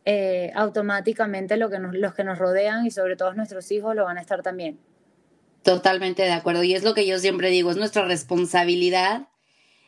eh, 0.05 0.51
automáticamente 0.53 1.57
lo 1.57 1.71
que 1.71 1.79
los 1.79 2.13
que 2.13 2.23
nos 2.23 2.37
rodean 2.37 2.85
y 2.85 2.91
sobre 2.91 3.15
todo 3.15 3.33
nuestros 3.33 3.71
hijos 3.71 3.95
lo 3.95 4.05
van 4.05 4.19
a 4.19 4.21
estar 4.21 4.43
también. 4.43 4.77
Totalmente 5.63 6.21
de 6.21 6.31
acuerdo. 6.31 6.63
Y 6.63 6.75
es 6.75 6.83
lo 6.83 6.93
que 6.93 7.07
yo 7.07 7.17
siempre 7.17 7.49
digo, 7.49 7.71
es 7.71 7.77
nuestra 7.77 8.05
responsabilidad 8.05 9.29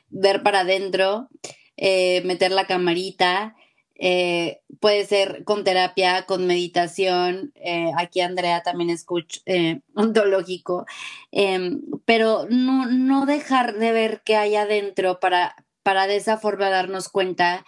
ver 0.09 0.41
para 0.41 0.61
adentro, 0.61 1.29
eh, 1.77 2.23
meter 2.25 2.49
la 2.49 2.65
camarita, 2.65 3.55
eh, 4.03 4.61
puede 4.79 5.05
ser 5.05 5.43
con 5.43 5.63
terapia, 5.63 6.25
con 6.25 6.47
meditación, 6.47 7.53
aquí 7.97 8.19
Andrea 8.19 8.63
también 8.63 8.89
escucha 8.89 9.41
ontológico, 9.95 10.87
em, 11.31 11.81
pero 12.05 12.47
no, 12.49 12.87
no 12.87 13.27
dejar 13.27 13.75
de 13.75 13.91
ver 13.91 14.21
qué 14.25 14.37
hay 14.37 14.55
adentro 14.55 15.19
para, 15.19 15.55
para 15.83 16.07
de 16.07 16.15
esa 16.15 16.37
forma 16.37 16.71
darnos 16.71 17.09
cuenta 17.09 17.63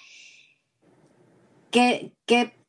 que, 1.73 2.13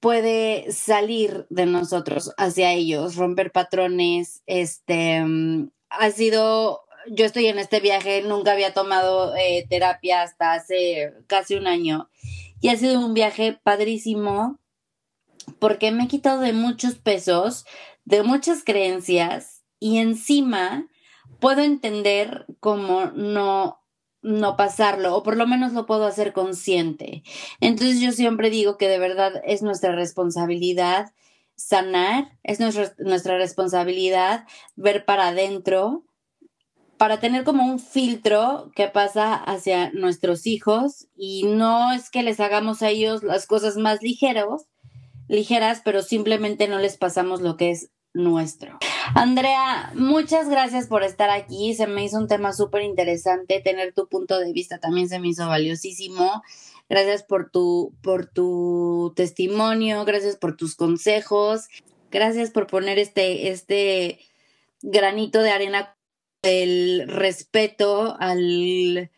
puede 0.01 0.71
salir 0.71 1.47
de 1.49 1.65
nosotros 1.65 2.35
hacia 2.37 2.73
ellos, 2.73 3.17
romper 3.17 3.53
patrones, 3.53 4.43
este, 4.45 5.23
mm, 5.25 5.71
ha 5.89 6.11
sido, 6.11 6.83
yo 7.09 7.25
estoy 7.25 7.47
en 7.47 7.59
este 7.59 7.81
viaje, 7.81 8.21
nunca 8.21 8.53
había 8.53 8.75
tomado 8.75 9.35
eh, 9.35 9.67
terapia 9.71 10.21
hasta 10.21 10.53
hace 10.53 11.15
casi 11.27 11.55
un 11.55 11.67
año 11.67 12.11
y 12.65 12.71
ha 12.71 12.79
sido 12.79 12.99
un 12.99 13.13
viaje 13.13 13.61
padrísimo 13.63 14.59
porque 15.59 15.93
me 15.93 16.05
he 16.05 16.09
quitado 16.09 16.41
de 16.41 16.55
muchos 16.55 16.95
pesos, 16.95 17.67
de 18.07 18.23
muchas 18.23 18.65
creencias 18.65 19.63
y 19.79 19.99
encima 19.99 20.89
puedo 21.41 21.61
entender 21.61 22.47
cómo 22.61 23.11
no 23.15 23.83
no 24.23 24.57
pasarlo, 24.57 25.15
o 25.15 25.23
por 25.23 25.37
lo 25.37 25.47
menos 25.47 25.75
lo 25.75 25.85
puedo 25.85 26.07
hacer 26.07 26.33
consciente. 26.33 27.23
Entonces 27.61 28.01
yo 28.01 28.13
siempre 28.13 28.49
digo 28.49 28.79
que 28.79 28.89
de 28.89 28.99
verdad 28.99 29.43
es 29.45 29.61
nuestra 29.61 29.95
responsabilidad 29.95 31.13
sanar, 31.57 32.39
es 32.43 32.61
nuestra, 32.61 32.95
nuestra 32.97 33.37
responsabilidad 33.37 34.47
ver 34.75 35.05
para 35.05 35.29
adentro 35.29 36.07
para 37.05 37.21
tener 37.21 37.45
como 37.45 37.67
un 37.67 37.81
filtro 37.81 38.73
que 38.75 38.89
pasa 38.89 39.35
hacia 39.35 39.93
nuestros 39.93 40.47
hijos 40.47 41.07
y 41.15 41.43
no 41.43 41.93
es 41.93 42.09
que 42.09 42.23
les 42.23 42.41
hagamos 42.41 42.81
a 42.81 42.89
ellos 42.89 43.23
las 43.23 43.47
cosas 43.47 43.77
más 43.77 44.01
ligeros, 44.01 44.63
ligeras, 45.29 45.83
pero 45.85 46.01
simplemente 46.01 46.67
no 46.67 46.79
les 46.79 46.97
pasamos 46.97 47.43
lo 47.43 47.59
que 47.59 47.73
es 47.73 47.91
nuestro. 48.15 48.79
Andrea, 49.15 49.93
muchas 49.95 50.49
gracias 50.49 50.87
por 50.87 51.03
estar 51.03 51.29
aquí. 51.29 51.75
Se 51.75 51.87
me 51.87 52.05
hizo 52.05 52.17
un 52.17 52.27
tema 52.27 52.55
súper 52.55 52.81
interesante. 52.81 53.61
Tener 53.61 53.93
tu 53.93 54.09
punto 54.09 54.39
de 54.39 54.55
vista 54.55 54.79
también 54.79 55.11
se 55.11 55.19
me 55.19 55.29
hizo 55.29 55.47
valiosísimo. 55.47 56.43
Gracias 56.89 57.23
por 57.23 57.51
tu, 57.51 57.93
por 58.01 58.25
tu 58.25 59.13
testimonio, 59.15 60.07
gracias 60.07 60.37
por 60.37 60.57
tus 60.57 60.75
consejos, 60.75 61.67
gracias 62.11 62.51
por 62.51 62.67
poner 62.67 62.99
este, 62.99 63.51
este 63.51 64.21
granito 64.81 65.43
de 65.43 65.51
arena 65.51 65.94
del 66.45 67.09
respeto 67.09 68.17
al, 68.21 69.11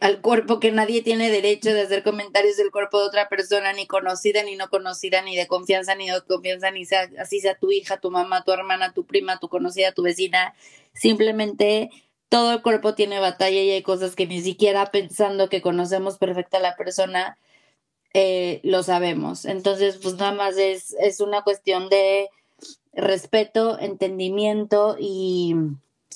al 0.00 0.20
cuerpo 0.20 0.60
que 0.60 0.72
nadie 0.72 1.02
tiene 1.02 1.30
derecho 1.30 1.72
de 1.72 1.82
hacer 1.82 2.02
comentarios 2.02 2.56
del 2.56 2.70
cuerpo 2.70 3.00
de 3.00 3.06
otra 3.06 3.28
persona, 3.28 3.72
ni 3.72 3.86
conocida, 3.86 4.42
ni 4.42 4.56
no 4.56 4.68
conocida, 4.70 5.22
ni 5.22 5.36
de 5.36 5.46
confianza, 5.46 5.94
ni 5.94 6.08
de 6.08 6.20
confianza, 6.22 6.70
ni 6.70 6.86
sea, 6.86 7.10
así 7.20 7.40
sea 7.40 7.56
tu 7.58 7.70
hija, 7.70 8.00
tu 8.00 8.10
mamá, 8.10 8.44
tu 8.44 8.52
hermana, 8.52 8.92
tu 8.94 9.04
prima, 9.04 9.38
tu 9.38 9.48
conocida, 9.48 9.92
tu 9.92 10.02
vecina. 10.02 10.54
Simplemente 10.94 11.90
todo 12.28 12.52
el 12.52 12.62
cuerpo 12.62 12.94
tiene 12.94 13.20
batalla 13.20 13.60
y 13.60 13.70
hay 13.70 13.82
cosas 13.82 14.16
que 14.16 14.26
ni 14.26 14.40
siquiera 14.40 14.86
pensando 14.86 15.48
que 15.48 15.62
conocemos 15.62 16.18
perfecta 16.18 16.58
a 16.58 16.62
la 16.62 16.76
persona, 16.76 17.38
eh, 18.14 18.60
lo 18.62 18.82
sabemos. 18.82 19.44
Entonces, 19.44 19.98
pues 20.02 20.14
nada 20.14 20.32
más 20.32 20.56
es, 20.56 20.96
es 20.98 21.20
una 21.20 21.42
cuestión 21.42 21.90
de 21.90 22.30
respeto, 22.94 23.78
entendimiento 23.78 24.96
y 24.98 25.54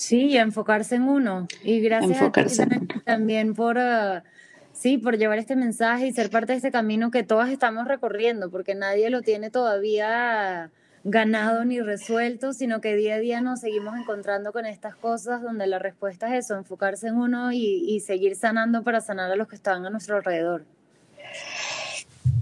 Sí, 0.03 0.35
enfocarse 0.35 0.95
en 0.95 1.03
uno. 1.03 1.47
Y 1.63 1.79
gracias 1.79 2.21
a 2.21 2.29
ti 2.29 2.87
también 3.05 3.53
por, 3.53 3.77
ah, 3.79 4.25
sí, 4.73 4.97
por 4.97 5.17
llevar 5.17 5.37
este 5.37 5.55
mensaje 5.55 6.07
y 6.07 6.11
ser 6.11 6.29
parte 6.29 6.51
de 6.51 6.57
este 6.57 6.73
camino 6.73 7.09
que 7.09 7.23
todas 7.23 7.49
estamos 7.49 7.87
recorriendo, 7.87 8.51
porque 8.51 8.75
nadie 8.75 9.09
lo 9.09 9.21
tiene 9.21 9.49
todavía 9.49 10.71
ganado 11.05 11.63
ni 11.63 11.79
resuelto, 11.79 12.51
sino 12.51 12.81
que 12.81 12.97
día 12.97 13.15
a 13.15 13.19
día 13.19 13.39
nos 13.39 13.61
seguimos 13.61 13.97
encontrando 13.97 14.51
con 14.51 14.65
estas 14.65 14.93
cosas 14.97 15.41
donde 15.41 15.67
la 15.67 15.79
respuesta 15.79 16.27
es 16.35 16.43
eso, 16.43 16.57
enfocarse 16.57 17.07
en 17.07 17.15
uno 17.15 17.53
y, 17.53 17.85
y 17.87 18.01
seguir 18.01 18.35
sanando 18.35 18.83
para 18.83 18.99
sanar 18.99 19.31
a 19.31 19.37
los 19.37 19.47
que 19.47 19.55
están 19.55 19.85
a 19.85 19.89
nuestro 19.89 20.17
alrededor. 20.17 20.65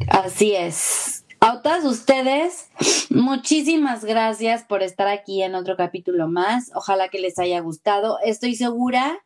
Así 0.09 0.55
es. 0.55 1.20
A 1.51 1.61
todas 1.61 1.83
ustedes, 1.83 2.69
muchísimas 3.09 4.05
gracias 4.05 4.63
por 4.63 4.83
estar 4.83 5.09
aquí 5.09 5.43
en 5.43 5.53
otro 5.53 5.75
capítulo 5.75 6.29
más. 6.29 6.71
Ojalá 6.75 7.09
que 7.09 7.19
les 7.19 7.37
haya 7.39 7.59
gustado. 7.59 8.19
Estoy 8.23 8.55
segura 8.55 9.19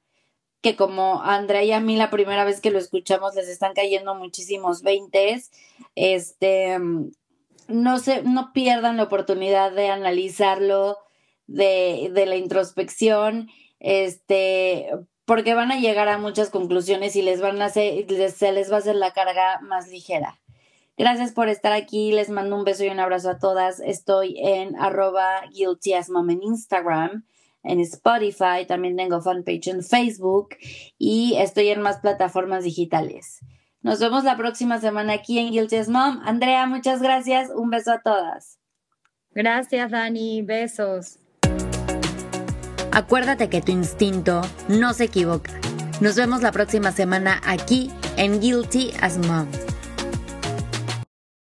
que 0.62 0.76
como 0.76 1.22
Andrea 1.22 1.64
y 1.64 1.72
a 1.72 1.80
mí 1.80 1.98
la 1.98 2.10
primera 2.10 2.44
vez 2.44 2.62
que 2.62 2.72
lo 2.72 2.80
escuchamos 2.80 3.36
les 3.36 3.48
están 3.48 3.76
cayendo 3.76 4.16
muchísimos 4.16 4.82
veintes. 4.82 5.52
Este, 5.94 6.80
no 7.68 8.00
se, 8.00 8.24
no 8.24 8.54
pierdan 8.54 8.98
la 8.98 9.04
oportunidad 9.04 9.72
de 9.72 9.90
analizarlo, 9.90 10.98
de, 11.46 12.10
de 12.12 12.26
la 12.26 12.38
introspección, 12.38 13.52
este, 13.80 14.90
porque 15.26 15.54
van 15.54 15.72
a 15.72 15.80
llegar 15.80 16.10
a 16.10 16.18
muchas 16.18 16.50
conclusiones 16.50 17.16
y 17.16 17.22
les 17.22 17.40
van 17.40 17.62
a 17.62 17.66
hacer, 17.66 18.08
se 18.32 18.52
les 18.52 18.72
va 18.72 18.78
a 18.78 18.80
hacer 18.80 18.96
la 18.96 19.14
carga 19.14 19.60
más 19.62 19.90
ligera. 19.90 20.40
Gracias 20.98 21.34
por 21.34 21.50
estar 21.50 21.74
aquí. 21.74 22.12
Les 22.12 22.30
mando 22.30 22.56
un 22.56 22.64
beso 22.64 22.86
y 22.86 22.90
un 22.90 23.00
abrazo 23.00 23.32
a 23.32 23.40
todas. 23.40 23.80
Estoy 23.80 24.40
en 24.40 24.76
arroba 24.78 25.42
guilty 25.54 25.94
as 25.94 26.10
mom 26.10 26.30
en 26.30 26.44
Instagram, 26.44 27.26
en 27.64 27.80
Spotify, 27.82 28.66
también 28.68 28.96
tengo 28.96 29.22
fanpage 29.22 29.68
en 29.68 29.84
Facebook 29.84 30.50
y 30.98 31.36
estoy 31.38 31.70
en 31.70 31.82
más 31.82 31.98
plataformas 31.98 32.64
digitales. 32.64 33.40
Nos 33.82 34.00
vemos 34.00 34.24
la 34.24 34.36
próxima 34.36 34.80
semana 34.80 35.14
aquí 35.14 35.38
en 35.38 35.52
Guilty 35.52 35.76
as 35.76 35.90
Mom. 35.90 36.20
Andrea, 36.24 36.66
muchas 36.66 37.02
gracias. 37.02 37.52
Un 37.54 37.70
beso 37.70 37.92
a 37.92 38.02
todas. 38.02 38.58
Gracias, 39.32 39.92
Dani. 39.92 40.42
Besos. 40.42 41.20
Acuérdate 42.92 43.50
que 43.50 43.62
tu 43.62 43.72
instinto 43.72 44.42
no 44.70 44.94
se 44.94 45.04
equivoca. 45.04 45.52
Nos 46.02 46.16
vemos 46.16 46.42
la 46.42 46.52
próxima 46.52 46.94
semana 46.94 47.42
aquí 47.46 47.92
en 48.18 48.40
Guilty 48.40 48.92
as 49.02 49.18
Mom. 49.18 49.48